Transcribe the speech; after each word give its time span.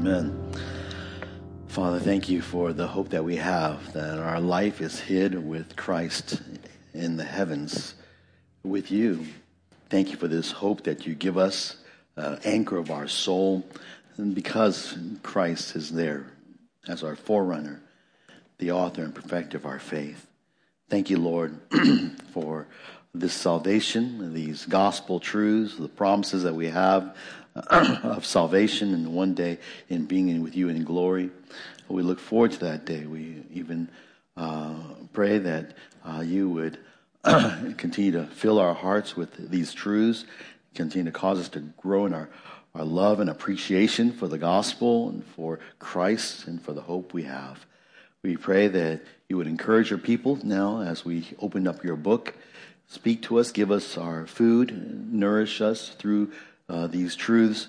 Amen. 0.00 0.50
Father, 1.68 2.00
thank 2.00 2.30
you 2.30 2.40
for 2.40 2.72
the 2.72 2.86
hope 2.86 3.10
that 3.10 3.22
we 3.22 3.36
have 3.36 3.92
that 3.92 4.18
our 4.18 4.40
life 4.40 4.80
is 4.80 4.98
hid 4.98 5.46
with 5.46 5.76
Christ 5.76 6.40
in 6.94 7.18
the 7.18 7.24
heavens 7.24 7.96
with 8.62 8.90
you. 8.90 9.26
Thank 9.90 10.10
you 10.10 10.16
for 10.16 10.26
this 10.26 10.52
hope 10.52 10.84
that 10.84 11.06
you 11.06 11.14
give 11.14 11.36
us, 11.36 11.76
uh, 12.16 12.36
anchor 12.46 12.78
of 12.78 12.90
our 12.90 13.08
soul, 13.08 13.66
and 14.16 14.34
because 14.34 14.96
Christ 15.22 15.76
is 15.76 15.90
there 15.90 16.32
as 16.88 17.04
our 17.04 17.14
forerunner, 17.14 17.82
the 18.56 18.72
author 18.72 19.04
and 19.04 19.14
perfecter 19.14 19.58
of 19.58 19.66
our 19.66 19.78
faith. 19.78 20.26
Thank 20.88 21.10
you, 21.10 21.18
Lord, 21.18 21.58
for 22.32 22.66
this 23.12 23.34
salvation, 23.34 24.32
these 24.32 24.64
gospel 24.64 25.20
truths, 25.20 25.76
the 25.76 25.88
promises 25.88 26.44
that 26.44 26.54
we 26.54 26.68
have 26.68 27.14
of 27.54 28.24
salvation 28.24 28.94
and 28.94 29.14
one 29.14 29.34
day 29.34 29.58
in 29.88 30.06
being 30.06 30.42
with 30.42 30.56
you 30.56 30.68
in 30.68 30.84
glory. 30.84 31.30
We 31.88 32.02
look 32.02 32.20
forward 32.20 32.52
to 32.52 32.58
that 32.60 32.84
day. 32.84 33.06
We 33.06 33.42
even 33.52 33.90
uh, 34.36 34.74
pray 35.12 35.38
that 35.38 35.74
uh, 36.04 36.20
you 36.20 36.48
would 36.50 36.78
continue 37.76 38.12
to 38.12 38.26
fill 38.26 38.58
our 38.58 38.74
hearts 38.74 39.16
with 39.16 39.50
these 39.50 39.72
truths, 39.72 40.24
continue 40.74 41.10
to 41.10 41.18
cause 41.18 41.38
us 41.38 41.48
to 41.50 41.60
grow 41.60 42.06
in 42.06 42.14
our, 42.14 42.28
our 42.74 42.84
love 42.84 43.20
and 43.20 43.28
appreciation 43.28 44.12
for 44.12 44.28
the 44.28 44.38
gospel 44.38 45.08
and 45.08 45.24
for 45.24 45.58
Christ 45.78 46.46
and 46.46 46.62
for 46.62 46.72
the 46.72 46.82
hope 46.82 47.12
we 47.12 47.24
have. 47.24 47.66
We 48.22 48.36
pray 48.36 48.68
that 48.68 49.02
you 49.28 49.36
would 49.36 49.46
encourage 49.46 49.90
your 49.90 49.98
people 49.98 50.38
now 50.44 50.82
as 50.82 51.04
we 51.04 51.26
open 51.40 51.66
up 51.66 51.82
your 51.82 51.96
book. 51.96 52.34
Speak 52.86 53.22
to 53.22 53.38
us, 53.38 53.52
give 53.52 53.70
us 53.70 53.96
our 53.96 54.26
food, 54.26 55.12
nourish 55.12 55.60
us 55.60 55.90
through 55.90 56.32
uh, 56.70 56.86
these 56.86 57.16
truths. 57.16 57.66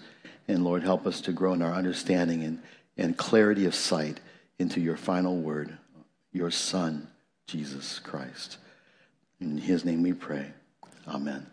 And 0.48 0.64
Lord, 0.64 0.84
help 0.84 1.08
us 1.08 1.22
to 1.22 1.32
grow 1.32 1.54
in 1.54 1.62
our 1.62 1.74
understanding 1.74 2.44
and, 2.44 2.62
and 2.98 3.18
clarity 3.18 3.66
of 3.66 3.76
sight 3.76 4.20
into 4.60 4.80
your 4.80 4.98
final 4.98 5.38
word, 5.38 5.78
your 6.32 6.52
Son, 6.52 7.08
Jesus 7.48 8.00
Christ. 8.00 8.58
In 9.40 9.58
his 9.58 9.84
name 9.84 10.04
we 10.04 10.14
pray. 10.14 10.46
Amen. 11.08 11.48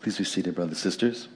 Please 0.00 0.16
be 0.16 0.24
seated, 0.24 0.54
brothers 0.54 0.72
and 0.72 0.78
sisters. 0.78 1.28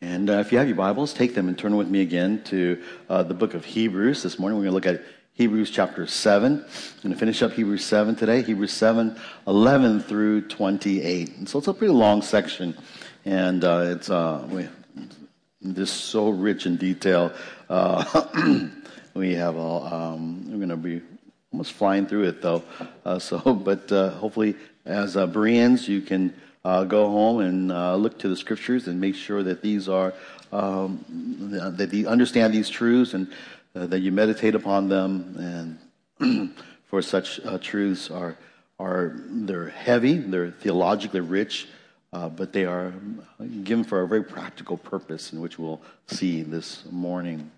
And 0.00 0.30
uh, 0.30 0.34
if 0.34 0.52
you 0.52 0.58
have 0.58 0.68
your 0.68 0.76
Bibles, 0.76 1.12
take 1.12 1.34
them 1.34 1.48
and 1.48 1.58
turn 1.58 1.76
with 1.76 1.88
me 1.88 2.00
again 2.00 2.42
to 2.44 2.82
uh, 3.08 3.22
the 3.22 3.34
book 3.34 3.54
of 3.54 3.64
Hebrews. 3.64 4.22
This 4.22 4.38
morning 4.38 4.58
we're 4.58 4.70
going 4.70 4.80
to 4.80 4.90
look 4.90 5.00
at 5.00 5.04
Hebrews 5.34 5.70
chapter 5.70 6.06
7. 6.06 6.52
I'm 6.52 7.02
going 7.02 7.12
to 7.14 7.18
finish 7.18 7.42
up 7.42 7.52
Hebrews 7.52 7.84
7 7.84 8.16
today, 8.16 8.42
Hebrews 8.42 8.72
7, 8.72 9.18
11 9.46 10.00
through 10.00 10.42
28. 10.48 11.36
And 11.36 11.48
so 11.48 11.58
it's 11.58 11.68
a 11.68 11.72
pretty 11.72 11.94
long 11.94 12.20
section, 12.20 12.76
and 13.24 13.64
uh, 13.64 13.84
it's 13.86 14.10
uh, 14.10 14.66
just 15.72 16.06
so 16.06 16.28
rich 16.28 16.66
in 16.66 16.76
detail. 16.76 17.32
Uh, 17.68 18.66
we 19.14 19.34
have 19.34 19.56
all, 19.56 19.84
um, 19.86 20.50
we're 20.50 20.58
going 20.58 20.68
to 20.68 20.76
be 20.76 21.00
almost 21.52 21.72
flying 21.72 22.06
through 22.06 22.24
it 22.24 22.42
though. 22.42 22.62
Uh, 23.04 23.18
so, 23.18 23.38
but 23.64 23.90
uh, 23.92 24.10
hopefully, 24.10 24.56
as 24.84 25.16
uh, 25.16 25.26
Bereans, 25.26 25.88
you 25.88 26.00
can 26.02 26.34
uh, 26.64 26.84
go 26.84 27.08
home 27.08 27.40
and 27.40 27.72
uh, 27.72 27.96
look 27.96 28.18
to 28.18 28.28
the 28.28 28.36
scriptures 28.36 28.88
and 28.88 29.00
make 29.00 29.14
sure 29.14 29.42
that 29.42 29.62
these 29.62 29.88
are 29.88 30.12
um, 30.52 31.04
that 31.76 31.92
you 31.92 32.08
understand 32.08 32.52
these 32.52 32.68
truths 32.68 33.14
and 33.14 33.32
uh, 33.74 33.86
that 33.86 34.00
you 34.00 34.12
meditate 34.12 34.54
upon 34.54 34.88
them, 34.88 35.78
and 36.20 36.54
for 36.86 37.02
such 37.02 37.40
uh, 37.44 37.58
truths 37.58 38.10
are 38.10 38.36
are 38.78 39.12
they're 39.26 39.68
heavy, 39.68 40.16
they're 40.16 40.50
theologically 40.50 41.20
rich, 41.20 41.68
uh, 42.12 42.28
but 42.28 42.52
they 42.52 42.64
are 42.64 42.92
given 43.62 43.84
for 43.84 44.02
a 44.02 44.08
very 44.08 44.24
practical 44.24 44.76
purpose, 44.76 45.32
in 45.32 45.40
which 45.40 45.58
we'll 45.58 45.80
see 46.06 46.42
this 46.42 46.84
morning. 46.90 47.50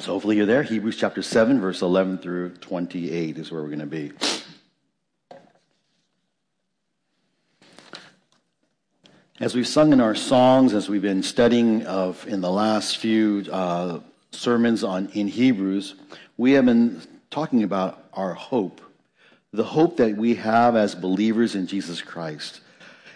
So 0.00 0.12
hopefully 0.12 0.36
you're 0.36 0.46
there. 0.46 0.64
Hebrews 0.64 0.96
chapter 0.96 1.22
7, 1.22 1.60
verse 1.60 1.80
11 1.80 2.18
through 2.18 2.50
28 2.56 3.38
is 3.38 3.52
where 3.52 3.62
we're 3.62 3.68
going 3.68 3.78
to 3.78 3.86
be. 3.86 4.10
As 9.38 9.54
we've 9.54 9.68
sung 9.68 9.92
in 9.92 10.00
our 10.00 10.16
songs, 10.16 10.74
as 10.74 10.88
we've 10.88 11.02
been 11.02 11.22
studying 11.22 11.86
of 11.86 12.26
in 12.26 12.40
the 12.40 12.50
last 12.50 12.98
few 12.98 13.44
uh, 13.52 14.00
sermons 14.34 14.84
on 14.84 15.08
in 15.14 15.28
Hebrews, 15.28 15.94
we 16.36 16.52
have 16.52 16.66
been 16.66 17.00
talking 17.30 17.62
about 17.62 18.04
our 18.12 18.34
hope, 18.34 18.80
the 19.52 19.64
hope 19.64 19.96
that 19.98 20.16
we 20.16 20.34
have 20.36 20.76
as 20.76 20.94
believers 20.94 21.54
in 21.54 21.66
Jesus 21.66 22.02
Christ. 22.02 22.60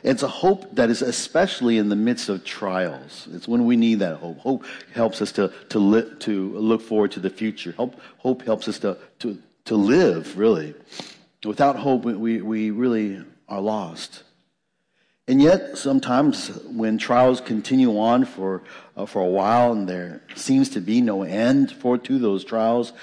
It's 0.04 0.22
a 0.22 0.28
hope 0.28 0.74
that 0.76 0.90
is 0.90 1.02
especially 1.02 1.78
in 1.78 1.88
the 1.88 1.96
midst 1.96 2.28
of 2.28 2.44
trials. 2.44 3.28
It's 3.32 3.48
when 3.48 3.66
we 3.66 3.76
need 3.76 3.98
that 3.98 4.16
hope. 4.16 4.38
Hope 4.38 4.64
helps 4.94 5.20
us 5.20 5.32
to, 5.32 5.52
to, 5.70 5.78
li- 5.78 6.14
to 6.20 6.56
look 6.58 6.82
forward 6.82 7.12
to 7.12 7.20
the 7.20 7.30
future. 7.30 7.74
Hope, 7.76 8.00
hope 8.18 8.42
helps 8.42 8.68
us 8.68 8.78
to, 8.80 8.96
to, 9.18 9.38
to 9.64 9.74
live, 9.74 10.38
really. 10.38 10.74
Without 11.44 11.76
hope, 11.76 12.04
we, 12.04 12.40
we 12.40 12.70
really 12.70 13.24
are 13.48 13.60
lost. 13.60 14.22
And 15.28 15.42
yet, 15.42 15.76
sometimes 15.76 16.48
when 16.64 16.96
trials 16.96 17.42
continue 17.42 17.98
on 17.98 18.24
for, 18.24 18.62
uh, 18.96 19.04
for 19.04 19.20
a 19.20 19.26
while 19.26 19.72
and 19.72 19.86
there 19.86 20.22
seems 20.34 20.70
to 20.70 20.80
be 20.80 21.02
no 21.02 21.22
end 21.22 21.70
for 21.70 21.98
to 21.98 22.18
those 22.18 22.44
trials, 22.44 22.94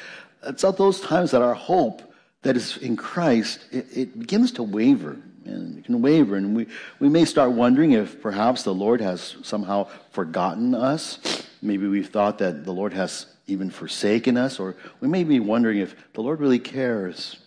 it's 0.41 0.63
at 0.63 0.75
those 0.75 0.99
times 0.99 1.31
that 1.31 1.43
our 1.43 1.53
hope 1.53 2.01
that 2.41 2.57
is 2.57 2.77
in 2.77 2.95
Christ, 2.95 3.59
it, 3.71 3.85
it 3.95 4.19
begins 4.19 4.51
to 4.53 4.63
waver 4.63 5.17
and 5.45 5.77
it 5.77 5.85
can 5.85 6.01
waver. 6.01 6.35
And 6.35 6.55
we, 6.55 6.65
we 6.99 7.09
may 7.09 7.25
start 7.25 7.51
wondering 7.51 7.91
if 7.91 8.19
perhaps 8.19 8.63
the 8.63 8.73
Lord 8.73 9.01
has 9.01 9.35
somehow 9.43 9.87
forgotten 10.09 10.73
us. 10.73 11.45
Maybe 11.61 11.85
we've 11.87 12.09
thought 12.09 12.39
that 12.39 12.65
the 12.65 12.73
Lord 12.73 12.93
has 12.93 13.27
even 13.45 13.69
forsaken 13.69 14.35
us, 14.35 14.59
or 14.59 14.75
we 14.99 15.07
may 15.07 15.23
be 15.23 15.39
wondering 15.39 15.77
if 15.77 15.95
the 16.13 16.21
Lord 16.21 16.39
really 16.39 16.57
cares. 16.57 17.37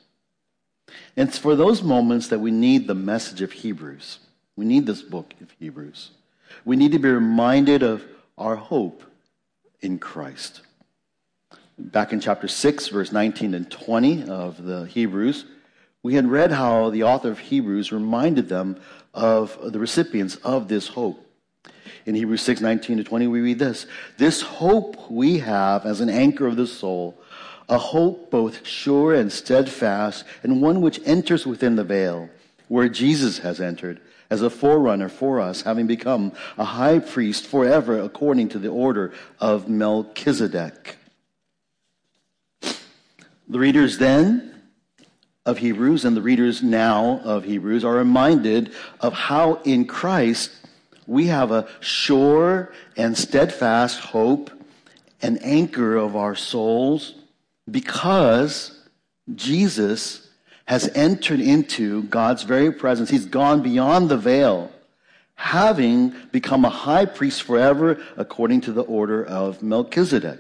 And 1.16 1.28
it's 1.28 1.38
for 1.38 1.56
those 1.56 1.82
moments 1.82 2.28
that 2.28 2.38
we 2.38 2.52
need 2.52 2.86
the 2.86 2.94
message 2.94 3.42
of 3.42 3.50
Hebrews. 3.50 4.20
We 4.58 4.64
need 4.64 4.86
this 4.86 5.02
book 5.02 5.34
of 5.40 5.52
Hebrews. 5.60 6.10
We 6.64 6.74
need 6.74 6.90
to 6.90 6.98
be 6.98 7.08
reminded 7.08 7.84
of 7.84 8.04
our 8.36 8.56
hope 8.56 9.04
in 9.82 10.00
Christ. 10.00 10.62
Back 11.78 12.12
in 12.12 12.18
chapter 12.18 12.48
6, 12.48 12.88
verse 12.88 13.12
19 13.12 13.54
and 13.54 13.70
20 13.70 14.28
of 14.28 14.64
the 14.64 14.86
Hebrews, 14.86 15.44
we 16.02 16.14
had 16.14 16.28
read 16.28 16.50
how 16.50 16.90
the 16.90 17.04
author 17.04 17.30
of 17.30 17.38
Hebrews 17.38 17.92
reminded 17.92 18.48
them 18.48 18.80
of 19.14 19.56
the 19.62 19.78
recipients 19.78 20.34
of 20.42 20.66
this 20.66 20.88
hope. 20.88 21.24
In 22.04 22.16
Hebrews 22.16 22.42
6, 22.42 22.60
19 22.60 22.96
to 22.96 23.04
20, 23.04 23.28
we 23.28 23.40
read 23.40 23.60
this 23.60 23.86
This 24.16 24.42
hope 24.42 25.08
we 25.08 25.38
have 25.38 25.86
as 25.86 26.00
an 26.00 26.10
anchor 26.10 26.48
of 26.48 26.56
the 26.56 26.66
soul, 26.66 27.16
a 27.68 27.78
hope 27.78 28.28
both 28.32 28.66
sure 28.66 29.14
and 29.14 29.32
steadfast, 29.32 30.24
and 30.42 30.60
one 30.60 30.80
which 30.80 30.98
enters 31.04 31.46
within 31.46 31.76
the 31.76 31.84
veil, 31.84 32.28
where 32.66 32.88
Jesus 32.88 33.38
has 33.38 33.60
entered 33.60 34.00
as 34.30 34.42
a 34.42 34.50
forerunner 34.50 35.08
for 35.08 35.40
us, 35.40 35.62
having 35.62 35.86
become 35.86 36.32
a 36.56 36.64
high 36.64 36.98
priest 36.98 37.46
forever 37.46 37.98
according 37.98 38.48
to 38.50 38.58
the 38.58 38.68
order 38.68 39.12
of 39.40 39.68
Melchizedek. 39.68 40.96
The 43.48 43.58
readers 43.58 43.98
then 43.98 44.54
of 45.46 45.58
Hebrews 45.58 46.04
and 46.04 46.14
the 46.14 46.22
readers 46.22 46.62
now 46.62 47.20
of 47.24 47.44
Hebrews 47.44 47.84
are 47.84 47.94
reminded 47.94 48.74
of 49.00 49.14
how 49.14 49.54
in 49.64 49.86
Christ 49.86 50.50
we 51.06 51.28
have 51.28 51.50
a 51.50 51.66
sure 51.80 52.70
and 52.98 53.16
steadfast 53.16 54.00
hope, 54.00 54.50
an 55.22 55.38
anchor 55.38 55.96
of 55.96 56.14
our 56.14 56.34
souls, 56.34 57.14
because 57.70 58.78
Jesus 59.34 60.27
has 60.68 60.86
entered 60.94 61.40
into 61.40 62.02
God's 62.04 62.42
very 62.42 62.70
presence. 62.70 63.08
He's 63.08 63.24
gone 63.24 63.62
beyond 63.62 64.10
the 64.10 64.18
veil, 64.18 64.70
having 65.34 66.14
become 66.30 66.66
a 66.66 66.68
high 66.68 67.06
priest 67.06 67.42
forever 67.44 67.98
according 68.18 68.60
to 68.62 68.72
the 68.72 68.82
order 68.82 69.24
of 69.24 69.62
Melchizedek. 69.62 70.38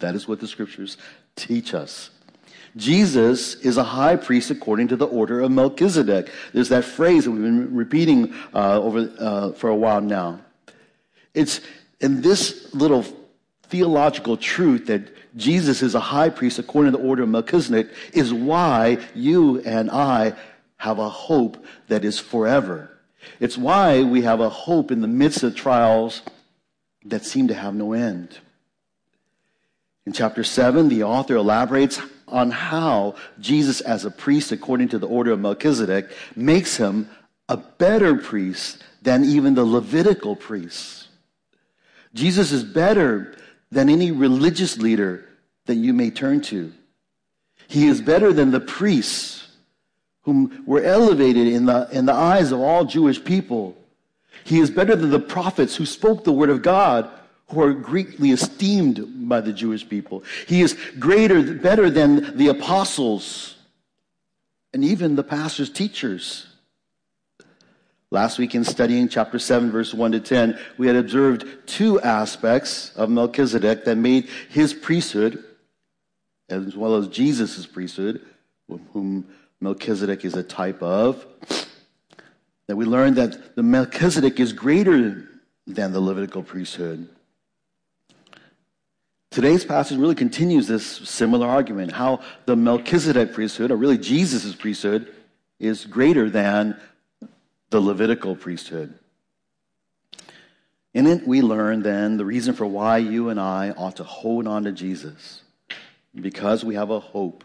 That 0.00 0.16
is 0.16 0.26
what 0.26 0.40
the 0.40 0.48
scriptures 0.48 0.96
teach 1.36 1.74
us. 1.74 2.10
Jesus 2.74 3.54
is 3.54 3.76
a 3.76 3.84
high 3.84 4.16
priest 4.16 4.50
according 4.50 4.88
to 4.88 4.96
the 4.96 5.06
order 5.06 5.38
of 5.40 5.52
Melchizedek. 5.52 6.28
There's 6.52 6.70
that 6.70 6.84
phrase 6.84 7.24
that 7.24 7.30
we've 7.30 7.40
been 7.40 7.72
repeating 7.72 8.34
uh, 8.52 8.80
over 8.80 9.12
uh, 9.16 9.52
for 9.52 9.70
a 9.70 9.76
while 9.76 10.00
now. 10.00 10.40
It's 11.34 11.60
in 12.00 12.20
this 12.20 12.74
little 12.74 13.04
theological 13.68 14.36
truth 14.36 14.86
that 14.86 15.14
Jesus 15.36 15.82
is 15.82 15.94
a 15.94 16.00
high 16.00 16.30
priest 16.30 16.58
according 16.58 16.92
to 16.92 16.98
the 16.98 17.04
order 17.04 17.22
of 17.22 17.28
Melchizedek 17.28 17.88
is 18.12 18.32
why 18.32 18.98
you 19.14 19.60
and 19.60 19.90
I 19.90 20.34
have 20.78 20.98
a 20.98 21.08
hope 21.08 21.64
that 21.88 22.04
is 22.04 22.18
forever. 22.18 22.90
It's 23.40 23.58
why 23.58 24.02
we 24.02 24.22
have 24.22 24.40
a 24.40 24.48
hope 24.48 24.90
in 24.90 25.00
the 25.00 25.08
midst 25.08 25.42
of 25.42 25.54
trials 25.54 26.22
that 27.04 27.24
seem 27.24 27.48
to 27.48 27.54
have 27.54 27.74
no 27.74 27.92
end. 27.92 28.38
In 30.06 30.12
chapter 30.12 30.42
7, 30.42 30.88
the 30.88 31.02
author 31.02 31.36
elaborates 31.36 32.00
on 32.26 32.50
how 32.50 33.14
Jesus, 33.40 33.80
as 33.80 34.04
a 34.04 34.10
priest 34.10 34.52
according 34.52 34.88
to 34.88 34.98
the 34.98 35.06
order 35.06 35.32
of 35.32 35.40
Melchizedek, 35.40 36.10
makes 36.34 36.76
him 36.76 37.08
a 37.48 37.56
better 37.56 38.14
priest 38.14 38.82
than 39.02 39.24
even 39.24 39.54
the 39.54 39.64
Levitical 39.64 40.36
priests. 40.36 41.08
Jesus 42.14 42.52
is 42.52 42.64
better 42.64 43.36
than 43.70 43.88
any 43.88 44.10
religious 44.10 44.78
leader 44.78 45.24
that 45.66 45.76
you 45.76 45.92
may 45.92 46.10
turn 46.10 46.40
to. 46.40 46.72
He 47.68 47.86
is 47.86 48.00
better 48.00 48.32
than 48.32 48.50
the 48.50 48.60
priests 48.60 49.48
whom 50.22 50.64
were 50.66 50.82
elevated 50.82 51.46
in 51.46 51.66
the, 51.66 51.88
in 51.92 52.06
the 52.06 52.12
eyes 52.12 52.52
of 52.52 52.60
all 52.60 52.84
Jewish 52.84 53.22
people. 53.22 53.76
He 54.44 54.60
is 54.60 54.70
better 54.70 54.96
than 54.96 55.10
the 55.10 55.20
prophets 55.20 55.76
who 55.76 55.86
spoke 55.86 56.24
the 56.24 56.32
word 56.32 56.50
of 56.50 56.62
God, 56.62 57.10
who 57.48 57.62
are 57.62 57.72
greatly 57.72 58.30
esteemed 58.30 59.28
by 59.28 59.40
the 59.40 59.52
Jewish 59.52 59.88
people. 59.88 60.22
He 60.46 60.60
is 60.60 60.78
greater, 60.98 61.54
better 61.54 61.88
than 61.88 62.36
the 62.36 62.48
apostles 62.48 63.56
and 64.72 64.84
even 64.84 65.16
the 65.16 65.24
pastors' 65.24 65.70
teachers. 65.70 66.47
Last 68.10 68.38
week 68.38 68.54
in 68.54 68.64
studying 68.64 69.08
chapter 69.10 69.38
7, 69.38 69.70
verse 69.70 69.92
1 69.92 70.12
to 70.12 70.20
10, 70.20 70.58
we 70.78 70.86
had 70.86 70.96
observed 70.96 71.46
two 71.66 72.00
aspects 72.00 72.90
of 72.96 73.10
Melchizedek 73.10 73.84
that 73.84 73.96
made 73.96 74.28
his 74.48 74.72
priesthood, 74.72 75.44
as 76.48 76.74
well 76.74 76.94
as 76.94 77.08
Jesus' 77.08 77.66
priesthood, 77.66 78.22
whom 78.94 79.28
Melchizedek 79.60 80.24
is 80.24 80.34
a 80.34 80.42
type 80.42 80.82
of, 80.82 81.26
that 82.66 82.76
we 82.76 82.86
learned 82.86 83.16
that 83.16 83.54
the 83.56 83.62
Melchizedek 83.62 84.40
is 84.40 84.54
greater 84.54 85.28
than 85.66 85.92
the 85.92 86.00
Levitical 86.00 86.42
priesthood. 86.42 87.10
Today's 89.30 89.66
passage 89.66 89.98
really 89.98 90.14
continues 90.14 90.66
this 90.66 90.86
similar 90.86 91.46
argument 91.46 91.92
how 91.92 92.20
the 92.46 92.56
Melchizedek 92.56 93.34
priesthood, 93.34 93.70
or 93.70 93.76
really 93.76 93.98
Jesus' 93.98 94.54
priesthood, 94.54 95.12
is 95.60 95.84
greater 95.84 96.30
than 96.30 96.80
the 97.70 97.80
Levitical 97.80 98.36
priesthood. 98.36 98.94
In 100.94 101.06
it, 101.06 101.26
we 101.26 101.42
learn 101.42 101.82
then 101.82 102.16
the 102.16 102.24
reason 102.24 102.54
for 102.54 102.66
why 102.66 102.98
you 102.98 103.28
and 103.28 103.38
I 103.38 103.70
ought 103.70 103.96
to 103.96 104.04
hold 104.04 104.46
on 104.46 104.64
to 104.64 104.72
Jesus. 104.72 105.42
Because 106.14 106.64
we 106.64 106.74
have 106.74 106.90
a 106.90 106.98
hope 106.98 107.44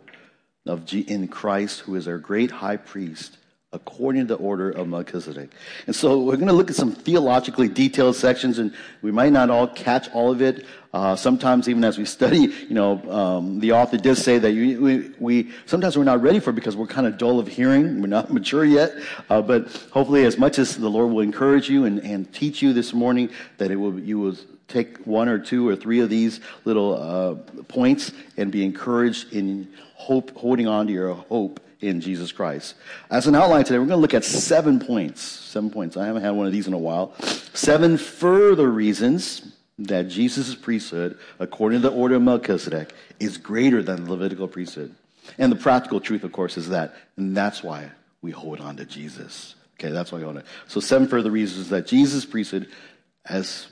of 0.65 0.85
G- 0.85 1.01
in 1.01 1.27
Christ, 1.27 1.81
who 1.81 1.95
is 1.95 2.07
our 2.07 2.17
great 2.17 2.51
high 2.51 2.77
priest, 2.77 3.37
according 3.73 4.27
to 4.27 4.35
the 4.35 4.41
order 4.41 4.69
of 4.69 4.87
Melchizedek. 4.87 5.49
And 5.87 5.95
so 5.95 6.19
we're 6.19 6.35
going 6.35 6.47
to 6.47 6.53
look 6.53 6.69
at 6.69 6.75
some 6.75 6.91
theologically 6.93 7.67
detailed 7.67 8.15
sections, 8.15 8.59
and 8.59 8.73
we 9.01 9.11
might 9.11 9.33
not 9.33 9.49
all 9.49 9.67
catch 9.67 10.09
all 10.11 10.31
of 10.31 10.41
it. 10.41 10.65
Uh, 10.93 11.15
sometimes, 11.15 11.67
even 11.67 11.83
as 11.83 11.97
we 11.97 12.05
study, 12.05 12.53
you 12.69 12.75
know, 12.75 13.01
um, 13.11 13.59
the 13.59 13.71
author 13.71 13.97
does 13.97 14.23
say 14.23 14.37
that 14.37 14.51
you, 14.51 14.79
we, 14.79 15.11
we, 15.19 15.51
sometimes 15.65 15.97
we're 15.97 16.03
not 16.03 16.21
ready 16.21 16.39
for 16.39 16.51
it 16.51 16.53
because 16.53 16.75
we're 16.75 16.85
kind 16.85 17.07
of 17.07 17.17
dull 17.17 17.39
of 17.39 17.47
hearing. 17.47 17.99
We're 17.99 18.07
not 18.07 18.31
mature 18.33 18.63
yet. 18.63 18.93
Uh, 19.29 19.41
but 19.41 19.71
hopefully, 19.91 20.23
as 20.23 20.37
much 20.37 20.59
as 20.59 20.77
the 20.77 20.89
Lord 20.89 21.11
will 21.11 21.21
encourage 21.21 21.67
you 21.67 21.85
and, 21.85 21.99
and 21.99 22.31
teach 22.31 22.61
you 22.61 22.73
this 22.73 22.93
morning, 22.93 23.31
that 23.57 23.71
it 23.71 23.75
will 23.75 23.99
you 23.99 24.19
will 24.19 24.37
take 24.67 24.97
one 24.99 25.27
or 25.27 25.39
two 25.39 25.67
or 25.67 25.75
three 25.75 25.99
of 25.99 26.09
these 26.09 26.39
little 26.63 26.95
uh, 26.95 27.35
points 27.63 28.11
and 28.37 28.51
be 28.51 28.63
encouraged 28.63 29.33
in 29.33 29.71
hope, 29.95 30.35
holding 30.37 30.67
on 30.67 30.87
to 30.87 30.93
your 30.93 31.13
hope 31.13 31.59
in 31.83 32.01
Jesus 32.01 32.31
Christ. 32.31 32.75
As 33.09 33.27
an 33.27 33.35
outline 33.35 33.65
today, 33.65 33.77
we're 33.77 33.85
going 33.85 33.97
to 33.97 34.01
look 34.01 34.13
at 34.13 34.23
seven 34.23 34.79
points. 34.79 35.21
Seven 35.21 35.69
points. 35.69 35.97
I 35.97 36.05
haven't 36.05 36.23
had 36.23 36.31
one 36.31 36.47
of 36.47 36.51
these 36.51 36.67
in 36.67 36.73
a 36.73 36.77
while. 36.77 37.13
Seven 37.53 37.97
further 37.97 38.69
reasons 38.69 39.53
that 39.79 40.07
Jesus' 40.07 40.55
priesthood, 40.55 41.17
according 41.39 41.81
to 41.81 41.89
the 41.89 41.95
order 41.95 42.15
of 42.15 42.21
Melchizedek, 42.21 42.93
is 43.19 43.37
greater 43.37 43.83
than 43.83 44.05
the 44.05 44.11
Levitical 44.11 44.47
priesthood. 44.47 44.95
And 45.37 45.51
the 45.51 45.57
practical 45.57 45.99
truth, 45.99 46.23
of 46.23 46.31
course, 46.31 46.57
is 46.57 46.69
that, 46.69 46.95
and 47.17 47.35
that's 47.35 47.63
why 47.63 47.89
we 48.21 48.31
hold 48.31 48.59
on 48.59 48.77
to 48.77 48.85
Jesus. 48.85 49.55
Okay, 49.79 49.89
that's 49.89 50.11
why 50.11 50.19
we 50.19 50.23
hold 50.23 50.37
on. 50.37 50.43
So, 50.67 50.79
seven 50.79 51.07
further 51.07 51.31
reasons 51.31 51.69
that 51.69 51.87
Jesus' 51.87 52.25
priesthood, 52.25 52.69
as 53.25 53.67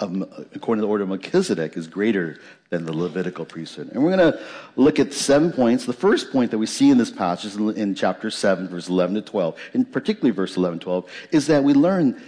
according 0.00 0.80
to 0.80 0.86
the 0.86 0.88
order 0.88 1.04
of 1.04 1.10
Melchizedek, 1.10 1.76
is 1.76 1.86
greater 1.86 2.38
than 2.70 2.84
the 2.84 2.92
Levitical 2.92 3.44
priesthood. 3.44 3.90
And 3.92 4.02
we're 4.02 4.16
going 4.16 4.32
to 4.32 4.40
look 4.76 4.98
at 4.98 5.12
seven 5.12 5.52
points. 5.52 5.84
The 5.84 5.92
first 5.92 6.32
point 6.32 6.50
that 6.52 6.58
we 6.58 6.66
see 6.66 6.90
in 6.90 6.98
this 6.98 7.10
passage 7.10 7.54
in 7.56 7.94
chapter 7.94 8.30
7, 8.30 8.68
verse 8.68 8.88
11 8.88 9.16
to 9.16 9.22
12, 9.22 9.58
and 9.74 9.92
particularly 9.92 10.34
verse 10.34 10.56
11 10.56 10.78
to 10.80 10.84
12, 10.84 11.10
is 11.32 11.46
that 11.48 11.62
we 11.62 11.74
learn 11.74 12.20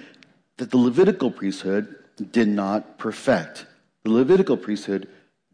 that 0.58 0.70
the 0.70 0.76
Levitical 0.76 1.30
priesthood 1.30 1.96
did 2.30 2.48
not 2.48 2.98
perfect. 2.98 3.66
The 4.04 4.10
Levitical 4.10 4.56
priesthood 4.56 5.08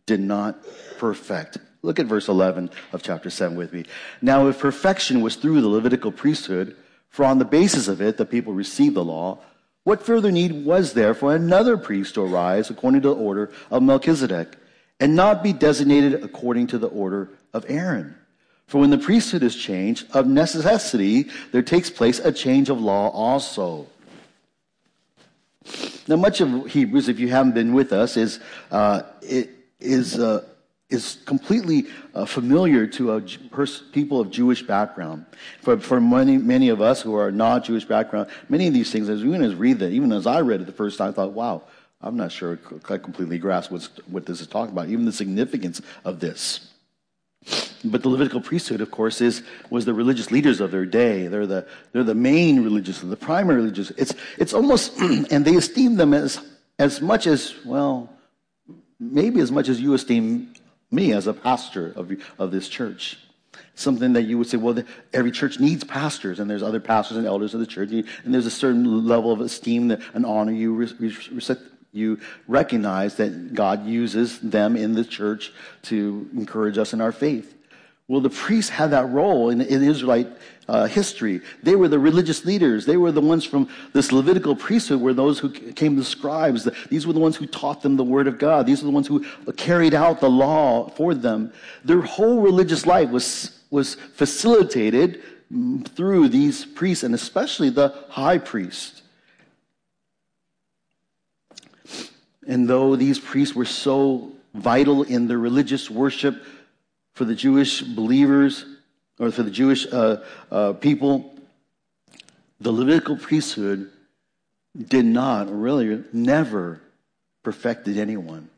did 0.06 0.20
not 0.20 0.65
perfect. 0.99 1.59
Look 1.82 2.00
at 2.00 2.06
verse 2.06 2.29
11 2.29 2.70
of 2.93 3.03
chapter 3.03 3.31
7 3.31 3.56
with 3.56 3.73
me. 3.73 3.85
Now, 4.20 4.49
if 4.49 4.59
perfection 4.59 5.20
was 5.20 5.37
through 5.37 5.61
the 5.61 5.69
Levitical 5.69 6.11
priesthood, 6.11 6.76
for 7.09 7.25
on 7.25 7.38
the 7.38 7.44
basis 7.44 7.87
of 7.88 8.03
it 8.03 8.17
the 8.17 8.26
people 8.26 8.53
received 8.53 8.97
the 8.97 9.05
law, 9.05 9.38
what 9.88 10.02
further 10.02 10.31
need 10.31 10.67
was 10.67 10.93
there 10.93 11.14
for 11.14 11.35
another 11.35 11.79
priest 11.79 12.12
to 12.12 12.20
arise 12.20 12.69
according 12.69 13.00
to 13.00 13.08
the 13.08 13.14
order 13.14 13.50
of 13.70 13.82
Melchizedek, 13.82 14.55
and 15.00 15.17
not 15.17 15.43
be 15.43 15.55
designated 15.55 16.23
according 16.23 16.67
to 16.67 16.76
the 16.76 16.88
order 16.88 17.31
of 17.55 17.64
Aaron? 17.70 18.14
For 18.67 18.82
when 18.82 18.90
the 18.90 18.99
priesthood 18.99 19.43
is 19.43 19.56
changed, 19.56 20.06
of 20.14 20.26
necessity 20.26 21.31
there 21.52 21.62
takes 21.62 21.88
place 21.88 22.19
a 22.19 22.31
change 22.31 22.69
of 22.69 22.79
law 22.79 23.08
also. 23.08 23.87
Now, 26.06 26.17
much 26.17 26.43
of 26.43 26.67
Hebrews, 26.67 27.08
if 27.08 27.19
you 27.19 27.29
haven't 27.29 27.55
been 27.55 27.73
with 27.73 27.91
us, 27.91 28.19
is 28.19 28.41
uh, 28.70 29.05
it 29.23 29.49
is 29.81 30.19
uh, 30.19 30.44
is 30.90 31.19
completely 31.26 31.87
uh, 32.14 32.25
familiar 32.25 32.87
to 32.87 33.12
a 33.12 33.20
people 33.93 34.20
of 34.20 34.31
Jewish 34.31 34.62
background. 34.62 35.26
For, 35.61 35.79
for 35.79 36.00
many, 36.00 36.38
many 36.38 36.70
of 36.70 36.81
us 36.81 37.02
who 37.02 37.14
are 37.14 37.31
not 37.31 37.64
Jewish 37.64 37.85
background, 37.85 38.31
many 38.49 38.67
of 38.67 38.75
these 38.75 38.90
things, 38.90 39.08
as 39.08 39.23
we 39.23 39.37
read 39.55 39.81
that, 39.81 39.90
even 39.90 40.12
as 40.12 40.26
I 40.26 40.40
read 40.40 40.62
it 40.62 40.64
the 40.67 40.73
first 40.73 40.96
time, 40.96 41.11
I 41.11 41.12
thought, 41.12 41.32
wow, 41.32 41.62
I'm 42.00 42.17
not 42.17 42.32
sure 42.32 42.58
I 42.88 42.96
completely 42.96 43.38
grasp 43.38 43.70
what 43.70 44.25
this 44.25 44.40
is 44.40 44.46
talking 44.46 44.73
about, 44.73 44.88
even 44.88 45.05
the 45.05 45.12
significance 45.12 45.82
of 46.05 46.20
this. 46.20 46.73
But 47.84 48.02
the 48.02 48.08
Levitical 48.08 48.41
priesthood, 48.41 48.81
of 48.81 48.91
course, 48.91 49.20
is 49.20 49.43
was 49.70 49.84
the 49.84 49.94
religious 49.94 50.32
leaders 50.32 50.61
of 50.61 50.70
their 50.70 50.84
day. 50.84 51.29
They're 51.29 51.46
the 51.46 51.67
they're 51.93 52.02
the 52.02 52.14
main 52.14 52.64
religious, 52.64 53.00
the 53.00 53.17
primary 53.17 53.61
religious. 53.61 53.91
It's 53.91 54.14
it's 54.37 54.52
almost, 54.52 54.99
and 55.00 55.44
they 55.44 55.55
esteem 55.55 55.94
them 55.94 56.12
as 56.12 56.41
as 56.81 57.00
much 57.00 57.29
as 57.29 57.55
well, 57.64 58.12
maybe 58.99 59.41
as 59.41 59.52
much 59.52 59.69
as 59.69 59.81
you 59.81 59.94
esteem 59.94 60.52
me 60.90 61.12
as 61.12 61.26
a 61.26 61.32
pastor 61.32 61.93
of 61.96 62.12
of 62.38 62.50
this 62.50 62.69
church. 62.69 63.19
Something 63.75 64.12
that 64.14 64.23
you 64.23 64.38
would 64.38 64.49
say, 64.49 64.56
well, 64.56 64.82
every 65.12 65.31
church 65.31 65.61
needs 65.61 65.85
pastors, 65.85 66.40
and 66.40 66.50
there's 66.50 66.62
other 66.62 66.81
pastors 66.81 67.17
and 67.17 67.26
elders 67.26 67.55
of 67.55 67.61
the 67.61 67.67
church, 67.67 67.90
and 67.90 68.35
there's 68.35 68.46
a 68.46 68.50
certain 68.50 69.06
level 69.06 69.32
of 69.32 69.40
esteem 69.40 69.90
and 69.90 70.26
honor 70.26 70.52
you 70.52 70.75
you 71.93 72.20
recognize 72.46 73.17
that 73.17 73.55
God 73.55 73.86
uses 73.86 74.39
them 74.41 74.77
in 74.77 74.94
the 74.94 75.05
church 75.05 75.53
to 75.84 76.29
encourage 76.34 76.77
us 76.77 76.93
in 76.93 77.01
our 77.01 77.13
faith. 77.13 77.55
Well, 78.08 78.22
the 78.22 78.31
priests 78.31 78.70
had 78.70 78.91
that 78.93 79.10
role 79.10 79.50
in, 79.50 79.60
in 79.60 79.82
Israelite 79.82 80.29
uh, 80.67 80.86
history. 80.86 81.43
They 81.62 81.77
were 81.77 81.88
the 81.88 81.98
religious 81.98 82.46
leaders. 82.46 82.86
They 82.86 82.96
were 82.96 83.12
the 83.12 83.20
ones 83.20 83.44
from 83.44 83.69
this 83.93 84.12
Levitical 84.12 84.56
priesthood 84.56 85.00
were 85.03 85.12
those 85.12 85.38
who 85.38 85.50
came 85.50 85.96
the 85.96 86.05
scribes. 86.05 86.67
These 86.88 87.06
were 87.06 87.12
the 87.12 87.20
ones 87.20 87.36
who 87.36 87.46
taught 87.46 87.82
them 87.82 87.96
the 87.96 88.05
word 88.05 88.27
of 88.27 88.38
God. 88.38 88.67
These 88.67 88.82
were 88.82 88.86
the 88.86 88.94
ones 88.94 89.06
who 89.06 89.24
carried 89.56 89.93
out 89.93 90.20
the 90.20 90.31
law 90.31 90.88
for 90.91 91.15
them. 91.15 91.53
Their 91.84 92.00
whole 92.00 92.41
religious 92.41 92.86
life 92.86 93.10
was, 93.10 93.60
was 93.70 93.94
facilitated 93.94 95.22
through 95.94 96.29
these 96.29 96.65
priests 96.65 97.05
and 97.05 97.15
especially 97.15 97.69
the 97.69 97.94
high 98.08 98.38
priest. 98.38 99.03
And 102.46 102.69
though 102.69 102.96
these 102.96 103.19
priests 103.19 103.55
were 103.55 103.67
so 103.67 104.32
vital 104.55 105.03
in 105.03 105.29
their 105.29 105.38
religious 105.38 105.91
worship, 105.91 106.43
for 107.19 107.25
the 107.25 107.34
Jewish 107.34 107.82
believers 107.82 108.65
or 109.19 109.32
for 109.32 109.43
the 109.43 109.51
Jewish 109.51 109.93
uh, 109.93 110.22
uh, 110.53 110.72
people, 110.75 111.34
the 112.60 112.70
Levitical 112.70 113.17
priesthood 113.17 113.91
did 114.77 115.05
not, 115.05 115.48
or 115.48 115.56
really 115.56 116.05
never, 116.13 116.81
perfected 117.43 117.98
anyone. 117.98 118.48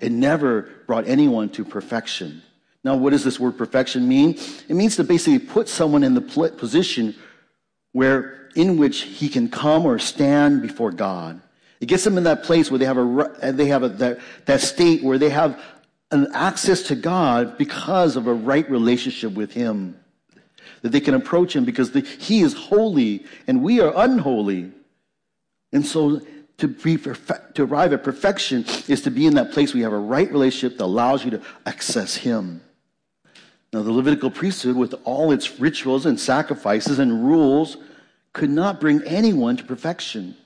It 0.00 0.12
never 0.12 0.70
brought 0.86 1.06
anyone 1.06 1.50
to 1.50 1.64
perfection. 1.64 2.40
Now, 2.82 2.96
what 2.96 3.10
does 3.10 3.22
this 3.22 3.38
word 3.38 3.58
perfection 3.58 4.08
mean? 4.08 4.38
It 4.66 4.74
means 4.74 4.96
to 4.96 5.04
basically 5.04 5.38
put 5.38 5.68
someone 5.68 6.02
in 6.02 6.14
the 6.14 6.22
position 6.56 7.14
where, 7.92 8.48
in 8.54 8.78
which 8.78 9.02
he 9.02 9.28
can 9.28 9.50
come 9.50 9.84
or 9.84 9.98
stand 9.98 10.62
before 10.62 10.90
God. 10.90 11.42
It 11.80 11.86
gets 11.86 12.04
them 12.04 12.16
in 12.16 12.24
that 12.24 12.44
place 12.44 12.70
where 12.70 12.78
they 12.78 12.86
have 12.86 12.96
a, 12.96 13.52
they 13.52 13.66
have 13.66 13.82
a, 13.82 13.90
that, 13.90 14.20
that 14.46 14.62
state 14.62 15.02
where 15.02 15.18
they 15.18 15.28
have 15.28 15.60
an 16.10 16.28
access 16.32 16.82
to 16.84 16.94
God 16.94 17.58
because 17.58 18.16
of 18.16 18.26
a 18.26 18.34
right 18.34 18.68
relationship 18.70 19.32
with 19.32 19.52
Him. 19.52 19.98
That 20.82 20.90
they 20.90 21.00
can 21.00 21.14
approach 21.14 21.54
Him 21.54 21.64
because 21.64 21.90
the, 21.90 22.00
He 22.00 22.42
is 22.42 22.54
holy 22.54 23.24
and 23.46 23.62
we 23.62 23.80
are 23.80 23.92
unholy. 23.96 24.72
And 25.72 25.84
so 25.84 26.20
to, 26.58 26.68
be 26.68 26.96
perfect, 26.96 27.56
to 27.56 27.64
arrive 27.64 27.92
at 27.92 28.02
perfection 28.02 28.64
is 28.88 29.02
to 29.02 29.10
be 29.10 29.26
in 29.26 29.34
that 29.34 29.52
place 29.52 29.72
where 29.72 29.78
you 29.78 29.84
have 29.84 29.92
a 29.92 29.98
right 29.98 30.30
relationship 30.30 30.78
that 30.78 30.84
allows 30.84 31.24
you 31.24 31.32
to 31.32 31.42
access 31.66 32.16
Him. 32.16 32.62
Now, 33.72 33.82
the 33.82 33.92
Levitical 33.92 34.30
priesthood, 34.30 34.76
with 34.76 34.94
all 35.04 35.32
its 35.32 35.58
rituals 35.58 36.06
and 36.06 36.18
sacrifices 36.18 36.98
and 36.98 37.26
rules, 37.26 37.76
could 38.32 38.50
not 38.50 38.80
bring 38.80 39.02
anyone 39.02 39.56
to 39.56 39.64
perfection. 39.64 40.36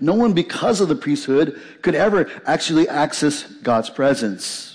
No 0.00 0.14
one, 0.14 0.32
because 0.32 0.80
of 0.80 0.88
the 0.88 0.96
priesthood, 0.96 1.60
could 1.82 1.94
ever 1.94 2.30
actually 2.46 2.88
access 2.88 3.42
God's 3.42 3.90
presence. 3.90 4.71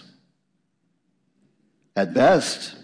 At 1.97 2.13
best, 2.13 2.75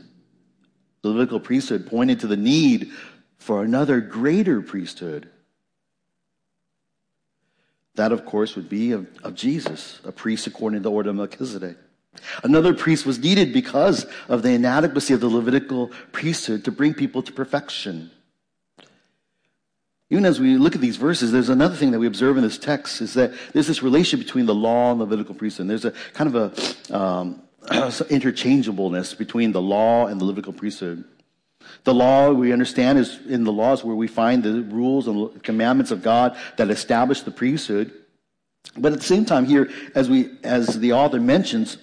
the 1.03 1.09
Levitical 1.09 1.39
priesthood 1.39 1.85
pointed 1.85 2.21
to 2.21 2.27
the 2.27 2.35
need 2.35 2.91
for 3.37 3.63
another 3.63 4.01
greater 4.01 4.59
priesthood. 4.59 5.29
That, 7.93 8.11
of 8.11 8.25
course, 8.25 8.55
would 8.55 8.69
be 8.69 8.91
of, 8.91 9.07
of 9.23 9.35
Jesus, 9.35 9.99
a 10.03 10.11
priest 10.11 10.47
according 10.47 10.79
to 10.79 10.83
the 10.83 10.89
order 10.89 11.11
of 11.11 11.15
Melchizedek. 11.15 11.77
Another 12.43 12.73
priest 12.73 13.05
was 13.05 13.19
needed 13.19 13.53
because 13.53 14.07
of 14.29 14.41
the 14.41 14.49
inadequacy 14.49 15.13
of 15.13 15.19
the 15.19 15.29
Levitical 15.29 15.91
priesthood 16.11 16.65
to 16.65 16.71
bring 16.71 16.95
people 16.95 17.21
to 17.21 17.31
perfection. 17.31 18.09
Even 20.09 20.25
as 20.25 20.39
we 20.39 20.57
look 20.57 20.73
at 20.73 20.81
these 20.81 20.97
verses, 20.97 21.31
there's 21.31 21.49
another 21.49 21.75
thing 21.75 21.91
that 21.91 21.99
we 21.99 22.07
observe 22.07 22.37
in 22.37 22.43
this 22.43 22.57
text 22.57 22.99
is 22.99 23.13
that 23.13 23.31
there's 23.53 23.67
this 23.67 23.83
relationship 23.83 24.25
between 24.25 24.47
the 24.47 24.55
law 24.55 24.91
and 24.91 24.99
the 24.99 25.05
Levitical 25.05 25.35
priesthood. 25.35 25.65
And 25.65 25.69
There's 25.69 25.85
a 25.85 25.91
kind 26.13 26.35
of 26.35 26.55
a 26.89 26.97
um, 26.97 27.43
interchangeableness 28.09 29.13
between 29.13 29.51
the 29.51 29.61
law 29.61 30.07
and 30.07 30.19
the 30.19 30.25
Levitical 30.25 30.53
priesthood. 30.53 31.03
The 31.83 31.93
law, 31.93 32.31
we 32.31 32.51
understand, 32.51 32.99
is 32.99 33.19
in 33.27 33.43
the 33.43 33.51
laws 33.51 33.83
where 33.83 33.95
we 33.95 34.07
find 34.07 34.43
the 34.43 34.61
rules 34.63 35.07
and 35.07 35.41
commandments 35.43 35.91
of 35.91 36.01
God 36.01 36.37
that 36.57 36.69
establish 36.69 37.21
the 37.21 37.31
priesthood. 37.31 37.91
But 38.77 38.93
at 38.93 38.99
the 38.99 39.05
same 39.05 39.25
time, 39.25 39.45
here, 39.45 39.69
as 39.95 40.09
we, 40.09 40.31
as 40.43 40.79
the 40.79 40.93
author 40.93 41.19
mentions, 41.19 41.77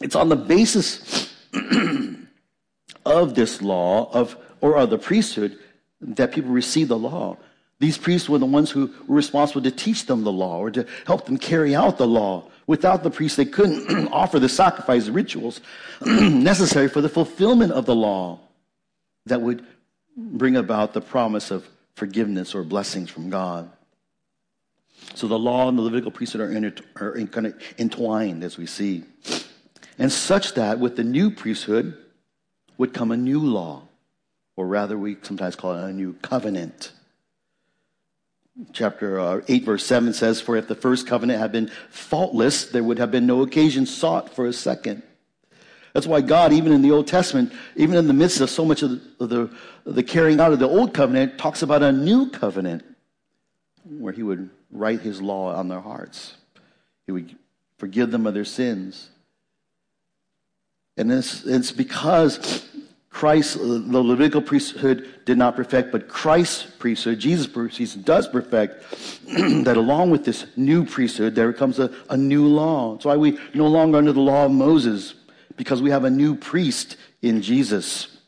it's 0.00 0.16
on 0.16 0.28
the 0.28 0.36
basis 0.36 1.34
of 3.06 3.34
this 3.34 3.62
law 3.62 4.10
of, 4.12 4.36
or 4.60 4.76
of 4.76 4.90
the 4.90 4.98
priesthood 4.98 5.58
that 6.00 6.32
people 6.32 6.50
receive 6.50 6.88
the 6.88 6.98
law. 6.98 7.36
These 7.80 7.98
priests 7.98 8.28
were 8.28 8.38
the 8.38 8.46
ones 8.46 8.70
who 8.70 8.86
were 9.06 9.16
responsible 9.16 9.62
to 9.62 9.70
teach 9.70 10.06
them 10.06 10.24
the 10.24 10.32
law 10.32 10.58
or 10.58 10.70
to 10.70 10.86
help 11.06 11.26
them 11.26 11.38
carry 11.38 11.74
out 11.74 11.98
the 11.98 12.06
law. 12.06 12.48
Without 12.66 13.02
the 13.02 13.10
priests, 13.10 13.36
they 13.36 13.44
couldn't 13.44 14.08
offer 14.12 14.38
the 14.38 14.48
sacrifice 14.48 15.08
rituals 15.08 15.60
necessary 16.06 16.88
for 16.88 17.00
the 17.00 17.08
fulfillment 17.08 17.72
of 17.72 17.84
the 17.84 17.94
law 17.94 18.38
that 19.26 19.40
would 19.40 19.66
bring 20.16 20.56
about 20.56 20.92
the 20.92 21.00
promise 21.00 21.50
of 21.50 21.68
forgiveness 21.94 22.54
or 22.54 22.62
blessings 22.62 23.10
from 23.10 23.30
God. 23.30 23.70
So 25.14 25.28
the 25.28 25.38
law 25.38 25.68
and 25.68 25.76
the 25.76 25.82
Levitical 25.82 26.10
priesthood 26.10 26.40
are, 26.40 26.50
inter- 26.50 26.84
are 26.96 27.14
in, 27.14 27.28
kind 27.28 27.46
of 27.46 27.54
entwined, 27.78 28.42
as 28.42 28.56
we 28.56 28.66
see. 28.66 29.04
And 29.98 30.10
such 30.10 30.54
that 30.54 30.78
with 30.78 30.96
the 30.96 31.04
new 31.04 31.30
priesthood 31.30 31.96
would 32.78 32.92
come 32.92 33.12
a 33.12 33.16
new 33.16 33.40
law, 33.40 33.82
or 34.56 34.66
rather, 34.66 34.98
we 34.98 35.16
sometimes 35.22 35.56
call 35.56 35.76
it 35.76 35.84
a 35.84 35.92
new 35.92 36.14
covenant. 36.14 36.92
Chapter 38.72 39.18
uh, 39.18 39.40
8, 39.48 39.64
verse 39.64 39.84
7 39.84 40.12
says, 40.12 40.40
For 40.40 40.56
if 40.56 40.68
the 40.68 40.76
first 40.76 41.06
covenant 41.06 41.40
had 41.40 41.50
been 41.50 41.70
faultless, 41.90 42.66
there 42.66 42.84
would 42.84 42.98
have 42.98 43.10
been 43.10 43.26
no 43.26 43.42
occasion 43.42 43.84
sought 43.84 44.32
for 44.32 44.46
a 44.46 44.52
second. 44.52 45.02
That's 45.92 46.06
why 46.06 46.20
God, 46.20 46.52
even 46.52 46.72
in 46.72 46.82
the 46.82 46.92
Old 46.92 47.06
Testament, 47.06 47.52
even 47.76 47.96
in 47.96 48.06
the 48.06 48.12
midst 48.12 48.40
of 48.40 48.50
so 48.50 48.64
much 48.64 48.82
of 48.82 48.90
the, 49.18 49.50
of 49.84 49.94
the, 49.94 50.02
carrying 50.02 50.40
out 50.40 50.52
of 50.52 50.58
the 50.60 50.68
Old 50.68 50.94
Covenant, 50.94 51.38
talks 51.38 51.62
about 51.62 51.82
a 51.82 51.92
new 51.92 52.30
covenant 52.30 52.84
where 53.84 54.12
He 54.12 54.22
would 54.22 54.50
write 54.70 55.00
His 55.00 55.20
law 55.20 55.54
on 55.54 55.68
their 55.68 55.80
hearts. 55.80 56.36
He 57.06 57.12
would 57.12 57.36
forgive 57.78 58.10
them 58.10 58.26
of 58.26 58.34
their 58.34 58.44
sins. 58.44 59.10
And 60.96 61.12
it's, 61.12 61.44
it's 61.44 61.72
because 61.72 62.68
Christ, 63.14 63.56
uh, 63.56 63.60
the 63.62 64.02
Levitical 64.02 64.42
priesthood 64.42 65.08
did 65.24 65.38
not 65.38 65.54
perfect, 65.54 65.92
but 65.92 66.08
Christ's 66.08 66.64
priesthood, 66.64 67.20
Jesus' 67.20 67.46
priesthood, 67.46 68.04
does 68.04 68.26
perfect, 68.26 68.84
that 69.64 69.76
along 69.76 70.10
with 70.10 70.24
this 70.24 70.46
new 70.56 70.84
priesthood, 70.84 71.36
there 71.36 71.52
comes 71.52 71.78
a, 71.78 71.94
a 72.10 72.16
new 72.16 72.44
law. 72.44 72.92
That's 72.92 73.04
why 73.04 73.16
we 73.16 73.38
no 73.54 73.68
longer 73.68 73.98
under 73.98 74.12
the 74.12 74.20
law 74.20 74.46
of 74.46 74.50
Moses, 74.50 75.14
because 75.56 75.80
we 75.80 75.90
have 75.90 76.02
a 76.02 76.10
new 76.10 76.34
priest 76.34 76.96
in 77.22 77.40
Jesus. 77.40 78.18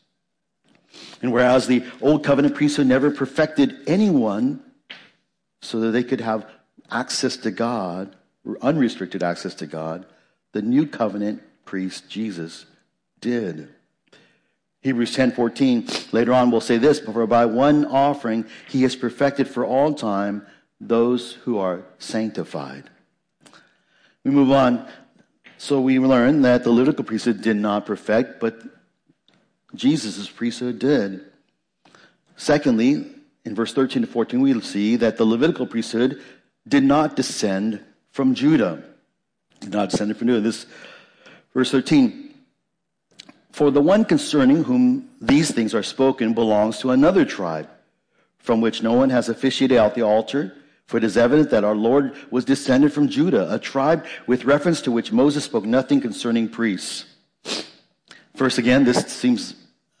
And 1.21 1.33
whereas 1.33 1.67
the 1.67 1.83
old 1.99 2.23
covenant 2.23 2.55
priesthood 2.55 2.87
never 2.87 3.11
perfected 3.11 3.75
anyone 3.87 4.63
so 5.61 5.81
that 5.81 5.91
they 5.91 6.03
could 6.03 6.21
have 6.21 6.49
access 6.89 7.35
to 7.37 7.51
God, 7.51 8.15
unrestricted 8.61 9.21
access 9.21 9.53
to 9.55 9.67
God, 9.67 10.05
the 10.53 10.61
new 10.61 10.87
covenant 10.87 11.43
priest, 11.65 12.09
Jesus, 12.09 12.65
did. 13.19 13.67
Hebrews 14.87 15.13
10:14 15.17 16.13
later 16.13 16.33
on 16.33 16.49
we'll 16.49 16.61
say 16.61 16.77
this, 16.77 17.01
for 17.01 17.27
by 17.27 17.45
one 17.45 17.83
offering 17.83 18.45
he 18.69 18.83
has 18.83 18.95
perfected 18.95 19.45
for 19.45 19.65
all 19.65 19.93
time 19.93 20.47
those 20.79 21.33
who 21.43 21.57
are 21.57 21.83
sanctified. 21.99 22.89
We 24.23 24.31
move 24.31 24.49
on. 24.51 24.87
So 25.57 25.81
we 25.81 25.99
learn 25.99 26.43
that 26.43 26.63
the 26.63 26.71
Levitical 26.71 27.03
priesthood 27.03 27.41
did 27.41 27.57
not 27.57 27.85
perfect, 27.85 28.39
but 28.39 28.61
Jesus' 29.75 30.29
priesthood 30.29 30.79
did. 30.79 31.25
Secondly, 32.37 33.11
in 33.43 33.55
verse 33.55 33.73
13 33.73 34.03
to 34.03 34.07
14, 34.07 34.39
we 34.39 34.61
see 34.61 34.95
that 34.95 35.17
the 35.17 35.25
Levitical 35.25 35.67
priesthood 35.67 36.21
did 36.65 36.83
not 36.83 37.17
descend 37.17 37.83
from 38.11 38.35
Judah. 38.35 38.83
Did 39.59 39.73
not 39.73 39.89
descend 39.89 40.15
from 40.15 40.27
Judah. 40.27 40.41
This 40.41 40.65
verse 41.53 41.71
13. 41.71 42.26
For 43.57 43.71
the 43.71 43.81
one 43.81 44.05
concerning 44.05 44.63
whom 44.63 45.09
these 45.19 45.49
things 45.49 45.73
are 45.73 45.81
spoken 45.81 46.35
belongs 46.35 46.77
to 46.79 46.91
another 46.91 47.25
tribe, 47.25 47.67
from 48.37 48.61
which 48.61 48.83
no 48.83 48.93
one 48.93 49.09
has 49.09 49.29
officiated 49.29 49.77
out 49.77 49.95
the 49.95 50.03
altar 50.03 50.53
for 50.87 50.95
it 50.95 51.03
is 51.03 51.17
evident 51.17 51.49
that 51.49 51.65
our 51.65 51.75
Lord 51.75 52.15
was 52.31 52.45
descended 52.45 52.93
from 52.93 53.09
Judah, 53.09 53.53
a 53.53 53.59
tribe 53.59 54.05
with 54.25 54.45
reference 54.45 54.81
to 54.83 54.91
which 54.91 55.11
Moses 55.11 55.43
spoke 55.43 55.65
nothing 55.65 55.99
concerning 55.99 56.47
priests. 56.47 57.05
First, 58.35 58.57
again, 58.57 58.85
this 58.85 59.05
seems 59.07 59.55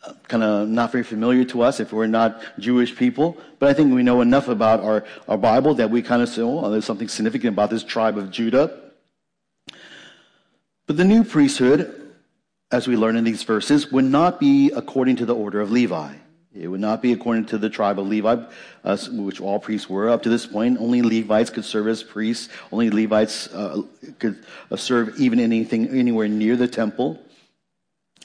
uh, 0.05 0.13
kind 0.29 0.43
of 0.43 0.69
not 0.69 0.93
very 0.93 1.03
familiar 1.03 1.43
to 1.45 1.61
us 1.61 1.81
if 1.81 1.91
we're 1.91 2.07
not 2.07 2.41
Jewish 2.57 2.95
people, 2.95 3.37
but 3.59 3.67
I 3.67 3.73
think 3.73 3.93
we 3.93 4.01
know 4.01 4.21
enough 4.21 4.47
about 4.47 4.79
our, 4.79 5.03
our 5.27 5.37
Bible 5.37 5.73
that 5.75 5.89
we 5.89 6.01
kind 6.01 6.21
of 6.21 6.29
say, 6.29 6.41
oh, 6.41 6.69
there's 6.69 6.85
something 6.85 7.09
significant 7.09 7.53
about 7.53 7.69
this 7.69 7.83
tribe 7.83 8.17
of 8.17 8.31
Judah. 8.31 8.79
But 10.85 10.95
the 10.95 11.03
new 11.03 11.25
priesthood, 11.25 11.96
as 12.71 12.87
we 12.87 12.95
learn 12.95 13.15
in 13.15 13.23
these 13.23 13.43
verses, 13.43 13.91
would 13.91 14.05
not 14.05 14.39
be 14.39 14.71
according 14.71 15.15
to 15.17 15.25
the 15.25 15.35
order 15.35 15.61
of 15.61 15.71
Levi. 15.71 16.13
It 16.53 16.67
would 16.67 16.79
not 16.79 17.01
be 17.01 17.13
according 17.13 17.45
to 17.47 17.57
the 17.57 17.69
tribe 17.69 17.99
of 17.99 18.07
Levi, 18.07 18.43
uh, 18.83 18.97
which 19.11 19.39
all 19.39 19.59
priests 19.59 19.87
were. 19.87 20.09
Up 20.09 20.23
to 20.23 20.29
this 20.29 20.45
point, 20.47 20.79
only 20.79 21.01
Levites 21.01 21.49
could 21.49 21.65
serve 21.65 21.87
as 21.87 22.01
priests. 22.01 22.49
Only 22.71 22.89
Levites 22.89 23.47
uh, 23.53 23.83
could 24.17 24.43
uh, 24.71 24.75
serve 24.75 25.19
even 25.19 25.39
anything 25.39 25.87
anywhere 25.89 26.27
near 26.27 26.55
the 26.55 26.67
temple. 26.67 27.21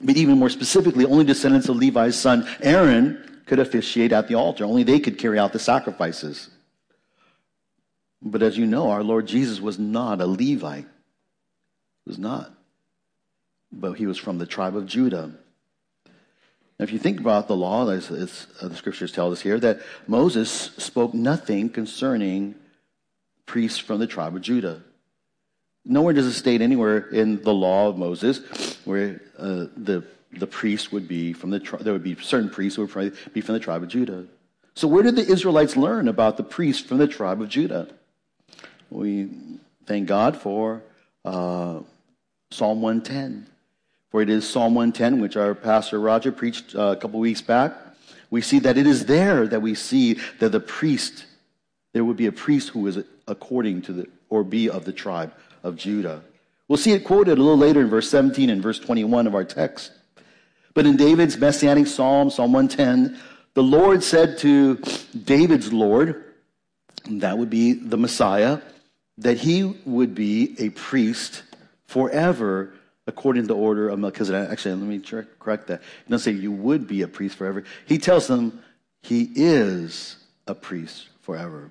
But 0.01 0.17
even 0.17 0.39
more 0.39 0.49
specifically, 0.49 1.05
only 1.05 1.25
descendants 1.25 1.69
of 1.69 1.77
Levi's 1.77 2.17
son 2.17 2.49
Aaron 2.61 3.43
could 3.47 3.59
officiate 3.59 4.13
at 4.13 4.29
the 4.29 4.35
altar. 4.35 4.65
Only 4.65 4.83
they 4.83 4.99
could 4.99 5.19
carry 5.19 5.39
out 5.39 5.53
the 5.53 5.59
sacrifices. 5.59 6.49
But 8.23 8.43
as 8.43 8.57
you 8.57 8.67
know, 8.67 8.91
our 8.91 9.03
Lord 9.03 9.27
Jesus 9.27 9.61
was 9.61 9.79
not 9.79 10.21
a 10.21 10.27
Levite. 10.27 10.87
He 10.87 12.09
was 12.09 12.19
not. 12.19 12.55
But 13.73 13.95
he 13.95 14.07
was 14.07 14.19
from 14.19 14.39
the 14.39 14.47
tribe 14.47 14.77
of 14.77 14.87
Judah. 14.87 15.33
Now, 16.79 16.85
if 16.85 16.93
you 16.93 16.99
think 16.99 17.21
about 17.21 17.49
the 17.49 17.57
law, 17.57 17.89
as, 17.89 18.11
as 18.11 18.47
the 18.61 18.75
scriptures 18.75 19.13
tell 19.13 19.33
us 19.33 19.41
here, 19.41 19.59
that 19.61 19.81
Moses 20.07 20.51
spoke 20.51 21.15
nothing 21.15 21.71
concerning 21.71 22.55
priests 23.47 23.79
from 23.79 23.99
the 23.99 24.07
tribe 24.07 24.35
of 24.35 24.43
Judah. 24.43 24.83
Nowhere 25.85 26.15
does 26.15 26.27
it 26.27 26.33
state 26.33 26.61
anywhere 26.61 27.09
in 27.09 27.43
the 27.43 27.53
law 27.55 27.89
of 27.89 27.99
Moses 27.99 28.79
where 28.85 29.21
uh, 29.39 29.67
the 29.77 30.05
the 30.33 30.47
priest 30.47 30.93
would 30.93 31.07
be 31.07 31.33
from 31.33 31.51
the 31.51 31.61
tri- 31.61 31.81
there 31.83 31.93
would 31.93 32.03
be 32.03 32.17
certain 32.17 32.49
priests 32.49 32.77
who 32.77 32.87
would 32.87 33.17
be 33.33 33.41
from 33.41 33.53
the 33.55 33.61
tribe 33.61 33.83
of 33.83 33.89
Judah. 33.89 34.25
So 34.75 34.89
where 34.89 35.03
did 35.03 35.17
the 35.17 35.27
Israelites 35.27 35.77
learn 35.77 36.09
about 36.09 36.37
the 36.37 36.43
priests 36.43 36.83
from 36.83 36.99
the 36.99 37.07
tribe 37.07 37.43
of 37.43 37.49
Judah? 37.49 37.89
We 38.91 39.29
thank 39.87 40.09
God 40.09 40.37
for 40.37 40.83
uh, 41.25 41.81
Psalm 42.51 42.81
110. 42.81 43.47
For 44.13 44.21
it 44.21 44.29
is 44.29 44.47
Psalm 44.47 44.75
110, 44.75 45.23
which 45.23 45.39
our 45.39 45.55
pastor 45.55 45.99
Roger 45.99 46.31
preached 46.31 46.77
uh, 46.77 46.89
a 46.89 46.97
couple 46.97 47.19
weeks 47.19 47.41
back. 47.41 47.75
We 48.29 48.43
see 48.43 48.59
that 48.59 48.77
it 48.77 48.87
is 48.87 49.07
there 49.07 49.47
that 49.47 49.61
we 49.61 49.75
see 49.75 50.19
that 50.39 50.51
the 50.51 50.61
priest, 50.61 51.25
there 51.95 52.05
would 52.05 52.19
be 52.19 52.27
a 52.27 52.33
priest 52.33 52.69
who 52.69 52.87
is 52.87 53.03
according 53.27 53.81
to 53.83 53.93
the, 53.95 54.09
or 54.29 54.45
be 54.45 54.69
of 54.69 54.85
the 54.85 54.93
tribe 54.93 55.33
of 55.63 55.77
Judah. 55.77 56.23
We'll 56.69 56.77
see 56.77 56.93
it 56.93 57.05
quoted 57.05 57.39
a 57.39 57.43
little 57.43 57.57
later 57.57 57.81
in 57.81 57.89
verse 57.89 58.11
17 58.11 58.51
and 58.51 58.63
verse 58.63 58.79
21 58.79 59.27
of 59.27 59.35
our 59.35 59.45
text. 59.45 59.93
But 60.75 60.85
in 60.85 60.97
David's 60.99 61.39
messianic 61.39 61.87
psalm, 61.87 62.29
Psalm 62.29 62.53
110, 62.53 63.19
the 63.55 63.63
Lord 63.63 64.05
said 64.05 64.37
to 64.39 64.77
David's 65.25 65.73
Lord, 65.73 66.35
that 67.09 67.39
would 67.39 67.51
be 67.51 67.73
the 67.73 67.97
Messiah, 67.97 68.61
that 69.17 69.39
he 69.39 69.65
would 69.87 70.15
be 70.15 70.55
a 70.59 70.69
priest 70.69 71.45
forever 71.87 72.75
according 73.07 73.43
to 73.43 73.49
the 73.49 73.57
order 73.57 73.89
of 73.89 73.99
Melchizedek. 73.99 74.51
Actually, 74.51 74.75
let 74.75 74.89
me 74.89 75.25
correct 75.39 75.67
that. 75.69 75.83
He 76.05 76.11
doesn't 76.11 76.33
say 76.33 76.39
you 76.39 76.53
would 76.53 76.87
be 76.87 77.03
a 77.03 77.09
priest 77.09 77.37
forever. 77.37 77.65
He 77.87 77.99
tells 77.99 78.27
them 78.27 78.63
he 79.03 79.31
is 79.35 80.17
a 80.47 80.55
priest 80.55 81.09
forever. 81.21 81.71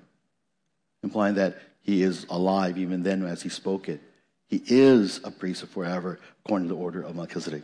implying 1.02 1.34
that 1.34 1.58
he 1.80 2.02
is 2.02 2.26
alive 2.30 2.78
even 2.78 3.02
then 3.02 3.24
as 3.24 3.42
he 3.42 3.48
spoke 3.48 3.88
it. 3.88 4.00
He 4.48 4.62
is 4.66 5.20
a 5.24 5.30
priest 5.30 5.66
forever, 5.66 6.20
according 6.44 6.68
to 6.68 6.74
the 6.74 6.80
order 6.80 7.02
of 7.02 7.16
Melchizedek. 7.16 7.62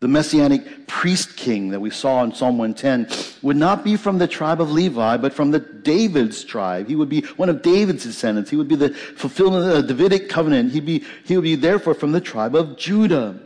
The 0.00 0.08
messianic 0.08 0.86
priest 0.86 1.36
king 1.36 1.70
that 1.70 1.80
we 1.80 1.90
saw 1.90 2.22
in 2.22 2.32
Psalm 2.32 2.56
110 2.56 3.08
would 3.42 3.56
not 3.56 3.82
be 3.82 3.96
from 3.96 4.18
the 4.18 4.28
tribe 4.28 4.60
of 4.60 4.70
Levi, 4.70 5.16
but 5.16 5.34
from 5.34 5.50
the 5.50 5.58
David's 5.58 6.44
tribe. 6.44 6.86
He 6.86 6.94
would 6.94 7.08
be 7.08 7.22
one 7.36 7.48
of 7.48 7.62
David's 7.62 8.04
descendants. 8.04 8.50
He 8.50 8.56
would 8.56 8.68
be 8.68 8.76
the 8.76 8.90
fulfillment 8.90 9.64
of 9.64 9.74
the 9.74 9.94
Davidic 9.94 10.28
covenant. 10.28 10.70
He'd 10.70 10.86
be, 10.86 11.04
he 11.24 11.36
would 11.36 11.42
be 11.42 11.56
therefore 11.56 11.94
from 11.94 12.12
the 12.12 12.20
tribe 12.20 12.54
of 12.54 12.76
Judah. 12.76 13.40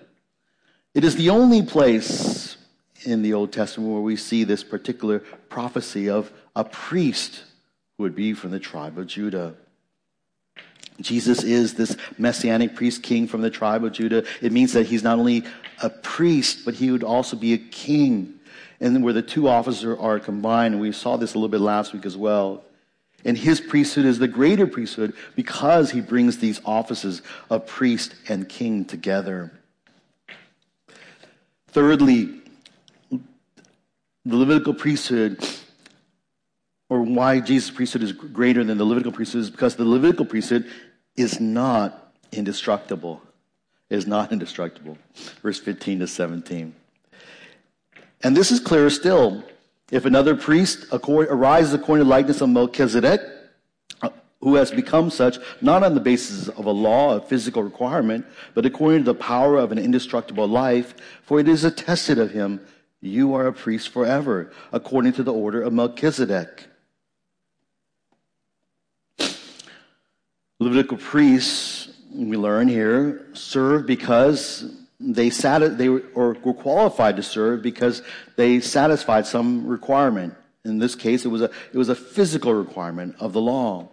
It 0.94 1.04
is 1.04 1.16
the 1.16 1.30
only 1.30 1.62
place 1.62 2.58
in 3.04 3.22
the 3.22 3.32
Old 3.32 3.50
Testament 3.50 3.90
where 3.90 4.02
we 4.02 4.16
see 4.16 4.44
this 4.44 4.62
particular 4.62 5.20
prophecy 5.48 6.10
of 6.10 6.30
a 6.54 6.64
priest 6.64 7.44
who 7.96 8.02
would 8.02 8.14
be 8.14 8.34
from 8.34 8.50
the 8.50 8.60
tribe 8.60 8.98
of 8.98 9.06
Judah. 9.06 9.54
Jesus 11.00 11.42
is 11.42 11.74
this 11.74 11.96
messianic 12.18 12.76
priest 12.76 13.02
king 13.02 13.26
from 13.26 13.40
the 13.40 13.50
tribe 13.50 13.84
of 13.84 13.92
Judah. 13.92 14.24
It 14.40 14.52
means 14.52 14.72
that 14.74 14.86
he's 14.86 15.02
not 15.02 15.18
only 15.18 15.44
a 15.82 15.90
priest, 15.90 16.64
but 16.64 16.74
he 16.74 16.90
would 16.90 17.02
also 17.02 17.36
be 17.36 17.54
a 17.54 17.58
king. 17.58 18.34
And 18.80 19.02
where 19.02 19.12
the 19.12 19.22
two 19.22 19.48
offices 19.48 19.84
are 19.84 20.18
combined, 20.18 20.74
and 20.74 20.82
we 20.82 20.92
saw 20.92 21.16
this 21.16 21.34
a 21.34 21.38
little 21.38 21.48
bit 21.48 21.60
last 21.60 21.92
week 21.92 22.04
as 22.04 22.16
well. 22.16 22.64
And 23.24 23.38
his 23.38 23.60
priesthood 23.60 24.04
is 24.04 24.18
the 24.18 24.28
greater 24.28 24.66
priesthood 24.66 25.14
because 25.36 25.92
he 25.92 26.00
brings 26.00 26.38
these 26.38 26.60
offices 26.64 27.22
of 27.50 27.66
priest 27.66 28.14
and 28.28 28.48
king 28.48 28.84
together. 28.84 29.52
Thirdly, 31.68 32.40
the 33.10 34.36
Levitical 34.36 34.74
priesthood 34.74 35.38
or 36.92 37.00
why 37.00 37.40
Jesus' 37.40 37.70
priesthood 37.70 38.02
is 38.02 38.12
greater 38.12 38.62
than 38.62 38.76
the 38.76 38.84
Levitical 38.84 39.12
priesthood 39.12 39.40
is 39.40 39.50
because 39.50 39.76
the 39.76 39.84
Levitical 39.84 40.26
priesthood 40.26 40.70
is 41.16 41.40
not 41.40 42.12
indestructible. 42.32 43.22
Is 43.88 44.06
not 44.06 44.30
indestructible. 44.30 44.98
Verse 45.42 45.58
15 45.58 46.00
to 46.00 46.06
17. 46.06 46.74
And 48.22 48.36
this 48.36 48.50
is 48.50 48.60
clearer 48.60 48.90
still. 48.90 49.42
If 49.90 50.04
another 50.04 50.36
priest 50.36 50.84
arises 50.92 51.72
according 51.72 52.04
to 52.04 52.10
likeness 52.10 52.42
of 52.42 52.50
Melchizedek, 52.50 53.22
uh, 54.02 54.10
who 54.42 54.56
has 54.56 54.70
become 54.70 55.08
such, 55.08 55.38
not 55.62 55.82
on 55.82 55.94
the 55.94 56.00
basis 56.00 56.48
of 56.48 56.66
a 56.66 56.70
law, 56.70 57.16
a 57.16 57.22
physical 57.22 57.62
requirement, 57.62 58.26
but 58.52 58.66
according 58.66 58.98
to 59.00 59.04
the 59.04 59.14
power 59.14 59.56
of 59.56 59.72
an 59.72 59.78
indestructible 59.78 60.46
life, 60.46 60.94
for 61.22 61.40
it 61.40 61.48
is 61.48 61.64
attested 61.64 62.18
of 62.18 62.32
him, 62.32 62.60
you 63.00 63.32
are 63.32 63.46
a 63.46 63.52
priest 63.52 63.88
forever, 63.88 64.52
according 64.72 65.14
to 65.14 65.22
the 65.22 65.32
order 65.32 65.62
of 65.62 65.72
Melchizedek. 65.72 66.68
Levitical 70.62 70.96
priests, 70.96 71.88
we 72.14 72.36
learn 72.36 72.68
here, 72.68 73.26
served 73.32 73.84
because 73.86 74.72
they 75.00 75.28
sat, 75.28 75.76
they 75.76 75.88
were, 75.88 76.04
or 76.14 76.36
were 76.44 76.54
qualified 76.54 77.16
to 77.16 77.22
serve 77.22 77.62
because 77.62 78.00
they 78.36 78.60
satisfied 78.60 79.26
some 79.26 79.66
requirement. 79.66 80.34
In 80.64 80.78
this 80.78 80.94
case, 80.94 81.24
it 81.24 81.28
was 81.28 81.42
a, 81.42 81.50
it 81.72 81.76
was 81.76 81.88
a 81.88 81.96
physical 81.96 82.54
requirement 82.54 83.16
of 83.18 83.32
the 83.32 83.40
law. 83.40 83.88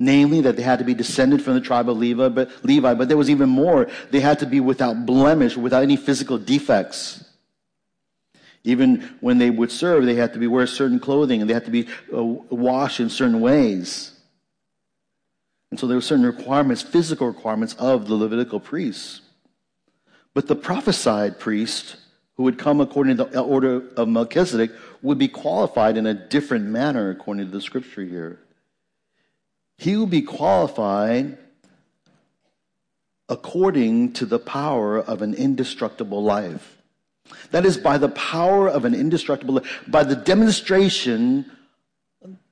Namely, 0.00 0.40
that 0.40 0.56
they 0.56 0.62
had 0.62 0.80
to 0.80 0.84
be 0.84 0.94
descended 0.94 1.42
from 1.42 1.54
the 1.54 1.60
tribe 1.60 1.88
of 1.88 1.96
Levi, 1.96 2.28
but 2.30 2.50
Levi, 2.64 2.94
but 2.94 3.06
there 3.06 3.16
was 3.16 3.30
even 3.30 3.48
more. 3.48 3.88
They 4.10 4.20
had 4.20 4.40
to 4.40 4.46
be 4.46 4.58
without 4.58 5.06
blemish, 5.06 5.56
without 5.56 5.84
any 5.84 5.96
physical 5.96 6.38
defects. 6.38 7.24
Even 8.64 9.16
when 9.20 9.38
they 9.38 9.50
would 9.50 9.70
serve, 9.70 10.06
they 10.06 10.16
had 10.16 10.32
to 10.32 10.40
be 10.40 10.48
wear 10.48 10.66
certain 10.66 10.98
clothing 10.98 11.40
and 11.40 11.48
they 11.48 11.54
had 11.54 11.66
to 11.66 11.70
be 11.70 11.86
uh, 12.12 12.22
washed 12.22 12.98
in 12.98 13.08
certain 13.10 13.40
ways. 13.40 14.19
And 15.70 15.78
so 15.78 15.86
there 15.86 15.96
were 15.96 16.02
certain 16.02 16.26
requirements, 16.26 16.82
physical 16.82 17.28
requirements 17.28 17.74
of 17.78 18.08
the 18.08 18.14
Levitical 18.14 18.58
priests. 18.58 19.20
But 20.34 20.48
the 20.48 20.56
prophesied 20.56 21.38
priest, 21.38 21.96
who 22.36 22.42
would 22.44 22.58
come 22.58 22.80
according 22.80 23.16
to 23.18 23.24
the 23.24 23.40
order 23.40 23.88
of 23.96 24.08
Melchizedek, 24.08 24.72
would 25.02 25.18
be 25.18 25.28
qualified 25.28 25.96
in 25.96 26.06
a 26.06 26.14
different 26.14 26.66
manner 26.66 27.10
according 27.10 27.46
to 27.46 27.52
the 27.52 27.60
scripture 27.60 28.04
here. 28.04 28.40
He 29.78 29.96
would 29.96 30.10
be 30.10 30.22
qualified 30.22 31.38
according 33.28 34.12
to 34.14 34.26
the 34.26 34.40
power 34.40 34.98
of 34.98 35.22
an 35.22 35.34
indestructible 35.34 36.22
life. 36.22 36.78
That 37.52 37.64
is, 37.64 37.78
by 37.78 37.96
the 37.96 38.08
power 38.08 38.68
of 38.68 38.84
an 38.84 38.94
indestructible, 38.94 39.54
life, 39.54 39.84
by 39.86 40.02
the 40.02 40.16
demonstration 40.16 41.50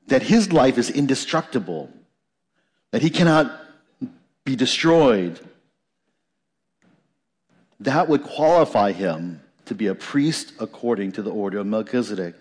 that 0.06 0.22
his 0.22 0.52
life 0.52 0.78
is 0.78 0.88
indestructible 0.88 1.92
that 2.90 3.02
he 3.02 3.10
cannot 3.10 3.60
be 4.44 4.56
destroyed, 4.56 5.38
that 7.80 8.08
would 8.08 8.24
qualify 8.24 8.92
him 8.92 9.40
to 9.66 9.74
be 9.74 9.86
a 9.86 9.94
priest 9.94 10.52
according 10.58 11.12
to 11.12 11.22
the 11.22 11.30
order 11.30 11.58
of 11.58 11.66
Melchizedek. 11.66 12.34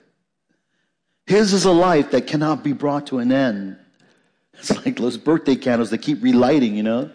His 1.25 1.53
is 1.53 1.65
a 1.65 1.71
life 1.71 2.11
that 2.11 2.25
cannot 2.25 2.63
be 2.63 2.71
brought 2.73 3.07
to 3.07 3.19
an 3.19 3.31
end. 3.31 3.77
It's 4.59 4.75
like 4.83 4.97
those 4.97 5.17
birthday 5.17 5.55
candles 5.55 5.91
that 5.91 5.99
keep 5.99 6.23
relighting, 6.23 6.75
you 6.75 6.81
know? 6.81 7.11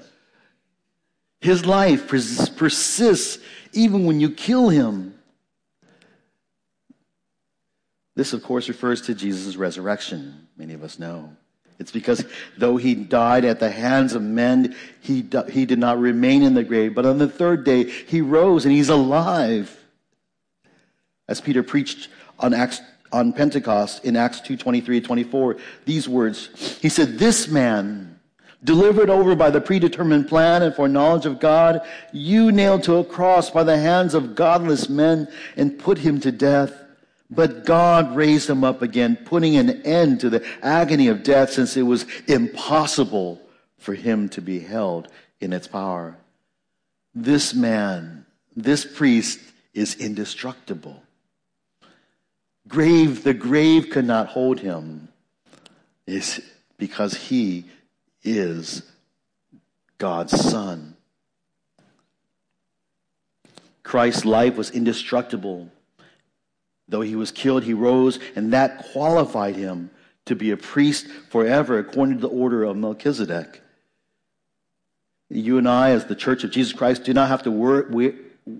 His 1.40 1.66
life 1.66 2.06
pers- 2.06 2.48
persists 2.50 3.42
even 3.72 4.04
when 4.06 4.20
you 4.20 4.30
kill 4.30 4.68
him. 4.68 5.18
This, 8.14 8.32
of 8.32 8.44
course, 8.44 8.68
refers 8.68 9.00
to 9.02 9.14
Jesus' 9.14 9.56
resurrection, 9.56 10.46
many 10.56 10.72
of 10.74 10.84
us 10.84 11.00
know. 11.00 11.36
It's 11.82 11.90
because 11.90 12.24
though 12.56 12.76
he 12.76 12.94
died 12.94 13.44
at 13.44 13.58
the 13.58 13.70
hands 13.70 14.14
of 14.14 14.22
men, 14.22 14.76
he, 15.00 15.26
he 15.50 15.66
did 15.66 15.80
not 15.80 15.98
remain 15.98 16.44
in 16.44 16.54
the 16.54 16.62
grave. 16.62 16.94
But 16.94 17.06
on 17.06 17.18
the 17.18 17.28
third 17.28 17.64
day, 17.64 17.90
he 17.90 18.20
rose 18.20 18.64
and 18.64 18.72
he's 18.72 18.88
alive. 18.88 19.76
As 21.28 21.40
Peter 21.40 21.64
preached 21.64 22.08
on 22.38 22.54
Acts 22.54 22.80
on 23.10 23.32
Pentecost 23.32 24.04
in 24.04 24.16
Acts 24.16 24.40
2 24.40 24.56
23 24.56 25.00
24, 25.00 25.56
these 25.84 26.08
words. 26.08 26.78
He 26.80 26.88
said, 26.88 27.18
This 27.18 27.48
man, 27.48 28.20
delivered 28.62 29.10
over 29.10 29.34
by 29.34 29.50
the 29.50 29.60
predetermined 29.60 30.28
plan 30.28 30.62
and 30.62 30.74
foreknowledge 30.74 31.26
of 31.26 31.40
God, 31.40 31.82
you 32.12 32.52
nailed 32.52 32.84
to 32.84 32.98
a 32.98 33.04
cross 33.04 33.50
by 33.50 33.64
the 33.64 33.76
hands 33.76 34.14
of 34.14 34.36
godless 34.36 34.88
men 34.88 35.26
and 35.56 35.78
put 35.78 35.98
him 35.98 36.20
to 36.20 36.30
death. 36.30 36.81
But 37.34 37.64
God 37.64 38.14
raised 38.14 38.50
him 38.50 38.62
up 38.62 38.82
again, 38.82 39.16
putting 39.16 39.56
an 39.56 39.82
end 39.86 40.20
to 40.20 40.28
the 40.28 40.44
agony 40.60 41.08
of 41.08 41.22
death 41.22 41.50
since 41.52 41.78
it 41.78 41.82
was 41.82 42.04
impossible 42.26 43.40
for 43.78 43.94
him 43.94 44.28
to 44.30 44.42
be 44.42 44.60
held 44.60 45.08
in 45.40 45.54
its 45.54 45.66
power. 45.66 46.18
This 47.14 47.54
man, 47.54 48.26
this 48.54 48.84
priest 48.84 49.40
is 49.72 49.94
indestructible. 49.94 51.02
Grave, 52.68 53.24
the 53.24 53.34
grave 53.34 53.88
could 53.88 54.06
not 54.06 54.28
hold 54.28 54.60
him 54.60 55.08
is 56.06 56.38
because 56.76 57.14
he 57.14 57.64
is 58.22 58.82
God's 59.96 60.38
son. 60.38 60.96
Christ's 63.82 64.26
life 64.26 64.56
was 64.56 64.70
indestructible 64.70 65.70
Though 66.92 67.00
he 67.00 67.16
was 67.16 67.32
killed, 67.32 67.64
he 67.64 67.72
rose, 67.72 68.18
and 68.36 68.52
that 68.52 68.90
qualified 68.92 69.56
him 69.56 69.90
to 70.26 70.36
be 70.36 70.50
a 70.50 70.58
priest 70.58 71.06
forever 71.30 71.78
according 71.78 72.16
to 72.16 72.20
the 72.20 72.28
order 72.28 72.64
of 72.64 72.76
Melchizedek. 72.76 73.62
You 75.30 75.56
and 75.56 75.66
I, 75.66 75.92
as 75.92 76.04
the 76.04 76.14
Church 76.14 76.44
of 76.44 76.50
Jesus 76.50 76.74
Christ, 76.74 77.04
do 77.04 77.14
not 77.14 77.28
have 77.28 77.44
to 77.44 77.50
wor- 77.50 77.88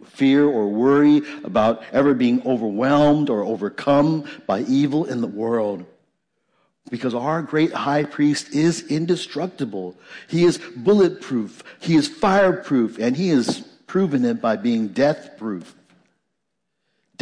fear 0.07 0.47
or 0.47 0.71
worry 0.71 1.21
about 1.45 1.83
ever 1.93 2.15
being 2.15 2.41
overwhelmed 2.47 3.29
or 3.29 3.45
overcome 3.45 4.25
by 4.47 4.63
evil 4.63 5.05
in 5.05 5.21
the 5.21 5.27
world. 5.27 5.85
Because 6.89 7.15
our 7.15 7.43
great 7.43 7.75
high 7.75 8.05
priest 8.05 8.55
is 8.55 8.87
indestructible. 8.87 9.95
He 10.27 10.45
is 10.45 10.57
bulletproof. 10.75 11.63
He 11.81 11.97
is 11.97 12.09
fireproof. 12.09 12.99
And 12.99 13.15
he 13.15 13.29
has 13.29 13.61
proven 13.87 14.25
it 14.25 14.41
by 14.41 14.57
being 14.57 14.89
death 14.89 15.37
proof. 15.37 15.75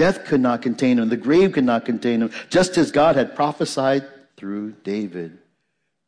Death 0.00 0.24
could 0.24 0.40
not 0.40 0.62
contain 0.62 0.98
him. 0.98 1.10
The 1.10 1.16
grave 1.18 1.52
could 1.52 1.64
not 1.64 1.84
contain 1.84 2.22
him. 2.22 2.32
Just 2.48 2.78
as 2.78 2.90
God 2.90 3.16
had 3.16 3.36
prophesied 3.36 4.08
through 4.34 4.70
David, 4.82 5.36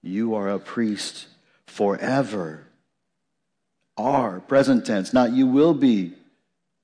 you 0.00 0.34
are 0.34 0.48
a 0.48 0.58
priest 0.58 1.26
forever. 1.66 2.64
Are, 3.98 4.40
present 4.40 4.86
tense, 4.86 5.12
not 5.12 5.32
you 5.32 5.46
will 5.46 5.74
be. 5.74 6.14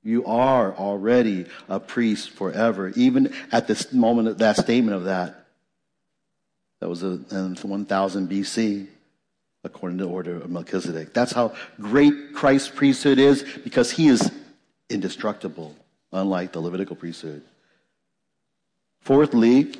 You 0.02 0.26
are 0.26 0.74
already 0.74 1.46
a 1.66 1.80
priest 1.80 2.28
forever. 2.28 2.92
Even 2.94 3.32
at 3.50 3.66
this 3.66 3.90
moment 3.90 4.28
of 4.28 4.36
that 4.36 4.58
statement 4.58 4.94
of 4.94 5.04
that, 5.04 5.46
that 6.80 6.90
was 6.90 7.02
uh, 7.02 7.20
in 7.30 7.56
1000 7.56 8.28
BC, 8.28 8.86
according 9.64 9.96
to 9.96 10.04
the 10.04 10.10
order 10.10 10.36
of 10.36 10.50
Melchizedek. 10.50 11.14
That's 11.14 11.32
how 11.32 11.54
great 11.80 12.34
Christ's 12.34 12.68
priesthood 12.68 13.18
is 13.18 13.46
because 13.64 13.90
he 13.90 14.08
is 14.08 14.30
indestructible 14.90 15.74
unlike 16.12 16.52
the 16.52 16.60
Levitical 16.60 16.96
priesthood. 16.96 17.42
Fourthly, 19.00 19.72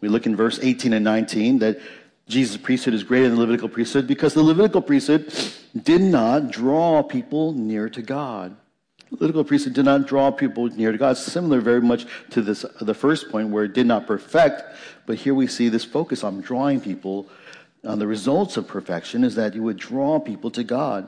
we 0.00 0.08
look 0.08 0.26
in 0.26 0.36
verse 0.36 0.58
18 0.60 0.92
and 0.92 1.04
19 1.04 1.58
that 1.60 1.80
Jesus' 2.28 2.56
priesthood 2.56 2.94
is 2.94 3.04
greater 3.04 3.28
than 3.28 3.36
the 3.36 3.40
Levitical 3.40 3.68
priesthood 3.68 4.06
because 4.06 4.34
the 4.34 4.42
Levitical 4.42 4.82
priesthood 4.82 5.32
did 5.80 6.00
not 6.00 6.50
draw 6.50 7.02
people 7.02 7.52
near 7.52 7.88
to 7.88 8.02
God. 8.02 8.56
The 9.10 9.16
Levitical 9.16 9.44
priesthood 9.44 9.74
did 9.74 9.84
not 9.84 10.06
draw 10.06 10.32
people 10.32 10.66
near 10.68 10.90
to 10.90 10.98
God. 10.98 11.16
Similar 11.16 11.60
very 11.60 11.80
much 11.80 12.06
to 12.30 12.42
this, 12.42 12.64
the 12.80 12.94
first 12.94 13.30
point 13.30 13.50
where 13.50 13.64
it 13.64 13.72
did 13.72 13.86
not 13.86 14.06
perfect, 14.06 14.62
but 15.06 15.18
here 15.18 15.34
we 15.34 15.46
see 15.46 15.68
this 15.68 15.84
focus 15.84 16.24
on 16.24 16.40
drawing 16.40 16.80
people 16.80 17.28
on 17.84 18.00
the 18.00 18.06
results 18.06 18.56
of 18.56 18.66
perfection 18.66 19.22
is 19.22 19.36
that 19.36 19.54
you 19.54 19.62
would 19.62 19.76
draw 19.76 20.18
people 20.18 20.50
to 20.50 20.64
God. 20.64 21.06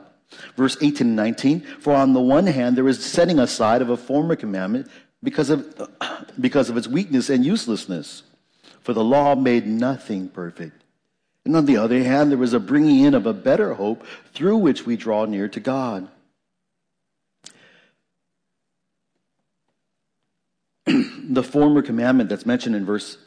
Verse 0.55 0.77
18 0.81 1.07
and 1.07 1.15
19, 1.15 1.61
for 1.79 1.93
on 1.93 2.13
the 2.13 2.21
one 2.21 2.47
hand, 2.47 2.77
there 2.77 2.87
is 2.87 3.03
setting 3.03 3.39
aside 3.39 3.81
of 3.81 3.89
a 3.89 3.97
former 3.97 4.35
commandment 4.35 4.87
because 5.23 5.49
of, 5.49 5.89
because 6.39 6.69
of 6.69 6.77
its 6.77 6.87
weakness 6.87 7.29
and 7.29 7.45
uselessness. 7.45 8.23
For 8.81 8.93
the 8.93 9.03
law 9.03 9.35
made 9.35 9.67
nothing 9.67 10.29
perfect. 10.29 10.83
And 11.45 11.55
on 11.55 11.65
the 11.65 11.77
other 11.77 12.03
hand, 12.03 12.31
there 12.31 12.37
was 12.37 12.53
a 12.53 12.59
bringing 12.59 13.03
in 13.03 13.13
of 13.13 13.25
a 13.25 13.33
better 13.33 13.73
hope 13.73 14.05
through 14.33 14.57
which 14.57 14.85
we 14.85 14.95
draw 14.95 15.25
near 15.25 15.47
to 15.47 15.59
God. 15.59 16.07
the 20.85 21.43
former 21.43 21.81
commandment 21.81 22.29
that's 22.29 22.45
mentioned 22.45 22.75
in 22.75 22.85
verse 22.85 23.17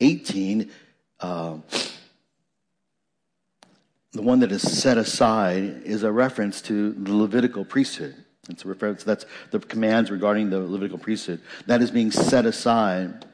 18, 0.00 0.70
uh, 1.20 1.56
the 4.14 4.22
one 4.22 4.38
that 4.38 4.52
is 4.52 4.62
set 4.62 4.96
aside, 4.96 5.82
is 5.84 6.04
a 6.04 6.12
reference 6.12 6.62
to 6.62 6.92
the 6.92 7.12
Levitical 7.12 7.64
priesthood. 7.64 8.14
It's 8.48 8.64
a 8.64 8.68
reference, 8.68 9.02
that's 9.02 9.26
the 9.50 9.58
commands 9.58 10.10
regarding 10.10 10.50
the 10.50 10.60
Levitical 10.60 10.98
priesthood. 10.98 11.40
That 11.66 11.82
is 11.82 11.90
being 11.90 12.12
set 12.12 12.46
aside. 12.46 13.26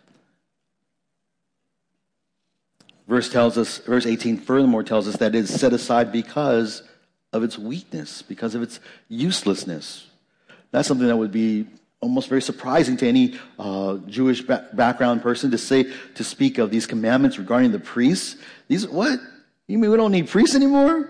Verse 3.06 3.28
tells 3.28 3.58
us, 3.58 3.78
verse 3.78 4.06
18 4.06 4.38
furthermore 4.38 4.82
tells 4.82 5.06
us 5.06 5.16
that 5.18 5.34
it 5.34 5.38
is 5.38 5.52
set 5.52 5.74
aside 5.74 6.12
because 6.12 6.82
of 7.32 7.44
its 7.44 7.58
weakness, 7.58 8.22
because 8.22 8.54
of 8.54 8.62
its 8.62 8.80
uselessness. 9.08 10.06
That's 10.70 10.88
something 10.88 11.08
that 11.08 11.16
would 11.16 11.32
be 11.32 11.66
almost 12.00 12.28
very 12.28 12.40
surprising 12.40 12.96
to 12.96 13.06
any 13.06 13.38
uh, 13.58 13.98
Jewish 14.06 14.40
ba- 14.40 14.68
background 14.72 15.20
person 15.20 15.50
to 15.50 15.58
say, 15.58 15.92
to 16.14 16.24
speak 16.24 16.56
of 16.56 16.70
these 16.70 16.86
commandments 16.86 17.38
regarding 17.38 17.72
the 17.72 17.80
priests. 17.80 18.36
These, 18.68 18.88
what? 18.88 19.20
You 19.70 19.78
mean 19.78 19.92
we 19.92 19.96
don't 19.96 20.11
need 20.11 20.28
priests 20.28 20.56
anymore? 20.56 21.09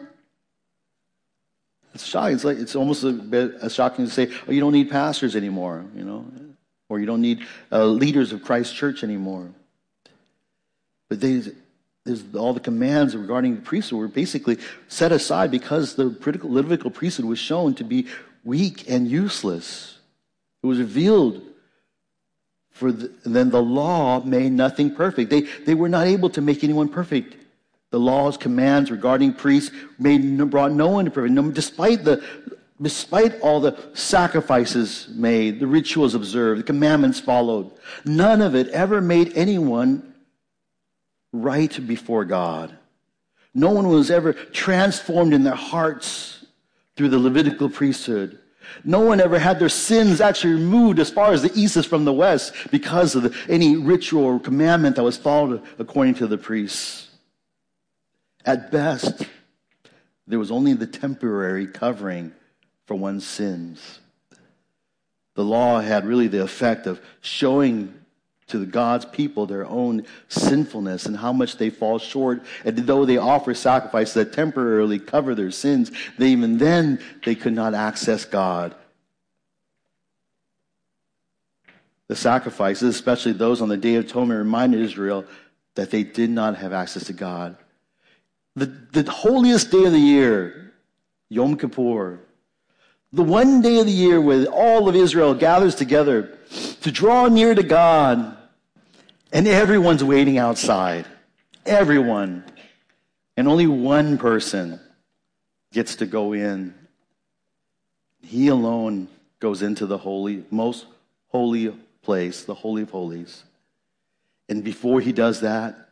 It's 1.95 2.05
shocking. 2.05 2.35
It's 2.35 2.45
like 2.45 2.59
it's 2.59 2.77
almost 2.77 3.03
a 3.05 3.11
bit 3.11 3.73
shocking 3.73 4.05
to 4.05 4.11
say, 4.11 4.31
"Oh, 4.47 4.53
you 4.53 4.61
don't 4.61 4.75
need 4.75 4.91
pastors 4.91 5.35
anymore," 5.35 5.87
you 5.97 6.05
know, 6.05 6.27
or 6.91 7.01
you 7.01 7.07
don't 7.07 7.23
need 7.23 7.47
uh, 7.73 7.87
leaders 7.87 8.33
of 8.33 8.45
Christ 8.45 8.75
Church 8.75 9.03
anymore. 9.03 9.49
But 11.09 11.23
there's 11.23 11.49
all 12.35 12.53
the 12.53 12.61
commands 12.61 13.17
regarding 13.17 13.57
the 13.57 13.63
priesthood 13.63 13.99
were 13.99 14.09
basically 14.09 14.59
set 14.89 15.11
aside 15.11 15.51
because 15.51 15.95
the 15.95 16.15
Levitical 16.43 16.91
priesthood 16.91 17.25
was 17.25 17.39
shown 17.39 17.75
to 17.77 17.85
be 17.85 18.09
weak 18.45 18.91
and 18.91 19.09
useless. 19.11 19.97
It 20.63 20.67
was 20.67 20.79
revealed. 20.79 21.47
For 22.73 22.93
the, 22.93 23.11
then 23.25 23.51
the 23.51 23.63
law 23.63 24.23
made 24.23 24.53
nothing 24.53 24.95
perfect. 24.95 25.29
They, 25.29 25.43
they 25.67 25.75
were 25.75 25.89
not 25.89 26.07
able 26.07 26.31
to 26.31 26.41
make 26.41 26.65
anyone 26.65 26.89
perfect. 26.89 27.37
The 27.91 27.99
laws, 27.99 28.37
commands 28.37 28.91
regarding 28.91 29.35
priests 29.35 29.75
made, 29.99 30.39
brought 30.51 30.73
no 30.73 30.89
one 30.89 31.07
to 31.07 31.11
perfect. 31.11 31.35
No, 31.35 31.51
despite, 31.51 32.05
the, 32.05 32.25
despite 32.81 33.41
all 33.41 33.61
the 33.61 33.77
sacrifices 33.95 35.09
made, 35.11 35.59
the 35.59 35.67
rituals 35.67 36.15
observed, 36.15 36.61
the 36.61 36.65
commandments 36.65 37.19
followed, 37.19 37.71
none 38.05 38.43
of 38.43 38.55
it 38.55 38.69
ever 38.69 39.01
made 39.01 39.33
anyone 39.37 40.15
right 41.33 41.87
before 41.87 42.25
God. 42.25 42.77
No 43.55 43.71
one 43.71 43.89
was 43.89 44.11
ever 44.11 44.33
transformed 44.33 45.35
in 45.35 45.43
their 45.43 45.55
hearts 45.55 46.47
through 46.97 47.09
the 47.09 47.19
Levitical 47.19 47.69
priesthood. 47.69 48.39
No 48.85 49.01
one 49.01 49.21
ever 49.21 49.39
had 49.39 49.59
their 49.59 49.69
sins 49.69 50.21
actually 50.21 50.55
removed 50.55 51.01
as 51.01 51.11
far 51.11 51.33
as 51.33 51.43
the 51.43 51.51
east 51.55 51.77
is 51.77 51.87
from 51.87 52.05
the 52.05 52.13
west 52.13 52.55
because 52.71 53.17
of 53.17 53.25
the, 53.25 53.37
any 53.49 53.77
ritual 53.77 54.25
or 54.25 54.39
commandment 54.39 54.95
that 54.95 55.03
was 55.03 55.17
followed 55.17 55.63
according 55.81 56.15
to 56.15 56.29
the 56.29 56.39
priests. 56.39 57.10
At 58.45 58.71
best, 58.71 59.27
there 60.27 60.39
was 60.39 60.51
only 60.51 60.73
the 60.73 60.87
temporary 60.87 61.67
covering 61.67 62.33
for 62.87 62.95
one's 62.95 63.27
sins. 63.27 64.01
The 65.35 65.45
law 65.45 65.81
had 65.81 66.07
really 66.07 66.29
the 66.29 66.43
effect 66.43 66.87
of 66.87 67.01
showing 67.21 67.95
to 68.49 68.67
God's 68.67 69.05
people 69.05 69.47
their 69.47 69.67
own 69.67 70.07
sinfulness 70.29 71.07
and 71.07 71.17
how 71.17 71.33
much 71.33 71.57
they 71.57 71.71
fall 71.71 71.99
short. 71.99 72.43
And 72.65 72.77
though 72.79 73.05
they 73.05 73.17
offer 73.17 73.55
sacrifices 73.55 74.15
that 74.15 74.33
temporarily 74.33 74.99
cover 74.99 75.35
their 75.35 75.53
sins, 75.53 75.93
they 76.19 76.31
even 76.31 76.59
then 76.59 77.01
they 77.25 77.37
could 77.37 77.53
not 77.53 77.75
access 77.75 78.25
God. 78.25 78.75
The 82.09 82.17
sacrifices, 82.17 82.95
especially 82.95 83.33
those 83.33 83.63
on 83.63 83.69
the 83.69 83.77
Day 83.77 83.95
of 83.95 84.07
Atonement, 84.07 84.39
reminded 84.39 84.81
Israel 84.81 85.25
that 85.77 85.93
they 85.93 86.03
did 86.03 86.31
not 86.31 86.57
have 86.57 86.73
access 86.73 87.05
to 87.05 87.13
God 87.13 87.57
the, 88.57 88.67
the 88.67 89.11
holiest 89.11 89.71
day 89.71 89.85
of 89.85 89.93
the 89.93 89.99
year, 89.99 90.73
Yom 91.29 91.57
Kippur, 91.57 92.21
the 93.13 93.23
one 93.23 93.61
day 93.61 93.79
of 93.81 93.87
the 93.87 93.93
year 93.93 94.21
where 94.21 94.47
all 94.47 94.89
of 94.89 94.95
Israel 94.95 95.35
gathers 95.35 95.75
together 95.75 96.39
to 96.83 96.93
draw 96.93 97.29
near 97.29 97.55
to 97.55 97.63
God, 97.63 98.37
and 99.33 99.47
everyone's 99.47 100.05
waiting 100.05 100.39
outside. 100.39 101.07
Everyone. 101.67 102.45
And 103.37 103.49
only 103.49 103.67
one 103.67 104.19
person 104.19 104.81
gets 105.73 105.97
to 105.97 106.07
go 106.07 106.33
in. 106.33 106.75
He 108.23 108.49
alone 108.49 109.09
goes 109.39 109.63
into 109.63 109.87
the 109.87 109.99
holy, 109.99 110.45
most 110.51 110.87
holy 111.29 111.75
place, 112.03 112.45
the 112.45 112.55
Holy 112.55 112.83
of 112.83 112.91
Holies. 112.91 113.45
And 114.49 114.63
before 114.65 115.01
he 115.01 115.13
does 115.13 115.41
that, 115.41 115.89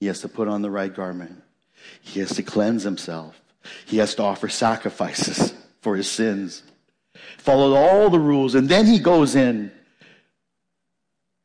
he 0.00 0.06
has 0.06 0.20
to 0.20 0.28
put 0.28 0.48
on 0.48 0.62
the 0.62 0.70
right 0.70 0.92
garment. 0.92 1.42
He 2.00 2.20
has 2.20 2.34
to 2.36 2.42
cleanse 2.42 2.82
himself. 2.82 3.40
He 3.86 3.98
has 3.98 4.14
to 4.16 4.22
offer 4.22 4.48
sacrifices 4.48 5.54
for 5.80 5.96
his 5.96 6.10
sins. 6.10 6.62
Follow 7.38 7.74
all 7.74 8.10
the 8.10 8.20
rules, 8.20 8.54
and 8.54 8.68
then 8.68 8.86
he 8.86 8.98
goes 8.98 9.34
in 9.34 9.70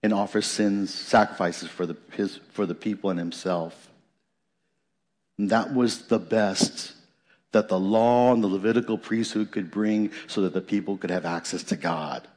and 0.03 0.13
offers 0.13 0.45
sins, 0.45 0.93
sacrifices 0.93 1.69
for 1.69 1.85
the, 1.85 1.97
his, 2.13 2.39
for 2.51 2.65
the 2.65 2.75
people 2.75 3.09
and 3.09 3.19
himself. 3.19 3.89
And 5.37 5.49
that 5.49 5.73
was 5.73 6.07
the 6.07 6.19
best 6.19 6.93
that 7.51 7.67
the 7.67 7.79
law 7.79 8.33
and 8.33 8.43
the 8.43 8.47
Levitical 8.47 8.97
priesthood 8.97 9.51
could 9.51 9.71
bring 9.71 10.11
so 10.27 10.41
that 10.41 10.53
the 10.53 10.61
people 10.61 10.97
could 10.97 11.09
have 11.09 11.25
access 11.25 11.63
to 11.63 11.75
God. 11.75 12.27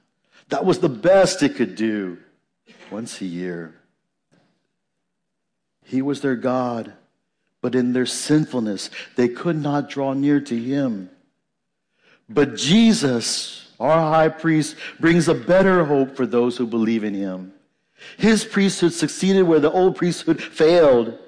That 0.49 0.65
was 0.65 0.81
the 0.81 0.89
best 0.89 1.43
it 1.43 1.57
could 1.57 1.75
do 1.75 2.19
once 2.91 3.21
a 3.21 3.27
year. 3.27 3.75
He 5.85 6.03
was 6.03 6.21
their 6.21 6.37
God 6.37 6.93
but 7.63 7.75
in 7.75 7.93
their 7.93 8.07
sinfulness, 8.07 8.91
they 9.17 9.29
could 9.29 9.61
not 9.61 9.91
draw 9.91 10.13
near 10.13 10.41
to 10.41 10.57
him. 10.57 11.11
But 12.29 12.57
Jesus, 12.57 13.73
our 13.79 13.99
high 13.99 14.29
priest, 14.29 14.77
brings 14.99 15.29
a 15.29 15.35
better 15.35 15.85
hope 15.85 16.17
for 16.17 16.27
those 16.27 16.57
who 16.57 16.67
believe 16.67 17.05
in 17.05 17.15
him. 17.15 17.53
His 18.17 18.45
priesthood 18.45 18.93
succeeded 18.93 19.43
where 19.43 19.61
the 19.61 19.71
old 19.71 19.97
priesthood 19.97 20.43
failed. 20.43 21.19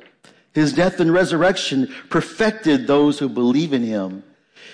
His 0.54 0.72
death 0.72 1.00
and 1.00 1.12
resurrection 1.12 1.92
perfected 2.08 2.86
those 2.86 3.18
who 3.18 3.28
believe 3.28 3.72
in 3.72 3.82
him. 3.82 4.22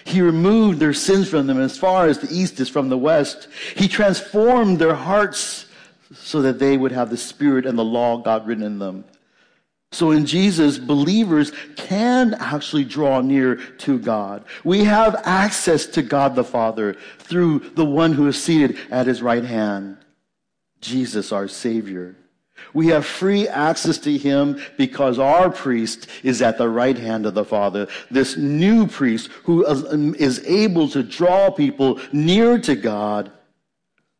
He 0.04 0.20
removed 0.20 0.78
their 0.78 0.92
sins 0.92 1.28
from 1.28 1.46
them 1.46 1.60
as 1.60 1.76
far 1.76 2.06
as 2.06 2.18
the 2.18 2.32
east 2.32 2.60
is 2.60 2.68
from 2.68 2.88
the 2.88 2.98
west. 2.98 3.48
He 3.74 3.88
transformed 3.88 4.78
their 4.78 4.94
hearts 4.94 5.66
so 6.14 6.42
that 6.42 6.58
they 6.58 6.76
would 6.76 6.92
have 6.92 7.10
the 7.10 7.16
spirit 7.16 7.66
and 7.66 7.78
the 7.78 7.84
law 7.84 8.16
God 8.18 8.46
written 8.46 8.64
in 8.64 8.78
them. 8.78 9.04
So 9.92 10.10
in 10.10 10.26
Jesus, 10.26 10.78
believers 10.78 11.52
can 11.76 12.34
actually 12.34 12.84
draw 12.84 13.20
near 13.20 13.56
to 13.56 13.98
God. 13.98 14.44
We 14.62 14.84
have 14.84 15.22
access 15.24 15.86
to 15.86 16.02
God 16.02 16.34
the 16.34 16.44
Father 16.44 16.96
through 17.18 17.70
the 17.74 17.86
one 17.86 18.12
who 18.12 18.26
is 18.26 18.42
seated 18.42 18.78
at 18.90 19.06
his 19.06 19.22
right 19.22 19.44
hand, 19.44 19.96
Jesus, 20.80 21.32
our 21.32 21.48
Savior. 21.48 22.16
We 22.74 22.88
have 22.88 23.06
free 23.06 23.48
access 23.48 23.98
to 23.98 24.18
him 24.18 24.60
because 24.76 25.18
our 25.18 25.48
priest 25.48 26.08
is 26.22 26.42
at 26.42 26.58
the 26.58 26.68
right 26.68 26.98
hand 26.98 27.24
of 27.24 27.34
the 27.34 27.44
Father. 27.44 27.88
This 28.10 28.36
new 28.36 28.86
priest 28.86 29.30
who 29.44 29.64
is 29.64 29.84
um, 29.92 30.14
able 30.46 30.88
to 30.90 31.02
draw 31.02 31.50
people 31.50 32.00
near 32.12 32.58
to 32.58 32.74
God. 32.74 33.32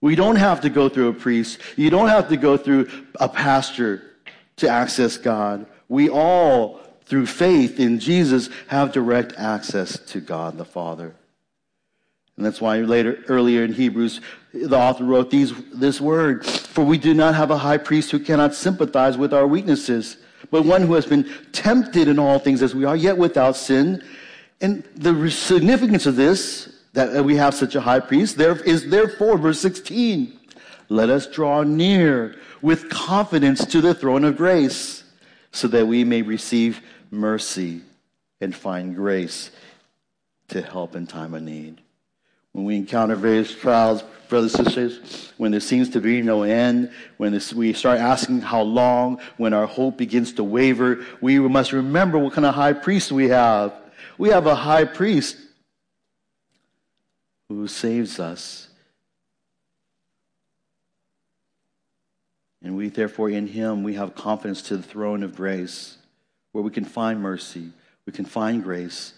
We 0.00 0.14
don't 0.14 0.37
have 0.37 0.61
to 0.62 0.70
go 0.70 0.88
through 0.88 1.09
a 1.09 1.14
priest. 1.14 1.59
You 1.76 1.90
don't 1.90 2.09
have 2.09 2.28
to 2.28 2.37
go 2.37 2.57
through 2.57 2.88
a 3.20 3.28
pastor 3.28 4.08
to 4.59 4.68
access 4.68 5.16
God. 5.16 5.66
We 5.88 6.09
all, 6.09 6.81
through 7.07 7.27
faith 7.27 7.81
in 7.81 7.99
Jesus, 7.99 8.51
have 8.68 8.92
direct 8.92 9.33
access 9.37 9.99
to 9.99 10.21
God 10.21 10.59
the 10.59 10.64
Father. 10.64 11.14
And 12.37 12.47
that's 12.47 12.61
why 12.61 12.79
later, 12.79 13.25
earlier 13.27 13.64
in 13.64 13.73
Hebrews, 13.73 14.21
the 14.55 14.79
author 14.79 15.05
wrote 15.05 15.31
these, 15.31 15.53
this 15.73 16.01
word, 16.01 16.47
for 16.47 16.85
we 16.85 16.97
do 16.97 17.12
not 17.12 17.35
have 17.35 17.51
a 17.51 17.59
high 17.59 17.79
priest 17.79 18.12
who 18.12 18.21
cannot 18.21 18.55
sympathize 18.55 19.16
with 19.16 19.35
our 19.35 19.47
weaknesses, 19.47 20.18
but 20.51 20.64
one 20.64 20.83
who 20.83 20.94
has 20.94 21.05
been 21.05 21.29
tempted 21.51 22.07
in 22.07 22.18
all 22.18 22.38
things 22.38 22.62
as 22.62 22.75
we 22.75 22.85
are, 22.85 22.94
yet 22.94 23.18
without 23.18 23.57
sin. 23.57 24.05
And 24.61 24.85
the 24.94 25.31
significance 25.31 26.07
of 26.07 26.14
this, 26.14 26.73
that 26.92 27.25
we 27.25 27.37
have 27.37 27.55
such 27.55 27.75
a 27.75 27.81
high 27.81 28.01
priest, 28.01 28.37
there 28.37 28.57
is 28.62 28.88
therefore, 28.88 29.37
verse 29.37 29.61
16, 29.61 30.38
let 30.88 31.11
us 31.11 31.27
draw 31.27 31.62
near 31.62 32.37
with 32.62 32.88
confidence 32.88 33.64
to 33.66 33.81
the 33.81 33.94
throne 33.94 34.24
of 34.24 34.37
grace 34.37 35.05
so 35.53 35.68
that 35.68 35.87
we 35.87 36.05
may 36.05 36.22
receive 36.22 36.81
mercy 37.11 37.83
and 38.40 38.55
find 38.55 38.94
grace 38.94 39.51
to 40.48 40.62
help 40.62 40.94
in 40.96 41.07
time 41.07 41.35
of 41.35 41.42
need. 41.42 41.81
When 42.53 42.64
we 42.64 42.77
encounter 42.77 43.16
various 43.16 43.55
trials, 43.55 44.03
brothers 44.29 44.55
and 44.55 44.66
sisters, 44.66 45.33
when 45.37 45.51
there 45.51 45.61
seems 45.61 45.90
to 45.90 46.01
be 46.01 46.22
no 46.22 46.42
end, 46.42 46.90
when 47.16 47.33
this, 47.33 47.53
we 47.53 47.72
start 47.72 47.98
asking 47.98 48.40
how 48.40 48.62
long, 48.62 49.20
when 49.37 49.53
our 49.53 49.66
hope 49.66 49.98
begins 49.98 50.33
to 50.35 50.44
waver, 50.44 51.05
we 51.20 51.38
must 51.38 51.72
remember 51.72 52.18
what 52.18 52.33
kind 52.33 52.46
of 52.46 52.55
high 52.55 52.72
priest 52.72 53.12
we 53.12 53.29
have. 53.29 53.74
We 54.16 54.31
have 54.31 54.46
a 54.46 54.55
high 54.55 54.85
priest 54.85 55.37
who 57.48 57.68
saves 57.68 58.18
us. 58.18 58.67
And 62.62 62.77
we, 62.77 62.88
therefore, 62.88 63.31
in 63.31 63.47
him, 63.47 63.83
we 63.83 63.94
have 63.94 64.14
confidence 64.14 64.62
to 64.62 64.77
the 64.77 64.83
throne 64.83 65.23
of 65.23 65.37
grace 65.37 65.99
where 66.53 66.64
we 66.64 66.71
can 66.71 66.85
find 66.85 67.21
mercy, 67.21 67.71
we 68.07 68.12
can 68.12 68.25
find 68.25 68.62
grace 68.62 69.14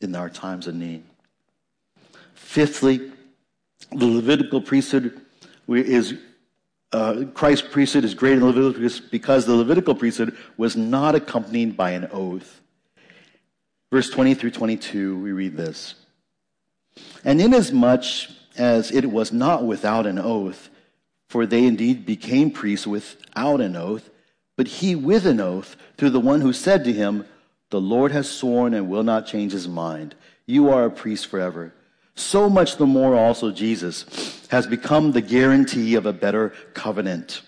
in 0.00 0.14
our 0.14 0.30
times 0.30 0.66
of 0.66 0.74
need. 0.74 1.02
Fifthly, 2.34 3.12
the 3.90 4.06
Levitical 4.06 4.60
priesthood 4.60 5.20
is 5.68 6.14
uh, 6.92 7.24
Christ's 7.34 7.66
priesthood 7.66 8.04
is 8.04 8.14
greater 8.14 8.38
than 8.38 8.46
Leviticus 8.46 9.00
because 9.00 9.10
because 9.10 9.46
the 9.46 9.54
Levitical 9.54 9.96
priesthood 9.96 10.36
was 10.56 10.76
not 10.76 11.16
accompanied 11.16 11.76
by 11.76 11.90
an 11.90 12.08
oath. 12.12 12.60
Verse 13.90 14.10
20 14.10 14.34
through 14.34 14.52
22, 14.52 15.18
we 15.18 15.32
read 15.32 15.56
this. 15.56 15.94
And 17.24 17.40
inasmuch 17.40 18.04
as 18.56 18.92
it 18.92 19.06
was 19.06 19.32
not 19.32 19.64
without 19.64 20.06
an 20.06 20.18
oath, 20.18 20.70
for 21.34 21.46
they 21.46 21.66
indeed 21.66 22.06
became 22.06 22.48
priests 22.48 22.86
without 22.86 23.60
an 23.60 23.74
oath, 23.74 24.08
but 24.56 24.68
he 24.68 24.94
with 24.94 25.26
an 25.26 25.40
oath 25.40 25.74
through 25.96 26.10
the 26.10 26.20
one 26.20 26.40
who 26.40 26.52
said 26.52 26.84
to 26.84 26.92
him, 26.92 27.24
The 27.70 27.80
Lord 27.80 28.12
has 28.12 28.30
sworn 28.30 28.72
and 28.72 28.88
will 28.88 29.02
not 29.02 29.26
change 29.26 29.50
his 29.50 29.66
mind. 29.66 30.14
You 30.46 30.70
are 30.70 30.84
a 30.84 30.90
priest 30.92 31.26
forever. 31.26 31.74
So 32.14 32.48
much 32.48 32.76
the 32.76 32.86
more 32.86 33.16
also 33.16 33.50
Jesus 33.50 34.46
has 34.46 34.68
become 34.68 35.10
the 35.10 35.20
guarantee 35.20 35.96
of 35.96 36.06
a 36.06 36.12
better 36.12 36.50
covenant. 36.72 37.42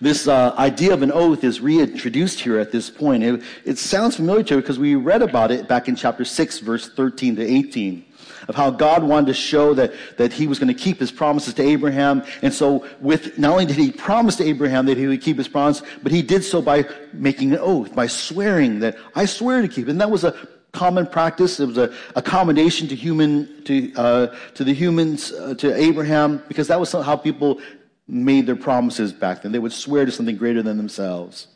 This 0.00 0.26
uh, 0.26 0.52
idea 0.58 0.94
of 0.94 1.02
an 1.02 1.12
oath 1.12 1.44
is 1.44 1.60
reintroduced 1.60 2.40
here 2.40 2.58
at 2.58 2.72
this 2.72 2.90
point. 2.90 3.22
It, 3.22 3.40
it 3.64 3.78
sounds 3.78 4.16
familiar 4.16 4.42
to 4.42 4.54
you 4.56 4.60
because 4.60 4.80
we 4.80 4.96
read 4.96 5.22
about 5.22 5.52
it 5.52 5.68
back 5.68 5.86
in 5.86 5.94
chapter 5.94 6.24
6, 6.24 6.58
verse 6.58 6.88
13 6.88 7.36
to 7.36 7.46
18 7.46 8.04
of 8.48 8.54
how 8.54 8.70
God 8.70 9.02
wanted 9.02 9.26
to 9.28 9.34
show 9.34 9.74
that, 9.74 9.92
that 10.16 10.32
he 10.32 10.46
was 10.46 10.58
going 10.58 10.74
to 10.74 10.80
keep 10.80 10.98
his 10.98 11.10
promises 11.10 11.54
to 11.54 11.62
Abraham. 11.62 12.22
And 12.42 12.52
so 12.52 12.86
with, 13.00 13.38
not 13.38 13.52
only 13.52 13.66
did 13.66 13.76
he 13.76 13.90
promise 13.90 14.36
to 14.36 14.44
Abraham 14.44 14.86
that 14.86 14.96
he 14.96 15.06
would 15.06 15.22
keep 15.22 15.38
his 15.38 15.48
promise, 15.48 15.82
but 16.02 16.12
he 16.12 16.22
did 16.22 16.44
so 16.44 16.62
by 16.62 16.84
making 17.12 17.52
an 17.52 17.58
oath, 17.58 17.94
by 17.94 18.06
swearing 18.06 18.80
that 18.80 18.96
I 19.14 19.24
swear 19.24 19.62
to 19.62 19.68
keep. 19.68 19.88
And 19.88 20.00
that 20.00 20.10
was 20.10 20.24
a 20.24 20.34
common 20.72 21.06
practice. 21.06 21.60
It 21.60 21.66
was 21.66 21.78
a 21.78 21.94
accommodation 22.16 22.88
to 22.88 22.96
human, 22.96 23.62
to, 23.64 23.92
uh, 23.94 24.36
to 24.54 24.64
the 24.64 24.72
humans, 24.72 25.32
uh, 25.32 25.54
to 25.54 25.74
Abraham, 25.74 26.42
because 26.48 26.68
that 26.68 26.80
was 26.80 26.92
how 26.92 27.16
people 27.16 27.60
made 28.08 28.46
their 28.46 28.56
promises 28.56 29.12
back 29.12 29.42
then. 29.42 29.52
They 29.52 29.58
would 29.58 29.72
swear 29.72 30.04
to 30.04 30.10
something 30.10 30.36
greater 30.36 30.62
than 30.62 30.76
themselves. 30.76 31.46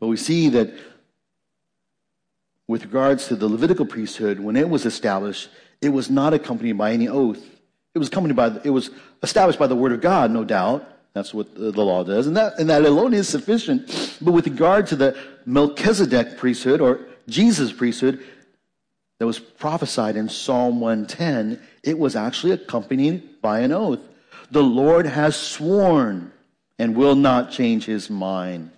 But 0.00 0.08
we 0.08 0.16
see 0.16 0.48
that 0.50 0.72
with 2.68 2.84
regards 2.84 3.28
to 3.28 3.36
the 3.36 3.48
Levitical 3.48 3.86
priesthood, 3.86 4.40
when 4.40 4.56
it 4.56 4.68
was 4.68 4.86
established, 4.86 5.50
it 5.80 5.90
was 5.90 6.10
not 6.10 6.34
accompanied 6.34 6.78
by 6.78 6.92
any 6.92 7.08
oath. 7.08 7.42
It 7.94 7.98
was 7.98 8.08
accompanied 8.08 8.36
by, 8.36 8.60
it 8.64 8.70
was 8.70 8.90
established 9.22 9.58
by 9.58 9.66
the 9.66 9.76
word 9.76 9.92
of 9.92 10.00
God, 10.00 10.30
no 10.30 10.44
doubt. 10.44 10.86
That's 11.14 11.32
what 11.32 11.54
the 11.54 11.70
law 11.70 12.04
does. 12.04 12.26
And 12.26 12.36
that, 12.36 12.58
and 12.58 12.68
that 12.68 12.84
alone 12.84 13.14
is 13.14 13.26
sufficient. 13.26 14.18
But 14.20 14.32
with 14.32 14.46
regard 14.46 14.86
to 14.88 14.96
the 14.96 15.16
Melchizedek 15.46 16.36
priesthood 16.36 16.82
or 16.82 17.00
Jesus' 17.26 17.72
priesthood 17.72 18.22
that 19.18 19.26
was 19.26 19.38
prophesied 19.38 20.16
in 20.16 20.28
Psalm 20.28 20.78
110, 20.78 21.58
it 21.82 21.98
was 21.98 22.16
actually 22.16 22.52
accompanied 22.52 23.40
by 23.40 23.60
an 23.60 23.72
oath. 23.72 24.00
The 24.50 24.62
Lord 24.62 25.06
has 25.06 25.36
sworn 25.36 26.32
and 26.78 26.94
will 26.94 27.14
not 27.14 27.50
change 27.50 27.86
his 27.86 28.10
mind. 28.10 28.70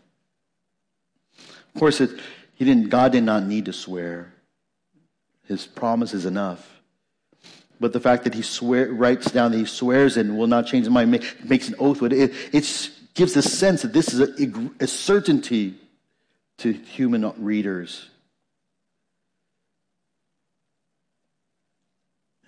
Of 1.74 1.80
course, 1.80 2.00
it, 2.00 2.20
he 2.54 2.64
didn't, 2.64 2.88
God 2.88 3.12
did 3.12 3.24
not 3.24 3.44
need 3.44 3.64
to 3.64 3.72
swear. 3.72 4.32
His 5.46 5.66
promise 5.66 6.14
is 6.14 6.24
enough. 6.24 6.77
But 7.80 7.92
the 7.92 8.00
fact 8.00 8.24
that 8.24 8.34
he 8.34 8.42
swear, 8.42 8.92
writes 8.92 9.30
down 9.30 9.52
that 9.52 9.58
he 9.58 9.64
swears 9.64 10.16
and 10.16 10.36
will 10.36 10.46
not 10.46 10.66
change 10.66 10.84
his 10.84 10.90
mind, 10.90 11.10
makes 11.44 11.68
an 11.68 11.76
oath 11.78 12.00
with 12.00 12.12
it, 12.12 12.32
it 12.52 12.90
gives 13.14 13.36
a 13.36 13.42
sense 13.42 13.82
that 13.82 13.92
this 13.92 14.12
is 14.12 14.20
a, 14.20 14.70
a 14.80 14.86
certainty 14.86 15.74
to 16.58 16.72
human 16.72 17.32
readers. 17.42 18.08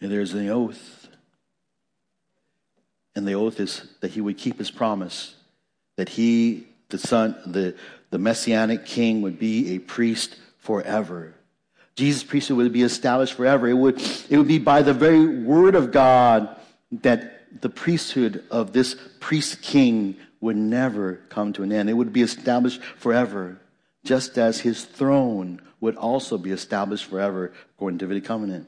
And 0.00 0.10
there's 0.10 0.34
an 0.34 0.48
oath. 0.48 1.08
And 3.14 3.26
the 3.26 3.34
oath 3.34 3.60
is 3.60 3.86
that 4.00 4.12
he 4.12 4.20
would 4.20 4.38
keep 4.38 4.58
his 4.58 4.70
promise, 4.70 5.34
that 5.96 6.08
he, 6.08 6.66
the 6.88 6.98
son, 6.98 7.36
the, 7.46 7.74
the 8.10 8.18
messianic 8.18 8.86
king, 8.86 9.22
would 9.22 9.38
be 9.38 9.74
a 9.74 9.78
priest 9.78 10.36
forever. 10.58 11.34
Jesus' 12.00 12.24
priesthood 12.24 12.56
would 12.56 12.72
be 12.72 12.82
established 12.82 13.34
forever. 13.34 13.68
It 13.68 13.74
would, 13.74 14.00
it 14.30 14.38
would 14.38 14.48
be 14.48 14.58
by 14.58 14.80
the 14.80 14.94
very 14.94 15.26
word 15.44 15.74
of 15.74 15.92
God 15.92 16.56
that 16.90 17.60
the 17.60 17.68
priesthood 17.68 18.42
of 18.50 18.72
this 18.72 18.96
priest 19.20 19.60
king 19.60 20.16
would 20.40 20.56
never 20.56 21.16
come 21.28 21.52
to 21.52 21.62
an 21.62 21.70
end. 21.70 21.90
It 21.90 21.92
would 21.92 22.10
be 22.10 22.22
established 22.22 22.82
forever, 22.96 23.60
just 24.02 24.38
as 24.38 24.60
his 24.60 24.86
throne 24.86 25.60
would 25.82 25.94
also 25.96 26.38
be 26.38 26.52
established 26.52 27.04
forever 27.04 27.52
according 27.74 27.98
to 27.98 28.06
the 28.06 28.20
covenant. 28.22 28.66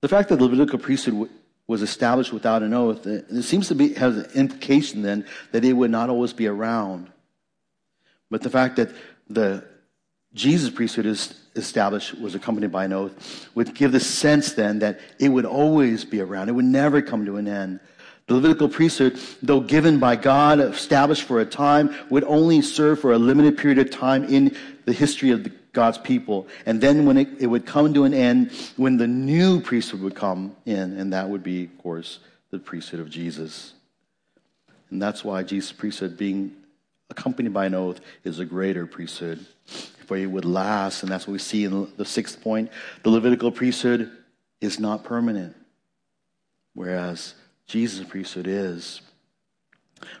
The 0.00 0.08
fact 0.08 0.30
that 0.30 0.36
the 0.36 0.44
Levitical 0.44 0.78
priesthood 0.78 1.28
was 1.66 1.82
established 1.82 2.32
without 2.32 2.62
an 2.62 2.72
oath, 2.72 3.06
it 3.06 3.42
seems 3.42 3.68
to 3.68 3.74
be, 3.74 3.92
has 3.92 4.16
an 4.16 4.30
implication 4.34 5.02
then 5.02 5.26
that 5.52 5.66
it 5.66 5.74
would 5.74 5.90
not 5.90 6.08
always 6.08 6.32
be 6.32 6.46
around. 6.46 7.10
But 8.30 8.42
the 8.42 8.50
fact 8.50 8.76
that 8.76 8.90
the 9.28 9.64
Jesus 10.32 10.70
priesthood 10.70 11.06
is 11.06 11.34
established 11.56 12.18
was 12.20 12.34
accompanied 12.34 12.70
by 12.70 12.84
an 12.84 12.92
oath 12.92 13.48
would 13.54 13.74
give 13.74 13.90
the 13.90 14.00
sense 14.00 14.52
then 14.52 14.78
that 14.78 15.00
it 15.18 15.28
would 15.28 15.44
always 15.44 16.04
be 16.04 16.20
around. 16.20 16.48
It 16.48 16.52
would 16.52 16.64
never 16.64 17.02
come 17.02 17.26
to 17.26 17.36
an 17.36 17.48
end. 17.48 17.80
The 18.28 18.34
Levitical 18.34 18.68
priesthood, 18.68 19.18
though 19.42 19.58
given 19.58 19.98
by 19.98 20.14
God, 20.14 20.60
established 20.60 21.24
for 21.24 21.40
a 21.40 21.44
time, 21.44 21.92
would 22.10 22.22
only 22.24 22.62
serve 22.62 23.00
for 23.00 23.12
a 23.12 23.18
limited 23.18 23.58
period 23.58 23.80
of 23.80 23.90
time 23.90 24.22
in 24.24 24.56
the 24.84 24.92
history 24.92 25.30
of 25.30 25.42
the, 25.42 25.50
God's 25.72 25.98
people. 25.98 26.46
And 26.64 26.80
then 26.80 27.06
when 27.06 27.16
it, 27.16 27.28
it 27.40 27.46
would 27.48 27.66
come 27.66 27.92
to 27.94 28.04
an 28.04 28.14
end, 28.14 28.52
when 28.76 28.98
the 28.98 29.08
new 29.08 29.60
priesthood 29.60 30.00
would 30.02 30.14
come 30.14 30.54
in, 30.64 30.96
and 30.96 31.12
that 31.12 31.28
would 31.28 31.42
be, 31.42 31.64
of 31.64 31.78
course, 31.78 32.20
the 32.52 32.60
priesthood 32.60 33.00
of 33.00 33.10
Jesus. 33.10 33.72
And 34.90 35.02
that's 35.02 35.24
why 35.24 35.42
Jesus' 35.42 35.72
priesthood 35.72 36.16
being 36.16 36.54
accompanied 37.10 37.52
by 37.52 37.66
an 37.66 37.74
oath 37.74 38.00
is 38.24 38.38
a 38.38 38.44
greater 38.44 38.86
priesthood. 38.86 39.44
For 40.06 40.16
it 40.16 40.26
would 40.26 40.44
last, 40.44 41.02
and 41.02 41.12
that's 41.12 41.26
what 41.26 41.32
we 41.32 41.38
see 41.38 41.64
in 41.64 41.92
the 41.96 42.04
sixth 42.04 42.40
point. 42.40 42.70
The 43.02 43.10
Levitical 43.10 43.52
priesthood 43.52 44.10
is 44.60 44.80
not 44.80 45.04
permanent, 45.04 45.56
whereas 46.74 47.34
Jesus' 47.66 48.06
priesthood 48.06 48.46
is. 48.46 49.00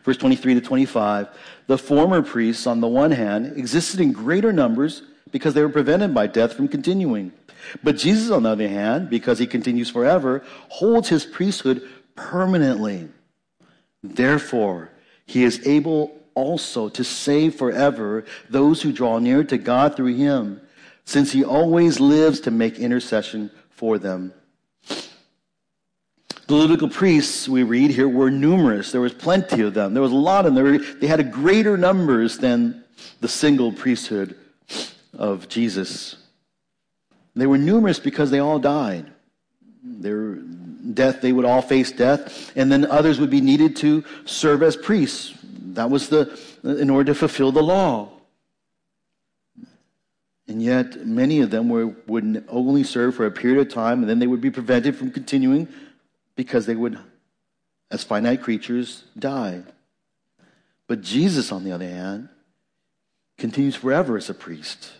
Verse 0.04 0.16
23 0.16 0.54
to 0.54 0.60
25 0.60 1.28
The 1.66 1.78
former 1.78 2.22
priests, 2.22 2.66
on 2.66 2.80
the 2.80 2.88
one 2.88 3.10
hand, 3.10 3.56
existed 3.56 4.00
in 4.00 4.12
greater 4.12 4.52
numbers 4.52 5.02
because 5.32 5.54
they 5.54 5.62
were 5.62 5.68
prevented 5.68 6.14
by 6.14 6.26
death 6.26 6.52
from 6.52 6.68
continuing. 6.68 7.32
But 7.82 7.96
Jesus, 7.96 8.30
on 8.30 8.44
the 8.44 8.50
other 8.50 8.68
hand, 8.68 9.10
because 9.10 9.38
he 9.38 9.46
continues 9.46 9.90
forever, 9.90 10.42
holds 10.68 11.08
his 11.08 11.24
priesthood 11.24 11.82
permanently. 12.14 13.08
Therefore, 14.02 14.90
he 15.26 15.44
is 15.44 15.66
able 15.66 16.19
also 16.34 16.88
to 16.88 17.04
save 17.04 17.54
forever 17.54 18.24
those 18.48 18.82
who 18.82 18.92
draw 18.92 19.18
near 19.18 19.44
to 19.44 19.58
God 19.58 19.96
through 19.96 20.14
him, 20.14 20.60
since 21.04 21.32
he 21.32 21.44
always 21.44 22.00
lives 22.00 22.40
to 22.40 22.50
make 22.50 22.78
intercession 22.78 23.50
for 23.70 23.98
them. 23.98 24.32
The 26.46 26.56
Levitical 26.56 26.88
priests, 26.88 27.48
we 27.48 27.62
read 27.62 27.92
here, 27.92 28.08
were 28.08 28.30
numerous. 28.30 28.90
There 28.90 29.00
was 29.00 29.14
plenty 29.14 29.62
of 29.62 29.72
them. 29.72 29.94
There 29.94 30.02
was 30.02 30.10
a 30.10 30.16
lot 30.16 30.46
of 30.46 30.54
them. 30.54 30.84
They 31.00 31.06
had 31.06 31.20
a 31.20 31.24
greater 31.24 31.76
numbers 31.76 32.38
than 32.38 32.82
the 33.20 33.28
single 33.28 33.72
priesthood 33.72 34.36
of 35.16 35.48
Jesus. 35.48 36.16
They 37.36 37.46
were 37.46 37.58
numerous 37.58 38.00
because 38.00 38.32
they 38.32 38.40
all 38.40 38.58
died. 38.58 39.12
Their 39.84 40.34
death, 40.34 41.20
they 41.20 41.32
would 41.32 41.44
all 41.44 41.62
face 41.62 41.92
death, 41.92 42.50
and 42.56 42.70
then 42.70 42.84
others 42.86 43.20
would 43.20 43.30
be 43.30 43.40
needed 43.40 43.76
to 43.76 44.04
serve 44.24 44.62
as 44.64 44.76
priests. 44.76 45.34
That 45.74 45.90
was 45.90 46.08
the, 46.08 46.38
in 46.62 46.90
order 46.90 47.12
to 47.12 47.18
fulfill 47.18 47.52
the 47.52 47.62
law. 47.62 48.10
And 50.48 50.62
yet, 50.62 51.06
many 51.06 51.40
of 51.40 51.50
them 51.50 51.68
were, 51.68 51.94
would 52.06 52.44
only 52.48 52.82
serve 52.82 53.14
for 53.14 53.24
a 53.24 53.30
period 53.30 53.60
of 53.60 53.72
time, 53.72 54.00
and 54.00 54.10
then 54.10 54.18
they 54.18 54.26
would 54.26 54.40
be 54.40 54.50
prevented 54.50 54.96
from 54.96 55.12
continuing 55.12 55.68
because 56.34 56.66
they 56.66 56.74
would, 56.74 56.98
as 57.90 58.02
finite 58.02 58.42
creatures, 58.42 59.04
die. 59.16 59.62
But 60.88 61.02
Jesus, 61.02 61.52
on 61.52 61.62
the 61.62 61.70
other 61.70 61.88
hand, 61.88 62.28
continues 63.38 63.76
forever 63.76 64.16
as 64.16 64.28
a 64.28 64.34
priest. 64.34 64.90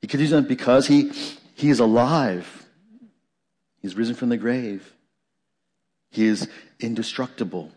He 0.00 0.08
continues 0.08 0.32
on 0.32 0.44
because 0.44 0.88
he, 0.88 1.12
he 1.54 1.70
is 1.70 1.78
alive. 1.78 2.66
He's 3.80 3.94
risen 3.94 4.16
from 4.16 4.28
the 4.28 4.36
grave. 4.36 4.92
He 6.10 6.26
is 6.26 6.48
indestructible. 6.80 7.70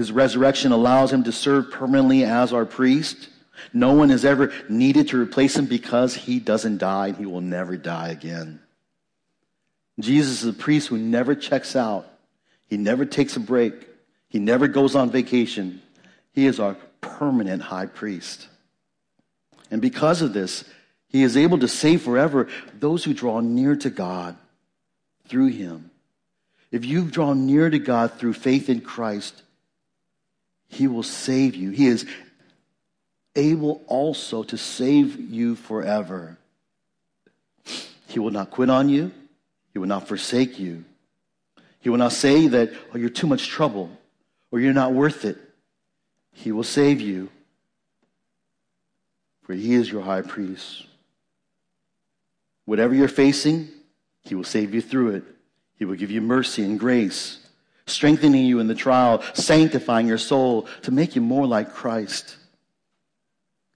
His 0.00 0.12
resurrection 0.12 0.72
allows 0.72 1.12
him 1.12 1.24
to 1.24 1.30
serve 1.30 1.72
permanently 1.72 2.24
as 2.24 2.54
our 2.54 2.64
priest. 2.64 3.28
No 3.74 3.92
one 3.92 4.08
has 4.08 4.24
ever 4.24 4.50
needed 4.66 5.08
to 5.08 5.20
replace 5.20 5.54
him 5.54 5.66
because 5.66 6.14
he 6.14 6.40
doesn't 6.40 6.78
die 6.78 7.08
and 7.08 7.18
he 7.18 7.26
will 7.26 7.42
never 7.42 7.76
die 7.76 8.08
again. 8.08 8.60
Jesus 9.98 10.42
is 10.42 10.48
a 10.48 10.54
priest 10.54 10.88
who 10.88 10.96
never 10.96 11.34
checks 11.34 11.76
out. 11.76 12.10
He 12.66 12.78
never 12.78 13.04
takes 13.04 13.36
a 13.36 13.40
break. 13.40 13.74
He 14.30 14.38
never 14.38 14.68
goes 14.68 14.96
on 14.96 15.10
vacation. 15.10 15.82
He 16.32 16.46
is 16.46 16.58
our 16.58 16.78
permanent 17.02 17.60
high 17.60 17.84
priest. 17.84 18.48
And 19.70 19.82
because 19.82 20.22
of 20.22 20.32
this, 20.32 20.64
he 21.08 21.22
is 21.22 21.36
able 21.36 21.58
to 21.58 21.68
save 21.68 22.00
forever 22.00 22.48
those 22.72 23.04
who 23.04 23.12
draw 23.12 23.40
near 23.40 23.76
to 23.76 23.90
God 23.90 24.38
through 25.28 25.48
him. 25.48 25.90
If 26.72 26.86
you've 26.86 27.12
drawn 27.12 27.44
near 27.44 27.68
to 27.68 27.78
God 27.78 28.14
through 28.14 28.32
faith 28.32 28.70
in 28.70 28.80
Christ, 28.80 29.42
he 30.70 30.86
will 30.86 31.02
save 31.02 31.56
you. 31.56 31.70
He 31.70 31.88
is 31.88 32.06
able 33.34 33.82
also 33.88 34.44
to 34.44 34.56
save 34.56 35.18
you 35.18 35.56
forever. 35.56 36.38
He 38.06 38.20
will 38.20 38.30
not 38.30 38.50
quit 38.50 38.70
on 38.70 38.88
you. 38.88 39.10
He 39.72 39.78
will 39.80 39.88
not 39.88 40.06
forsake 40.06 40.58
you. 40.58 40.84
He 41.80 41.88
will 41.90 41.98
not 41.98 42.12
say 42.12 42.46
that, 42.46 42.72
oh, 42.94 42.98
you're 42.98 43.10
too 43.10 43.26
much 43.26 43.48
trouble 43.48 43.90
or 44.52 44.60
you're 44.60 44.72
not 44.72 44.92
worth 44.92 45.24
it. 45.24 45.38
He 46.32 46.52
will 46.52 46.64
save 46.64 47.00
you, 47.00 47.28
for 49.42 49.54
he 49.54 49.74
is 49.74 49.90
your 49.90 50.02
high 50.02 50.22
priest. 50.22 50.86
Whatever 52.64 52.94
you're 52.94 53.08
facing, 53.08 53.68
he 54.22 54.36
will 54.36 54.44
save 54.44 54.72
you 54.72 54.80
through 54.80 55.16
it. 55.16 55.24
He 55.76 55.84
will 55.84 55.96
give 55.96 56.12
you 56.12 56.20
mercy 56.20 56.62
and 56.62 56.78
grace, 56.78 57.38
strengthening 57.86 58.44
you 58.44 58.60
in 58.60 58.66
the 58.66 58.74
trial, 58.74 59.22
sanctifying 59.34 60.06
your 60.06 60.18
soul 60.18 60.68
to 60.82 60.90
make 60.90 61.14
you 61.14 61.22
more 61.22 61.46
like 61.46 61.74
Christ. 61.74 62.36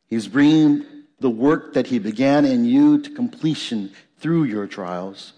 He's 0.08 0.28
bringing 0.28 0.84
the 1.20 1.30
work 1.30 1.74
that 1.74 1.86
he 1.86 1.98
began 1.98 2.44
in 2.44 2.64
you 2.64 3.00
to 3.00 3.10
completion 3.10 3.92
through 4.18 4.44
your 4.44 4.66
trials. 4.66 5.32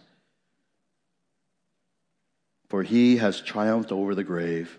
For 2.69 2.83
he 2.83 3.19
has 3.19 3.41
triumphed 3.41 3.93
over 3.93 4.15
the 4.15 4.25
grave, 4.25 4.79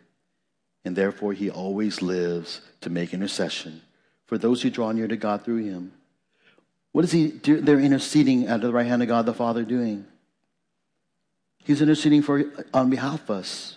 and 0.84 0.95
therefore 0.95 1.34
he 1.34 1.50
always 1.50 2.02
lives 2.02 2.62
to 2.82 2.89
make 2.89 3.13
intercession 3.13 3.82
for 4.26 4.38
those 4.38 4.62
who 4.62 4.69
draw 4.69 4.91
near 4.91 5.08
to 5.08 5.17
God 5.17 5.43
through 5.43 5.63
him. 5.63 5.93
What 6.91 7.06
is 7.06 7.12
he 7.12 7.30
do? 7.30 7.62
They're 7.62 7.80
interceding 7.80 8.47
at 8.47 8.62
the 8.62 8.71
right 8.71 8.86
hand 8.86 9.02
of 9.02 9.08
God 9.08 9.26
the 9.26 9.34
Father 9.34 9.63
doing? 9.63 10.06
He's 11.63 11.82
interceding 11.82 12.21
for 12.21 12.45
on 12.73 12.89
behalf 12.89 13.23
of 13.23 13.30
us. 13.30 13.76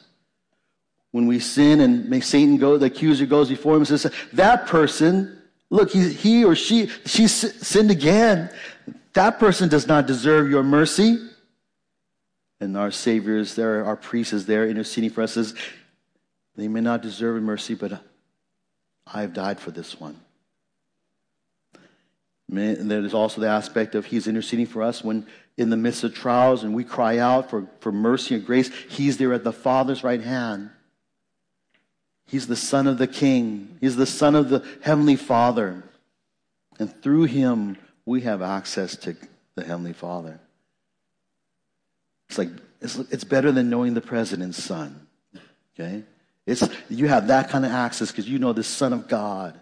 When 1.12 1.26
we 1.26 1.40
sin 1.40 1.80
and 1.80 2.08
make 2.08 2.22
Satan 2.22 2.56
go, 2.56 2.78
the 2.78 2.86
accuser 2.86 3.26
goes 3.26 3.48
before 3.48 3.74
him 3.74 3.80
and 3.80 3.88
says, 3.88 4.12
That 4.32 4.66
person, 4.66 5.42
look, 5.68 5.90
he, 5.90 6.12
he 6.12 6.44
or 6.44 6.54
she, 6.54 6.86
she 7.04 7.26
sinned 7.26 7.90
again. 7.90 8.50
That 9.14 9.38
person 9.40 9.68
does 9.68 9.86
not 9.86 10.06
deserve 10.06 10.50
your 10.50 10.62
mercy. 10.62 11.18
And 12.60 12.76
our 12.76 12.90
Savior 12.90 13.38
is 13.38 13.54
there, 13.54 13.84
our 13.84 13.96
priest 13.96 14.32
is 14.32 14.46
there 14.46 14.68
interceding 14.68 15.10
for 15.10 15.22
us. 15.22 15.32
Says, 15.32 15.54
they 16.56 16.68
may 16.68 16.80
not 16.80 17.02
deserve 17.02 17.42
mercy, 17.42 17.74
but 17.74 18.02
I 19.06 19.22
have 19.22 19.32
died 19.32 19.58
for 19.58 19.70
this 19.70 19.98
one. 19.98 20.20
And 22.52 22.90
there's 22.90 23.14
also 23.14 23.40
the 23.40 23.48
aspect 23.48 23.94
of 23.94 24.04
He's 24.06 24.26
interceding 24.26 24.66
for 24.66 24.82
us 24.82 25.02
when 25.02 25.26
in 25.56 25.70
the 25.70 25.76
midst 25.76 26.04
of 26.04 26.14
trials 26.14 26.64
and 26.64 26.74
we 26.74 26.84
cry 26.84 27.18
out 27.18 27.48
for, 27.50 27.66
for 27.80 27.92
mercy 27.92 28.34
and 28.34 28.44
grace. 28.44 28.70
He's 28.88 29.16
there 29.18 29.32
at 29.32 29.44
the 29.44 29.52
Father's 29.52 30.02
right 30.02 30.20
hand. 30.20 30.70
He's 32.30 32.46
the 32.46 32.54
Son 32.54 32.86
of 32.86 32.96
the 32.98 33.08
King. 33.08 33.76
He's 33.80 33.96
the 33.96 34.06
Son 34.06 34.36
of 34.36 34.50
the 34.50 34.64
Heavenly 34.82 35.16
Father. 35.16 35.82
And 36.78 37.02
through 37.02 37.24
Him, 37.24 37.76
we 38.06 38.20
have 38.20 38.40
access 38.40 38.94
to 38.98 39.16
the 39.56 39.64
Heavenly 39.64 39.92
Father. 39.92 40.38
It's 42.28 42.38
like, 42.38 42.50
it's, 42.80 42.96
it's 42.96 43.24
better 43.24 43.50
than 43.50 43.68
knowing 43.68 43.94
the 43.94 44.00
president's 44.00 44.62
son. 44.62 45.08
Okay? 45.74 46.04
It's, 46.46 46.62
you 46.88 47.08
have 47.08 47.26
that 47.26 47.50
kind 47.50 47.66
of 47.66 47.72
access 47.72 48.12
because 48.12 48.28
you 48.28 48.38
know 48.38 48.52
the 48.52 48.62
Son 48.62 48.92
of 48.92 49.08
God, 49.08 49.60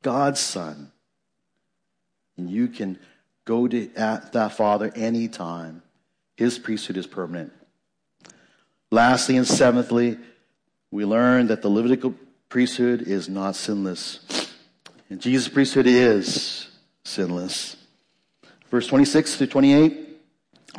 God's 0.00 0.40
Son. 0.40 0.90
And 2.38 2.48
you 2.48 2.68
can 2.68 2.98
go 3.44 3.68
to 3.68 3.88
that 3.88 4.52
Father 4.56 4.90
anytime. 4.96 5.82
His 6.34 6.58
priesthood 6.58 6.96
is 6.96 7.06
permanent. 7.06 7.52
Lastly 8.90 9.36
and 9.36 9.46
seventhly, 9.46 10.16
we 10.90 11.04
learn 11.04 11.46
that 11.48 11.62
the 11.62 11.68
Levitical 11.68 12.14
priesthood 12.48 13.02
is 13.02 13.28
not 13.28 13.56
sinless. 13.56 14.50
And 15.08 15.20
Jesus' 15.20 15.48
priesthood 15.48 15.86
is 15.86 16.68
sinless. 17.04 17.76
Verse 18.70 18.86
26 18.86 19.36
through 19.36 19.46
28. 19.48 20.08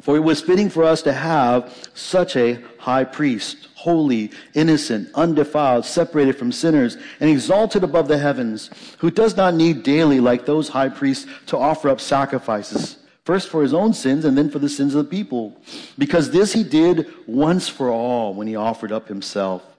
For 0.01 0.15
it 0.15 0.21
was 0.21 0.41
fitting 0.41 0.69
for 0.69 0.85
us 0.85 1.01
to 1.01 1.11
have 1.11 1.89
such 1.93 2.37
a 2.37 2.61
high 2.77 3.03
priest, 3.03 3.67
holy, 3.75 4.31
innocent, 4.53 5.09
undefiled, 5.15 5.85
separated 5.85 6.37
from 6.37 6.53
sinners, 6.53 6.97
and 7.19 7.29
exalted 7.29 7.83
above 7.83 8.07
the 8.07 8.17
heavens, 8.17 8.69
who 8.99 9.11
does 9.11 9.35
not 9.35 9.53
need 9.53 9.83
daily, 9.83 10.21
like 10.21 10.45
those 10.45 10.69
high 10.69 10.87
priests, 10.87 11.27
to 11.47 11.57
offer 11.57 11.89
up 11.89 11.99
sacrifices, 11.99 12.97
first 13.25 13.49
for 13.49 13.61
his 13.61 13.73
own 13.73 13.93
sins 13.93 14.23
and 14.23 14.37
then 14.37 14.49
for 14.49 14.59
the 14.59 14.69
sins 14.69 14.95
of 14.95 15.03
the 15.03 15.09
people. 15.09 15.61
Because 15.97 16.31
this 16.31 16.53
he 16.53 16.63
did 16.63 17.11
once 17.27 17.67
for 17.67 17.89
all 17.89 18.33
when 18.33 18.47
he 18.47 18.55
offered 18.55 18.93
up 18.93 19.09
himself. 19.09 19.70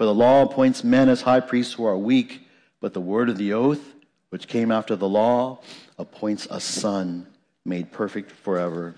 For 0.00 0.06
the 0.06 0.14
law 0.14 0.40
appoints 0.44 0.82
men 0.82 1.10
as 1.10 1.20
high 1.20 1.40
priests 1.40 1.74
who 1.74 1.84
are 1.84 1.98
weak, 1.98 2.40
but 2.80 2.94
the 2.94 3.02
word 3.02 3.28
of 3.28 3.36
the 3.36 3.52
oath, 3.52 3.82
which 4.30 4.48
came 4.48 4.72
after 4.72 4.96
the 4.96 5.06
law, 5.06 5.58
appoints 5.98 6.48
a 6.50 6.58
son 6.58 7.26
made 7.66 7.92
perfect 7.92 8.32
forever. 8.32 8.94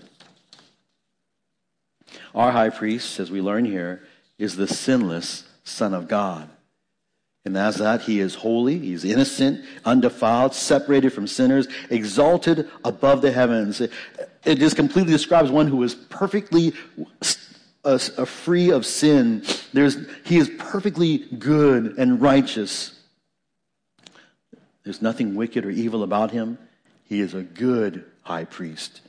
Our 2.33 2.53
high 2.53 2.69
priest, 2.69 3.19
as 3.19 3.29
we 3.29 3.41
learn 3.41 3.65
here, 3.65 4.03
is 4.37 4.55
the 4.55 4.65
sinless 4.65 5.43
Son 5.65 5.93
of 5.93 6.07
God. 6.07 6.47
And 7.43 7.57
as 7.57 7.75
that, 7.79 8.03
he 8.03 8.21
is 8.21 8.35
holy, 8.35 8.79
he's 8.79 9.03
innocent, 9.03 9.65
undefiled, 9.83 10.53
separated 10.53 11.09
from 11.09 11.27
sinners, 11.27 11.67
exalted 11.89 12.69
above 12.85 13.21
the 13.21 13.33
heavens. 13.33 13.81
It 13.81 14.55
just 14.55 14.77
completely 14.77 15.11
describes 15.11 15.51
one 15.51 15.67
who 15.67 15.83
is 15.83 15.95
perfectly 15.95 16.71
uh, 17.83 17.99
uh, 18.17 18.25
free 18.25 18.71
of 18.71 18.85
sin. 18.85 19.43
There's, 19.73 19.97
he 20.25 20.37
is 20.37 20.49
perfectly 20.57 21.17
good 21.17 21.97
and 21.97 22.21
righteous. 22.21 22.99
There's 24.83 25.01
nothing 25.01 25.35
wicked 25.35 25.65
or 25.65 25.69
evil 25.71 26.03
about 26.03 26.31
him. 26.31 26.57
He 27.03 27.19
is 27.19 27.33
a 27.33 27.43
good 27.43 28.05
high 28.21 28.45
priest. 28.45 29.01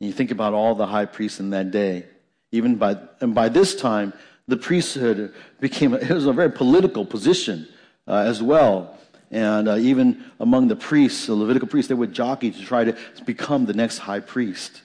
And 0.00 0.08
you 0.08 0.12
think 0.12 0.30
about 0.30 0.54
all 0.54 0.74
the 0.74 0.86
high 0.86 1.06
priests 1.06 1.40
in 1.40 1.50
that 1.50 1.70
day. 1.70 2.06
Even 2.52 2.76
by, 2.76 2.96
and 3.20 3.34
by 3.34 3.48
this 3.48 3.74
time, 3.74 4.12
the 4.46 4.56
priesthood 4.56 5.34
became, 5.60 5.94
it 5.94 6.10
was 6.10 6.26
a 6.26 6.32
very 6.32 6.50
political 6.50 7.04
position 7.04 7.68
uh, 8.06 8.24
as 8.26 8.42
well. 8.42 8.98
And 9.30 9.68
uh, 9.68 9.76
even 9.76 10.24
among 10.40 10.68
the 10.68 10.76
priests, 10.76 11.26
the 11.26 11.34
Levitical 11.34 11.68
priests, 11.68 11.88
they 11.88 11.94
would 11.94 12.14
jockey 12.14 12.50
to 12.50 12.64
try 12.64 12.84
to 12.84 12.96
become 13.26 13.66
the 13.66 13.74
next 13.74 13.98
high 13.98 14.20
priest. 14.20 14.82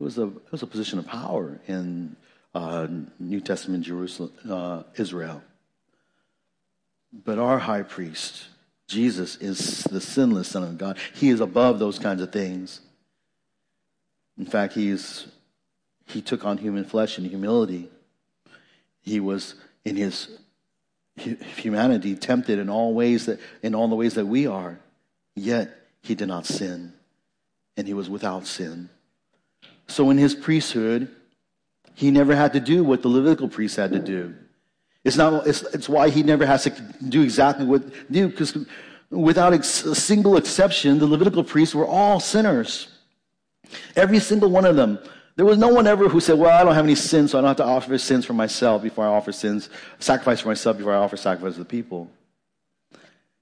It 0.00 0.04
was 0.04 0.18
a, 0.18 0.24
it 0.26 0.52
was 0.52 0.62
a 0.62 0.66
position 0.66 0.98
of 0.98 1.06
power 1.06 1.60
in 1.66 2.16
uh, 2.54 2.86
New 3.18 3.40
Testament 3.40 3.84
Jerusalem, 3.84 4.32
uh, 4.48 4.82
Israel. 4.96 5.42
But 7.12 7.38
our 7.38 7.58
high 7.58 7.82
priest, 7.82 8.46
Jesus, 8.86 9.36
is 9.36 9.84
the 9.84 10.00
sinless 10.00 10.48
Son 10.48 10.62
of 10.62 10.78
God. 10.78 10.98
He 11.14 11.30
is 11.30 11.40
above 11.40 11.78
those 11.78 11.98
kinds 11.98 12.22
of 12.22 12.32
things. 12.32 12.80
In 14.38 14.46
fact, 14.46 14.74
he's, 14.74 15.26
he 16.06 16.22
took 16.22 16.44
on 16.44 16.58
human 16.58 16.84
flesh 16.84 17.18
in 17.18 17.24
humility. 17.24 17.90
He 19.00 19.20
was 19.20 19.54
in 19.84 19.96
his 19.96 20.28
humanity 21.16 22.14
tempted 22.14 22.58
in 22.58 22.68
all 22.68 22.94
ways 22.94 23.26
that 23.26 23.40
in 23.62 23.74
all 23.74 23.88
the 23.88 23.96
ways 23.96 24.14
that 24.14 24.26
we 24.26 24.46
are, 24.46 24.78
yet 25.34 25.74
he 26.02 26.14
did 26.14 26.28
not 26.28 26.46
sin, 26.46 26.92
and 27.76 27.86
he 27.86 27.94
was 27.94 28.08
without 28.08 28.46
sin. 28.46 28.88
So 29.88 30.10
in 30.10 30.18
his 30.18 30.34
priesthood, 30.34 31.08
he 31.94 32.10
never 32.10 32.34
had 32.34 32.52
to 32.52 32.60
do 32.60 32.84
what 32.84 33.02
the 33.02 33.08
Levitical 33.08 33.48
priest 33.48 33.76
had 33.76 33.90
to 33.92 33.98
do. 33.98 34.34
It's 35.04 35.16
not. 35.16 35.46
It's, 35.46 35.62
it's 35.74 35.88
why 35.88 36.10
he 36.10 36.22
never 36.22 36.44
has 36.44 36.64
to 36.64 36.70
do 37.08 37.22
exactly 37.22 37.64
what 37.64 37.82
do 38.10 38.28
because 38.28 38.56
without 39.10 39.54
ex- 39.54 39.84
a 39.84 39.94
single 39.94 40.36
exception, 40.36 40.98
the 40.98 41.06
Levitical 41.06 41.42
priests 41.42 41.74
were 41.74 41.86
all 41.86 42.20
sinners. 42.20 42.88
Every 43.96 44.18
single 44.18 44.50
one 44.50 44.64
of 44.64 44.76
them. 44.76 44.98
There 45.36 45.46
was 45.46 45.56
no 45.56 45.68
one 45.68 45.86
ever 45.86 46.08
who 46.08 46.20
said, 46.20 46.38
"Well, 46.38 46.50
I 46.50 46.64
don't 46.64 46.74
have 46.74 46.84
any 46.84 46.96
sins, 46.96 47.30
so 47.30 47.38
I 47.38 47.40
don't 47.40 47.48
have 47.48 47.56
to 47.58 47.64
offer 47.64 47.96
sins 47.96 48.24
for 48.26 48.32
myself 48.32 48.82
before 48.82 49.04
I 49.04 49.08
offer 49.08 49.32
sins, 49.32 49.70
sacrifice 49.98 50.40
for 50.40 50.48
myself 50.48 50.76
before 50.76 50.92
I 50.92 50.96
offer 50.96 51.16
sacrifice 51.16 51.54
to 51.54 51.60
the 51.60 51.64
people." 51.64 52.10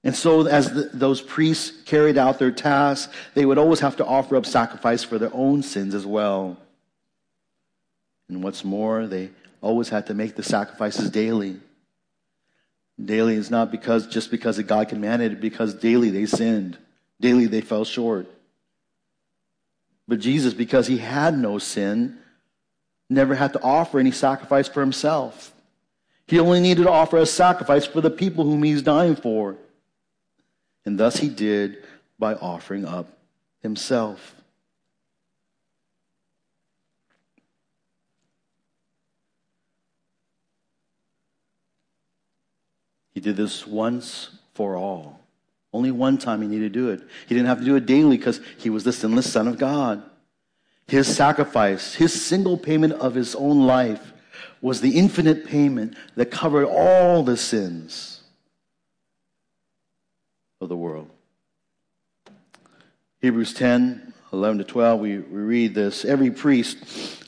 And 0.07 0.15
so, 0.15 0.47
as 0.47 0.71
the, 0.71 0.83
those 0.93 1.19
priests 1.19 1.81
carried 1.83 2.17
out 2.17 2.39
their 2.39 2.49
tasks, 2.49 3.13
they 3.33 3.45
would 3.45 3.57
always 3.57 3.81
have 3.81 3.97
to 3.97 4.05
offer 4.05 4.37
up 4.37 4.45
sacrifice 4.45 5.03
for 5.03 5.19
their 5.19 5.33
own 5.33 5.61
sins 5.61 5.93
as 5.93 6.05
well. 6.05 6.55
And 8.29 8.41
what's 8.41 8.63
more, 8.63 9.05
they 9.05 9.31
always 9.59 9.89
had 9.89 10.07
to 10.07 10.13
make 10.13 10.37
the 10.37 10.43
sacrifices 10.43 11.09
daily. 11.09 11.57
Daily 13.03 13.35
is 13.35 13.51
not 13.51 13.69
because 13.69 14.07
just 14.07 14.31
because 14.31 14.57
God 14.59 14.87
commanded 14.87 15.33
it, 15.33 15.41
because 15.41 15.73
daily 15.73 16.09
they 16.09 16.25
sinned. 16.25 16.77
Daily 17.19 17.47
they 17.47 17.59
fell 17.59 17.83
short. 17.83 18.27
But 20.07 20.19
Jesus, 20.19 20.53
because 20.53 20.87
he 20.87 20.99
had 20.99 21.37
no 21.37 21.57
sin, 21.57 22.17
never 23.09 23.35
had 23.35 23.51
to 23.51 23.61
offer 23.61 23.99
any 23.99 24.11
sacrifice 24.11 24.69
for 24.69 24.79
himself. 24.79 25.51
He 26.27 26.39
only 26.39 26.61
needed 26.61 26.83
to 26.83 26.91
offer 26.91 27.17
a 27.17 27.25
sacrifice 27.25 27.85
for 27.85 27.99
the 27.99 28.09
people 28.09 28.45
whom 28.45 28.63
he's 28.63 28.81
dying 28.81 29.17
for. 29.17 29.57
And 30.87 30.97
thus 30.97 31.17
he 31.17 31.27
did 31.27 31.83
by 32.17 32.35
offering 32.35 32.85
up 32.85 33.09
himself. 33.61 34.35
He 43.13 43.19
did 43.19 43.35
this 43.35 43.67
once 43.67 44.29
for 44.53 44.77
all. 44.77 45.19
Only 45.73 45.91
one 45.91 46.17
time 46.17 46.41
he 46.41 46.47
needed 46.47 46.71
to 46.71 46.79
do 46.79 46.89
it. 46.91 47.01
He 47.27 47.35
didn't 47.35 47.47
have 47.47 47.59
to 47.59 47.65
do 47.65 47.75
it 47.75 47.85
daily 47.85 48.15
because 48.15 48.39
he 48.57 48.69
was 48.69 48.85
the 48.85 48.93
sinless 48.93 49.29
Son 49.29 49.49
of 49.49 49.57
God. 49.57 50.01
His 50.87 51.13
sacrifice, 51.13 51.95
his 51.95 52.13
single 52.25 52.57
payment 52.57 52.93
of 52.93 53.13
his 53.13 53.35
own 53.35 53.67
life, 53.67 54.13
was 54.61 54.79
the 54.79 54.97
infinite 54.97 55.45
payment 55.45 55.97
that 56.15 56.31
covered 56.31 56.65
all 56.65 57.23
the 57.23 57.35
sins 57.35 58.16
of 60.61 60.69
the 60.69 60.77
world. 60.77 61.09
Hebrews 63.21 63.53
10 63.53 64.13
11 64.33 64.57
to 64.57 64.63
12, 64.65 64.99
we, 64.99 65.17
we 65.19 65.41
read 65.41 65.73
this. 65.73 66.03
Every 66.03 66.29
priest, 66.29 66.77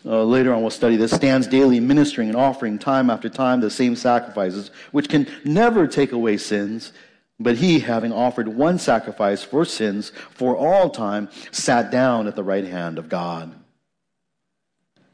uh, 0.05 0.23
later 0.23 0.53
on 0.53 0.61
we'll 0.61 0.69
study 0.69 0.97
this, 0.97 1.11
stands 1.11 1.47
daily 1.47 1.79
ministering 1.79 2.27
and 2.27 2.37
offering 2.37 2.77
time 2.77 3.09
after 3.09 3.29
time 3.29 3.61
the 3.61 3.69
same 3.69 3.95
sacrifices, 3.95 4.69
which 4.91 5.07
can 5.07 5.27
never 5.45 5.87
take 5.87 6.11
away 6.11 6.37
sins. 6.37 6.91
But 7.39 7.55
he, 7.55 7.79
having 7.79 8.11
offered 8.11 8.49
one 8.49 8.79
sacrifice 8.79 9.43
for 9.43 9.63
sins 9.63 10.11
for 10.31 10.57
all 10.57 10.89
time, 10.89 11.29
sat 11.51 11.89
down 11.89 12.27
at 12.27 12.35
the 12.35 12.43
right 12.43 12.65
hand 12.65 12.97
of 12.97 13.07
God. 13.07 13.55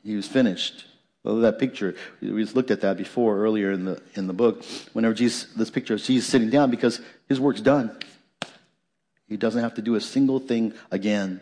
He 0.04 0.16
was 0.16 0.28
finished. 0.28 0.86
Well, 1.24 1.38
that 1.38 1.60
picture, 1.60 1.96
we 2.22 2.42
just 2.42 2.56
looked 2.56 2.72
at 2.72 2.82
that 2.82 2.98
before 2.98 3.38
earlier 3.38 3.72
in 3.72 3.86
the, 3.86 4.02
in 4.16 4.26
the 4.26 4.34
book. 4.34 4.64
Whenever 4.94 5.14
Jesus, 5.14 5.52
this 5.54 5.70
picture 5.70 5.96
of 5.96 6.02
Jesus 6.02 6.28
sitting 6.28 6.50
down 6.50 6.72
because 6.72 7.00
his 7.28 7.40
work's 7.40 7.62
done. 7.62 7.98
He 9.28 9.38
doesn't 9.38 9.62
have 9.62 9.74
to 9.76 9.82
do 9.82 9.96
a 9.96 10.02
single 10.02 10.40
thing 10.40 10.74
again. 10.92 11.42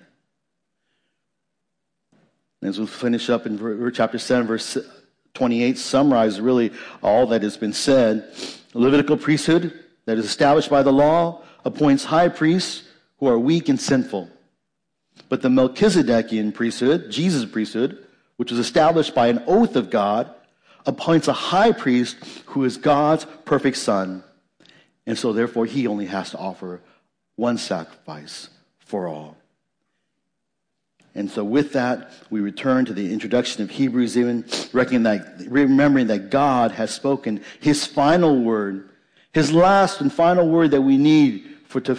As 2.62 2.80
we 2.80 2.88
finish 2.88 3.30
up 3.30 3.46
in 3.46 3.92
chapter 3.94 4.18
7, 4.18 4.48
verse 4.48 4.78
28, 5.34 5.78
summarize 5.78 6.40
really 6.40 6.72
all 7.02 7.28
that 7.28 7.44
has 7.44 7.58
been 7.58 7.74
said. 7.74 8.34
The 8.72 8.80
Levitical 8.80 9.18
priesthood 9.18 9.78
that 10.06 10.18
is 10.18 10.26
established 10.26 10.70
by 10.70 10.82
the 10.82 10.94
law 10.94 11.44
appoints 11.66 12.06
high 12.06 12.30
priests 12.30 12.84
who 13.18 13.28
are 13.28 13.38
weak 13.38 13.68
and 13.68 13.80
sinful. 13.80 14.30
But 15.28 15.42
the 15.42 15.50
Melchizedekian 15.50 16.54
priesthood, 16.54 17.12
Jesus' 17.12 17.46
priesthood, 17.46 18.06
which 18.38 18.52
was 18.52 18.60
established 18.60 19.14
by 19.14 19.28
an 19.28 19.44
oath 19.46 19.76
of 19.76 19.90
God, 19.90 20.34
appoints 20.86 21.28
a 21.28 21.34
high 21.34 21.72
priest 21.72 22.18
who 22.48 22.64
is 22.64 22.78
God's 22.78 23.26
perfect 23.46 23.78
son. 23.78 24.24
And 25.06 25.18
so, 25.18 25.34
therefore, 25.34 25.66
he 25.66 25.88
only 25.88 26.06
has 26.06 26.32
to 26.32 26.38
offer 26.38 26.82
one 27.36 27.58
sacrifice 27.58 28.50
for 28.80 29.08
all. 29.08 29.38
And 31.16 31.30
so, 31.30 31.44
with 31.44 31.74
that, 31.74 32.12
we 32.30 32.40
return 32.40 32.86
to 32.86 32.94
the 32.94 33.12
introduction 33.14 33.62
of 33.64 33.70
Hebrews, 33.70 34.18
even 34.18 34.46
remembering 34.72 36.08
that 36.08 36.30
God 36.32 36.72
has 36.72 36.92
spoken 36.92 37.44
his 37.60 37.86
final 37.86 38.42
word, 38.42 38.90
his 39.32 39.52
last 39.52 40.02
and 40.02 40.12
final 40.12 40.48
word 40.48 40.72
that 40.72 40.82
we 40.82 40.98
need 40.98 41.58
for, 41.68 41.82
to, 41.82 41.98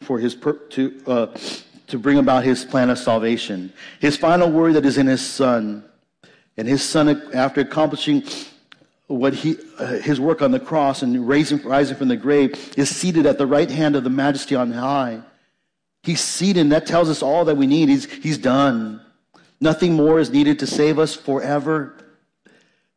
for 0.00 0.18
his, 0.18 0.36
to, 0.70 1.02
uh, 1.06 1.26
to 1.88 1.98
bring 1.98 2.18
about 2.18 2.44
his 2.44 2.64
plan 2.64 2.90
of 2.90 2.98
salvation. 2.98 3.72
His 4.00 4.16
final 4.16 4.50
word 4.50 4.74
that 4.74 4.86
is 4.86 4.98
in 4.98 5.06
his 5.06 5.24
Son. 5.24 5.84
And 6.56 6.68
his 6.68 6.82
Son, 6.88 7.30
after 7.34 7.60
accomplishing 7.60 8.22
what 9.06 9.34
he, 9.34 9.56
uh, 9.78 9.98
his 9.98 10.18
work 10.18 10.40
on 10.40 10.50
the 10.50 10.60
cross 10.60 11.02
and 11.02 11.28
raising, 11.28 11.62
rising 11.62 11.96
from 11.96 12.08
the 12.08 12.16
grave, 12.16 12.74
is 12.76 12.88
seated 12.88 13.26
at 13.26 13.38
the 13.38 13.46
right 13.46 13.70
hand 13.70 13.96
of 13.96 14.04
the 14.04 14.10
majesty 14.10 14.54
on 14.54 14.72
high. 14.72 15.20
He's 16.02 16.20
seated. 16.20 16.60
and 16.60 16.72
That 16.72 16.86
tells 16.86 17.08
us 17.08 17.22
all 17.22 17.44
that 17.46 17.56
we 17.56 17.66
need. 17.66 17.88
He's, 17.88 18.10
he's 18.10 18.38
done. 18.38 19.00
Nothing 19.60 19.94
more 19.94 20.18
is 20.18 20.30
needed 20.30 20.58
to 20.60 20.66
save 20.66 20.98
us 20.98 21.14
forever. 21.14 21.96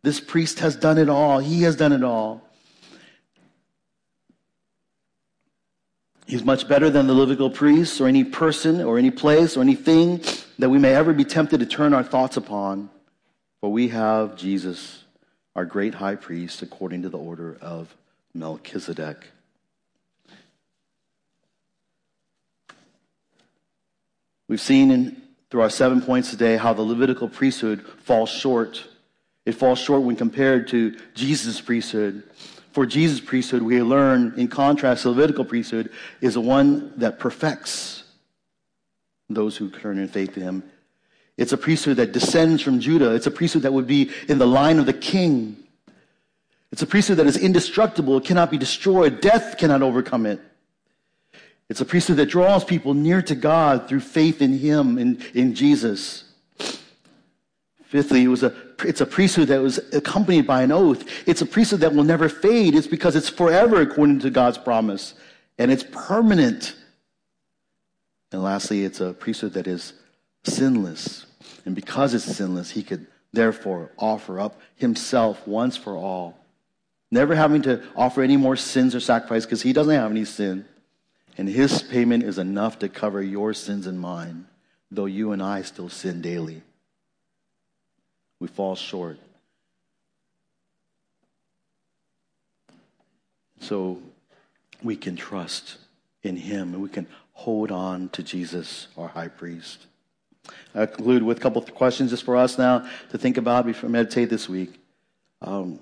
This 0.03 0.19
priest 0.19 0.59
has 0.59 0.75
done 0.75 0.97
it 0.97 1.09
all. 1.09 1.39
He 1.39 1.63
has 1.63 1.75
done 1.75 1.91
it 1.91 2.03
all. 2.03 2.43
He's 6.25 6.43
much 6.43 6.67
better 6.67 6.89
than 6.89 7.07
the 7.07 7.13
Levitical 7.13 7.49
priests 7.49 8.01
or 8.01 8.07
any 8.07 8.25
person 8.25 8.81
or 8.81 8.97
any 8.97 9.11
place 9.11 9.55
or 9.55 9.61
anything 9.61 10.21
that 10.59 10.69
we 10.69 10.77
may 10.77 10.93
ever 10.93 11.13
be 11.13 11.23
tempted 11.23 11.61
to 11.61 11.65
turn 11.65 11.93
our 11.93 12.03
thoughts 12.03 12.35
upon. 12.35 12.89
For 13.61 13.71
we 13.71 13.87
have 13.87 14.35
Jesus, 14.35 15.05
our 15.57 15.65
great 15.65 15.95
high 15.95 16.15
priest, 16.15 16.61
according 16.61 17.01
to 17.01 17.09
the 17.09 17.17
order 17.17 17.57
of 17.61 17.93
Melchizedek. 18.35 19.25
We've 24.47 24.61
seen 24.61 24.91
in, 24.91 25.21
through 25.49 25.61
our 25.61 25.71
seven 25.71 25.99
points 26.01 26.29
today 26.29 26.57
how 26.57 26.73
the 26.73 26.83
Levitical 26.83 27.27
priesthood 27.27 27.81
falls 28.03 28.29
short. 28.29 28.85
It 29.47 29.53
falls 29.53 29.79
short 29.79 30.03
when 30.03 30.15
compared 30.15 30.67
to 30.69 30.95
Jesus' 31.15 31.59
priesthood. 31.59 32.21
For 32.71 32.85
Jesus' 32.85 33.19
priesthood, 33.19 33.63
we 33.63 33.81
learn, 33.81 34.35
in 34.37 34.49
contrast, 34.49 35.03
the 35.03 35.09
Levitical 35.09 35.43
priesthood 35.43 35.89
is 36.21 36.35
the 36.35 36.41
one 36.41 36.93
that 36.97 37.17
perfects 37.17 38.03
those 39.27 39.57
who 39.57 39.71
turn 39.71 39.97
in 39.97 40.07
faith 40.07 40.35
to 40.35 40.39
him. 40.39 40.63
It's 41.37 41.53
a 41.53 41.57
priesthood 41.57 41.97
that 41.97 42.11
descends 42.11 42.61
from 42.61 42.79
Judah. 42.79 43.13
It's 43.13 43.27
a 43.27 43.31
priesthood 43.31 43.61
that 43.61 43.73
would 43.73 43.87
be 43.87 44.11
in 44.27 44.39
the 44.39 44.47
line 44.47 44.79
of 44.79 44.85
the 44.85 44.93
king. 44.93 45.55
It's 46.71 46.81
a 46.81 46.87
priesthood 46.87 47.17
that 47.17 47.27
is 47.27 47.37
indestructible. 47.37 48.17
It 48.17 48.25
cannot 48.25 48.51
be 48.51 48.57
destroyed. 48.57 49.21
Death 49.21 49.57
cannot 49.57 49.81
overcome 49.81 50.25
it. 50.25 50.41
It's 51.69 51.81
a 51.81 51.85
priesthood 51.85 52.17
that 52.17 52.27
draws 52.27 52.63
people 52.63 52.93
near 52.93 53.21
to 53.21 53.35
God 53.35 53.87
through 53.87 53.99
faith 53.99 54.41
in 54.41 54.57
Him, 54.57 54.97
in, 54.97 55.21
in 55.33 55.53
Jesus. 55.53 56.23
Fifthly, 57.83 58.23
it 58.23 58.27
was 58.27 58.43
a, 58.43 58.53
it's 58.83 58.99
a 58.99 59.05
priesthood 59.05 59.47
that 59.49 59.61
was 59.61 59.77
accompanied 59.93 60.47
by 60.47 60.61
an 60.61 60.71
oath. 60.71 61.05
It's 61.25 61.41
a 61.41 61.45
priesthood 61.45 61.81
that 61.81 61.93
will 61.93 62.03
never 62.03 62.27
fade. 62.29 62.75
It's 62.75 62.87
because 62.87 63.15
it's 63.15 63.29
forever 63.29 63.81
according 63.81 64.19
to 64.19 64.29
God's 64.29 64.57
promise. 64.57 65.13
And 65.57 65.71
it's 65.71 65.85
permanent. 65.91 66.75
And 68.31 68.43
lastly, 68.43 68.83
it's 68.83 68.99
a 68.99 69.13
priesthood 69.13 69.53
that 69.53 69.67
is 69.67 69.93
sinless. 70.43 71.26
And 71.65 71.75
because 71.75 72.13
it's 72.13 72.25
sinless, 72.25 72.71
he 72.71 72.83
could 72.83 73.07
therefore 73.33 73.91
offer 73.97 74.39
up 74.39 74.59
himself 74.75 75.47
once 75.47 75.77
for 75.77 75.95
all. 75.95 76.37
Never 77.11 77.35
having 77.35 77.61
to 77.63 77.83
offer 77.95 78.21
any 78.21 78.37
more 78.37 78.55
sins 78.55 78.93
or 78.93 78.99
sacrifice 78.99 79.45
because 79.45 79.61
he 79.61 79.73
doesn't 79.73 79.93
have 79.93 80.11
any 80.11 80.25
sin. 80.25 80.65
And 81.37 81.47
his 81.47 81.83
payment 81.83 82.23
is 82.23 82.37
enough 82.37 82.79
to 82.79 82.89
cover 82.89 83.21
your 83.21 83.53
sins 83.53 83.87
and 83.87 83.99
mine, 83.99 84.47
though 84.91 85.05
you 85.05 85.31
and 85.31 85.41
I 85.41 85.61
still 85.61 85.89
sin 85.89 86.21
daily. 86.21 86.63
We 88.39 88.47
fall 88.47 88.75
short. 88.75 89.19
So 93.59 94.01
we 94.83 94.95
can 94.95 95.15
trust 95.15 95.77
in 96.23 96.35
him 96.35 96.73
and 96.73 96.81
we 96.81 96.89
can 96.89 97.07
hold 97.33 97.71
on 97.71 98.09
to 98.09 98.23
Jesus, 98.23 98.87
our 98.97 99.09
high 99.09 99.27
priest. 99.27 99.85
I 100.75 100.85
conclude 100.85 101.23
with 101.23 101.37
a 101.37 101.41
couple 101.41 101.61
of 101.61 101.73
questions 101.73 102.11
just 102.11 102.23
for 102.23 102.35
us 102.35 102.57
now 102.57 102.87
to 103.09 103.17
think 103.17 103.37
about 103.37 103.65
before 103.65 103.89
meditate 103.89 104.29
this 104.29 104.47
week. 104.47 104.79
Um, 105.41 105.79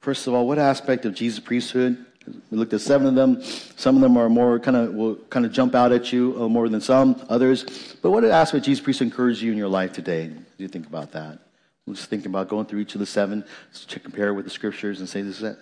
first 0.00 0.26
of 0.26 0.34
all, 0.34 0.46
what 0.46 0.58
aspect 0.58 1.04
of 1.04 1.14
Jesus' 1.14 1.40
priesthood 1.40 2.04
We 2.50 2.58
looked 2.58 2.72
at 2.72 2.80
seven 2.80 3.06
of 3.06 3.14
them. 3.14 3.42
Some 3.76 3.96
of 3.96 4.02
them 4.02 4.16
are 4.16 4.28
more 4.28 4.58
kind 4.58 4.76
of 4.76 4.94
will 4.94 5.16
kind 5.30 5.44
of 5.44 5.52
jump 5.52 5.74
out 5.74 5.92
at 5.92 6.12
you 6.12 6.36
uh, 6.38 6.48
more 6.48 6.68
than 6.68 6.80
some 6.80 7.20
others. 7.28 7.96
But 8.00 8.10
what 8.10 8.24
aspect 8.24 8.62
of 8.62 8.64
Jesus 8.64 8.82
Priest 8.82 9.02
encourage 9.02 9.42
you 9.42 9.52
in 9.52 9.58
your 9.58 9.68
life 9.68 9.92
today? 9.92 10.28
Do 10.28 10.42
you 10.58 10.68
think 10.68 10.86
about 10.86 11.12
that? 11.12 11.38
We're 11.86 11.94
just 11.94 12.08
thinking 12.08 12.28
about 12.28 12.48
going 12.48 12.66
through 12.66 12.80
each 12.80 12.94
of 12.94 13.00
the 13.00 13.06
seven 13.06 13.44
to 13.88 14.00
compare 14.00 14.34
with 14.34 14.44
the 14.44 14.50
scriptures 14.50 15.00
and 15.00 15.08
say, 15.08 15.22
"This 15.22 15.36
is 15.36 15.42
that." 15.42 15.58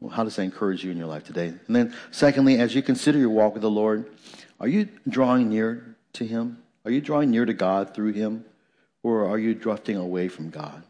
Well, 0.00 0.10
how 0.10 0.22
does 0.22 0.36
that 0.36 0.42
encourage 0.42 0.84
you 0.84 0.92
in 0.92 0.96
your 0.96 1.08
life 1.08 1.24
today? 1.24 1.48
And 1.66 1.74
then, 1.74 1.94
secondly, 2.12 2.58
as 2.58 2.72
you 2.72 2.82
consider 2.82 3.18
your 3.18 3.30
walk 3.30 3.54
with 3.54 3.62
the 3.62 3.70
Lord, 3.70 4.06
are 4.60 4.68
you 4.68 4.88
drawing 5.08 5.48
near 5.48 5.96
to 6.12 6.24
Him? 6.24 6.58
Are 6.88 6.90
you 6.90 7.02
drawing 7.02 7.30
near 7.30 7.44
to 7.44 7.52
God 7.52 7.92
through 7.92 8.14
Him, 8.14 8.46
or 9.02 9.28
are 9.28 9.38
you 9.38 9.54
drifting 9.54 9.98
away 9.98 10.28
from 10.28 10.48
God? 10.48 10.82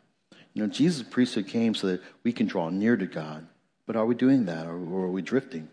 You 0.55 0.63
know, 0.63 0.69
Jesus' 0.69 1.03
priesthood 1.03 1.49
came 1.49 1.75
so 1.75 1.89
that 1.89 2.01
we 2.23 2.33
can 2.33 2.47
draw 2.47 2.69
near 2.69 2.97
to 2.97 3.07
God. 3.07 3.49
But 3.85 3.97
are 3.97 4.07
we 4.07 4.15
doing 4.15 4.45
that, 4.45 4.69
or, 4.69 4.79
or 4.79 5.07
are 5.07 5.11
we 5.11 5.23
drifting? 5.23 5.69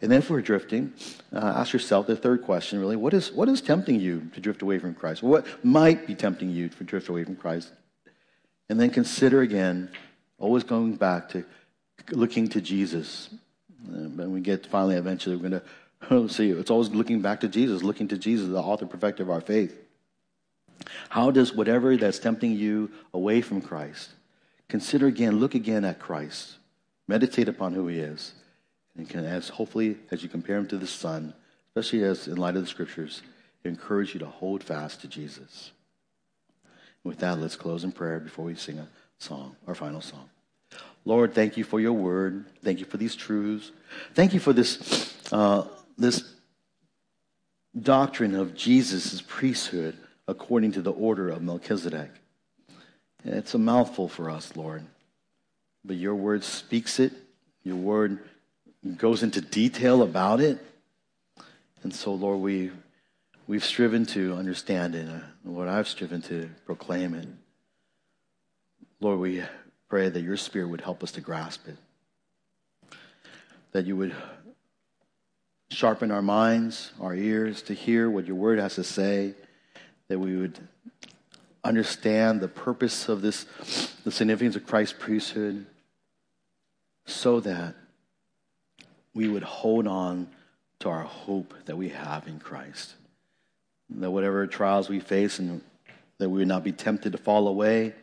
And 0.00 0.10
then, 0.10 0.18
if 0.18 0.30
we're 0.30 0.40
drifting, 0.40 0.92
uh, 1.32 1.54
ask 1.58 1.72
yourself 1.72 2.08
the 2.08 2.16
third 2.16 2.42
question: 2.42 2.80
really, 2.80 2.96
what 2.96 3.14
is 3.14 3.30
what 3.30 3.48
is 3.48 3.60
tempting 3.60 4.00
you 4.00 4.28
to 4.34 4.40
drift 4.40 4.62
away 4.62 4.80
from 4.80 4.96
Christ? 4.96 5.22
What 5.22 5.46
might 5.64 6.08
be 6.08 6.16
tempting 6.16 6.50
you 6.50 6.68
to 6.68 6.82
drift 6.82 7.08
away 7.08 7.22
from 7.22 7.36
Christ? 7.36 7.70
And 8.68 8.80
then 8.80 8.90
consider 8.90 9.42
again, 9.42 9.90
always 10.40 10.64
going 10.64 10.96
back 10.96 11.28
to 11.28 11.44
looking 12.10 12.48
to 12.48 12.60
Jesus. 12.60 13.28
And 13.86 14.18
when 14.18 14.32
we 14.32 14.40
get 14.40 14.66
finally, 14.66 14.96
eventually, 14.96 15.36
we're 15.36 15.48
going 15.50 15.60
to 15.60 15.66
see 16.28 16.50
it's 16.50 16.70
always 16.70 16.90
looking 16.90 17.20
back 17.20 17.40
to 17.40 17.48
Jesus, 17.48 17.82
looking 17.82 18.08
to 18.08 18.18
Jesus, 18.18 18.48
the 18.48 18.60
author 18.60 18.86
perfecter 18.86 19.22
of 19.22 19.30
our 19.30 19.40
faith. 19.40 19.78
How 21.08 21.30
does 21.30 21.54
whatever 21.54 21.96
that's 21.96 22.18
tempting 22.18 22.52
you 22.52 22.90
away 23.14 23.40
from 23.40 23.60
Christ, 23.60 24.10
consider 24.68 25.06
again, 25.06 25.38
look 25.38 25.54
again 25.54 25.84
at 25.84 25.98
Christ, 25.98 26.56
meditate 27.06 27.48
upon 27.48 27.72
who 27.72 27.86
He 27.86 27.98
is, 27.98 28.32
and 28.96 29.08
can, 29.08 29.24
as 29.24 29.48
hopefully 29.48 29.96
as 30.10 30.22
you 30.22 30.28
compare 30.28 30.56
Him 30.56 30.66
to 30.68 30.76
the 30.76 30.86
Son, 30.86 31.34
especially 31.68 32.02
as 32.04 32.26
in 32.26 32.36
light 32.36 32.56
of 32.56 32.62
the 32.62 32.68
Scriptures, 32.68 33.22
encourage 33.64 34.14
you 34.14 34.20
to 34.20 34.26
hold 34.26 34.62
fast 34.62 35.00
to 35.02 35.08
Jesus. 35.08 35.70
With 37.04 37.18
that, 37.18 37.38
let's 37.38 37.56
close 37.56 37.84
in 37.84 37.92
prayer 37.92 38.20
before 38.20 38.44
we 38.44 38.54
sing 38.54 38.78
a 38.78 38.88
song, 39.18 39.56
our 39.66 39.74
final 39.74 40.00
song. 40.00 40.28
Lord, 41.04 41.34
thank 41.34 41.56
you 41.56 41.64
for 41.64 41.80
your 41.80 41.92
word. 41.92 42.44
Thank 42.62 42.78
you 42.78 42.84
for 42.84 42.96
these 42.96 43.16
truths. 43.16 43.72
Thank 44.14 44.34
you 44.34 44.40
for 44.40 44.52
this, 44.52 45.14
uh, 45.32 45.66
this 46.02 46.34
doctrine 47.80 48.34
of 48.34 48.54
Jesus' 48.54 49.22
priesthood 49.26 49.96
according 50.28 50.72
to 50.72 50.82
the 50.82 50.92
order 50.92 51.28
of 51.30 51.42
Melchizedek. 51.42 52.10
It's 53.24 53.54
a 53.54 53.58
mouthful 53.58 54.08
for 54.08 54.30
us, 54.30 54.56
Lord. 54.56 54.84
But 55.84 55.96
your 55.96 56.14
word 56.14 56.44
speaks 56.44 57.00
it, 57.00 57.12
your 57.64 57.76
word 57.76 58.18
goes 58.96 59.22
into 59.22 59.40
detail 59.40 60.02
about 60.02 60.40
it. 60.40 60.58
And 61.82 61.94
so, 61.94 62.14
Lord, 62.14 62.40
we, 62.40 62.70
we've 63.46 63.64
striven 63.64 64.06
to 64.06 64.34
understand 64.34 64.94
it. 64.94 65.08
Lord, 65.44 65.68
I've 65.68 65.88
striven 65.88 66.22
to 66.22 66.48
proclaim 66.64 67.14
it. 67.14 67.28
Lord, 69.00 69.18
we 69.18 69.42
pray 69.88 70.08
that 70.08 70.20
your 70.20 70.36
Spirit 70.36 70.68
would 70.68 70.80
help 70.80 71.02
us 71.02 71.12
to 71.12 71.20
grasp 71.20 71.66
it, 71.66 71.76
that 73.72 73.86
you 73.86 73.96
would 73.96 74.14
sharpen 75.72 76.10
our 76.10 76.22
minds, 76.22 76.92
our 77.00 77.14
ears 77.14 77.62
to 77.62 77.74
hear 77.74 78.10
what 78.10 78.26
your 78.26 78.36
word 78.36 78.58
has 78.58 78.74
to 78.74 78.84
say, 78.84 79.34
that 80.08 80.18
we 80.18 80.36
would 80.36 80.58
understand 81.64 82.40
the 82.40 82.48
purpose 82.48 83.08
of 83.08 83.22
this, 83.22 83.46
the 84.04 84.10
significance 84.10 84.56
of 84.56 84.66
Christ's 84.66 84.96
priesthood, 84.98 85.66
so 87.06 87.40
that 87.40 87.74
we 89.14 89.28
would 89.28 89.42
hold 89.42 89.86
on 89.86 90.28
to 90.80 90.88
our 90.88 91.02
hope 91.02 91.54
that 91.66 91.76
we 91.76 91.90
have 91.90 92.26
in 92.26 92.38
Christ. 92.38 92.94
That 93.90 94.10
whatever 94.10 94.46
trials 94.46 94.88
we 94.88 95.00
face 95.00 95.38
and 95.38 95.62
that 96.18 96.28
we 96.28 96.38
would 96.38 96.48
not 96.48 96.64
be 96.64 96.72
tempted 96.72 97.12
to 97.12 97.18
fall 97.18 97.48
away, 97.48 97.94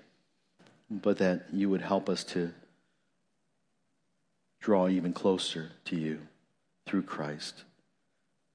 but 0.90 1.18
that 1.18 1.46
you 1.52 1.70
would 1.70 1.82
help 1.82 2.10
us 2.10 2.24
to 2.26 2.52
draw 4.60 4.88
even 4.88 5.14
closer 5.14 5.72
to 5.86 5.96
you 5.96 6.20
through 6.90 7.04
Christ, 7.04 7.64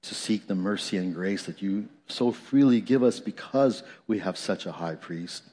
to 0.03 0.13
seek 0.13 0.47
the 0.47 0.55
mercy 0.55 0.97
and 0.97 1.13
grace 1.13 1.43
that 1.45 1.61
you 1.61 1.87
so 2.07 2.31
freely 2.31 2.81
give 2.81 3.01
us 3.01 3.19
because 3.19 3.81
we 4.07 4.19
have 4.19 4.37
such 4.37 4.65
a 4.65 4.73
high 4.73 4.95
priest. 4.95 5.43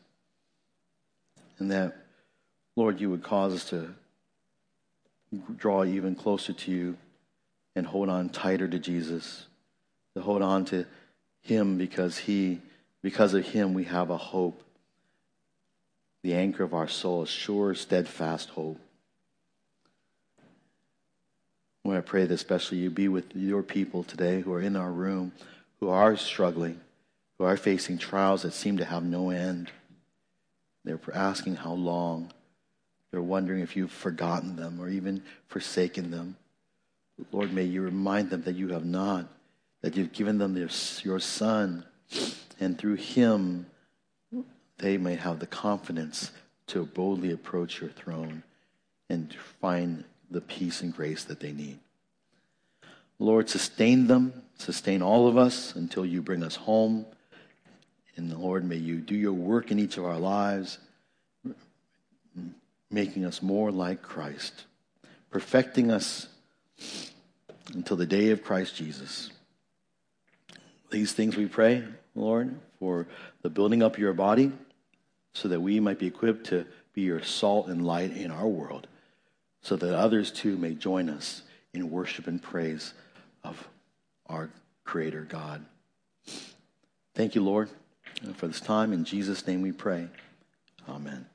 And 1.59 1.71
that, 1.71 1.97
Lord, 2.75 3.01
you 3.01 3.09
would 3.09 3.23
cause 3.23 3.55
us 3.55 3.71
to 3.71 3.95
draw 5.57 5.85
even 5.85 6.17
closer 6.17 6.53
to 6.53 6.71
you 6.71 6.97
and 7.77 7.87
hold 7.87 8.09
on 8.09 8.29
tighter 8.29 8.67
to 8.67 8.79
Jesus, 8.79 9.47
to 10.17 10.21
hold 10.21 10.43
on 10.43 10.65
to 10.67 10.85
him 11.41 11.79
because 11.79 12.19
he 12.19 12.61
because 13.01 13.35
of 13.35 13.45
him 13.45 13.75
we 13.75 13.85
have 13.85 14.11
a 14.11 14.17
hope 14.17 14.63
the 16.23 16.35
anchor 16.35 16.63
of 16.63 16.73
our 16.73 16.87
soul, 16.87 17.23
a 17.23 17.27
sure, 17.27 17.75
steadfast 17.75 18.51
hope. 18.51 18.79
Lord, 21.85 21.99
I 21.99 22.01
pray 22.01 22.25
that 22.25 22.35
especially 22.35 22.79
you 22.79 22.91
be 22.91 23.09
with 23.09 23.35
your 23.35 23.63
people 23.63 24.05
today 24.05 24.41
who 24.41 24.53
are 24.53 24.61
in 24.61 24.77
our 24.77 24.91
room, 24.91 25.33
who 25.81 25.89
are 25.89 26.17
struggling, 26.17 26.81
who 27.39 27.45
are 27.45 27.57
facing 27.57 27.99
trials 27.99 28.43
that 28.43 28.53
seem 28.55 28.77
to 28.79 28.85
have 28.85 29.03
no 29.03 29.31
end. 29.31 29.71
They're 30.85 31.01
asking 31.13 31.57
how 31.57 31.73
long. 31.73 32.33
They're 33.11 33.21
wondering 33.21 33.61
if 33.61 33.77
you've 33.77 33.93
forgotten 33.93 34.57
them 34.57 34.81
or 34.81 34.89
even 34.89 35.23
forsaken 35.49 36.11
them. 36.11 36.37
Lord, 37.31 37.53
may 37.53 37.65
you 37.65 37.83
remind 37.83 38.31
them 38.31 38.43
that 38.43 38.55
you 38.55 38.69
have 38.69 38.85
not, 38.85 39.27
that 39.83 39.97
you've 39.97 40.13
given 40.13 40.39
them 40.39 40.55
their, 40.55 40.69
your 41.03 41.21
Son, 41.21 41.85
and 42.59 42.79
through 42.79 42.95
him 42.95 43.67
they 44.79 44.97
may 44.97 45.17
have 45.17 45.41
the 45.41 45.47
confidence 45.47 46.31
to 46.69 46.87
boldly 46.87 47.33
approach 47.33 47.81
your 47.81 47.91
throne 47.91 48.43
and 49.11 49.35
find 49.61 50.05
the 50.33 50.41
peace 50.41 50.81
and 50.81 50.95
grace 50.95 51.25
that 51.25 51.41
they 51.41 51.53
need. 51.53 51.79
Lord, 53.19 53.49
sustain 53.49 54.07
them, 54.09 54.43
sustain 54.59 55.03
all 55.03 55.29
of 55.29 55.37
us 55.37 55.77
until 55.77 56.05
you 56.05 56.23
bring 56.23 56.43
us 56.43 56.57
home. 56.57 57.07
And 58.17 58.37
Lord, 58.37 58.65
may 58.65 58.77
you 58.77 58.97
do 58.97 59.15
your 59.15 59.33
work 59.33 59.71
in 59.71 59.79
each 59.79 59.97
of 59.97 60.05
our 60.05 60.19
lives, 60.19 60.79
making 62.91 63.25
us 63.25 63.41
more 63.43 63.71
like 63.71 64.03
Christ, 64.03 64.65
perfecting 65.31 65.91
us 65.91 66.29
until 67.73 67.97
the 67.97 68.07
day 68.07 68.31
of 68.31 68.43
Christ 68.43 68.77
Jesus. 68.77 69.31
These 70.91 71.13
things 71.13 71.37
we 71.37 71.47
pray, 71.47 71.85
Lord, 72.15 72.55
for 72.79 73.07
the 73.41 73.49
building 73.49 73.83
up 73.83 73.99
your 73.99 74.13
body 74.13 74.53
so 75.33 75.49
that 75.49 75.61
we 75.61 75.81
might 75.81 75.99
be 75.99 76.07
equipped 76.07 76.47
to 76.49 76.67
be 76.93 77.03
your 77.03 77.23
salt 77.23 77.69
and 77.69 77.87
light 77.87 78.15
in 78.15 78.31
our 78.31 78.47
world, 78.47 78.87
so 79.63 79.77
that 79.77 79.97
others 79.97 80.31
too 80.31 80.57
may 80.57 80.75
join 80.75 81.09
us 81.09 81.43
in 81.73 81.91
worship 81.91 82.27
and 82.27 82.43
praise 82.43 82.95
of 83.45 83.69
our 84.27 84.51
Creator 84.85 85.27
God. 85.29 85.65
Thank 87.15 87.35
you, 87.35 87.43
Lord, 87.43 87.71
for 88.35 88.47
this 88.47 88.61
time. 88.61 88.93
In 88.93 89.05
Jesus' 89.05 89.47
name 89.47 89.63
we 89.63 89.73
pray. 89.73 90.09
Amen. 90.89 91.27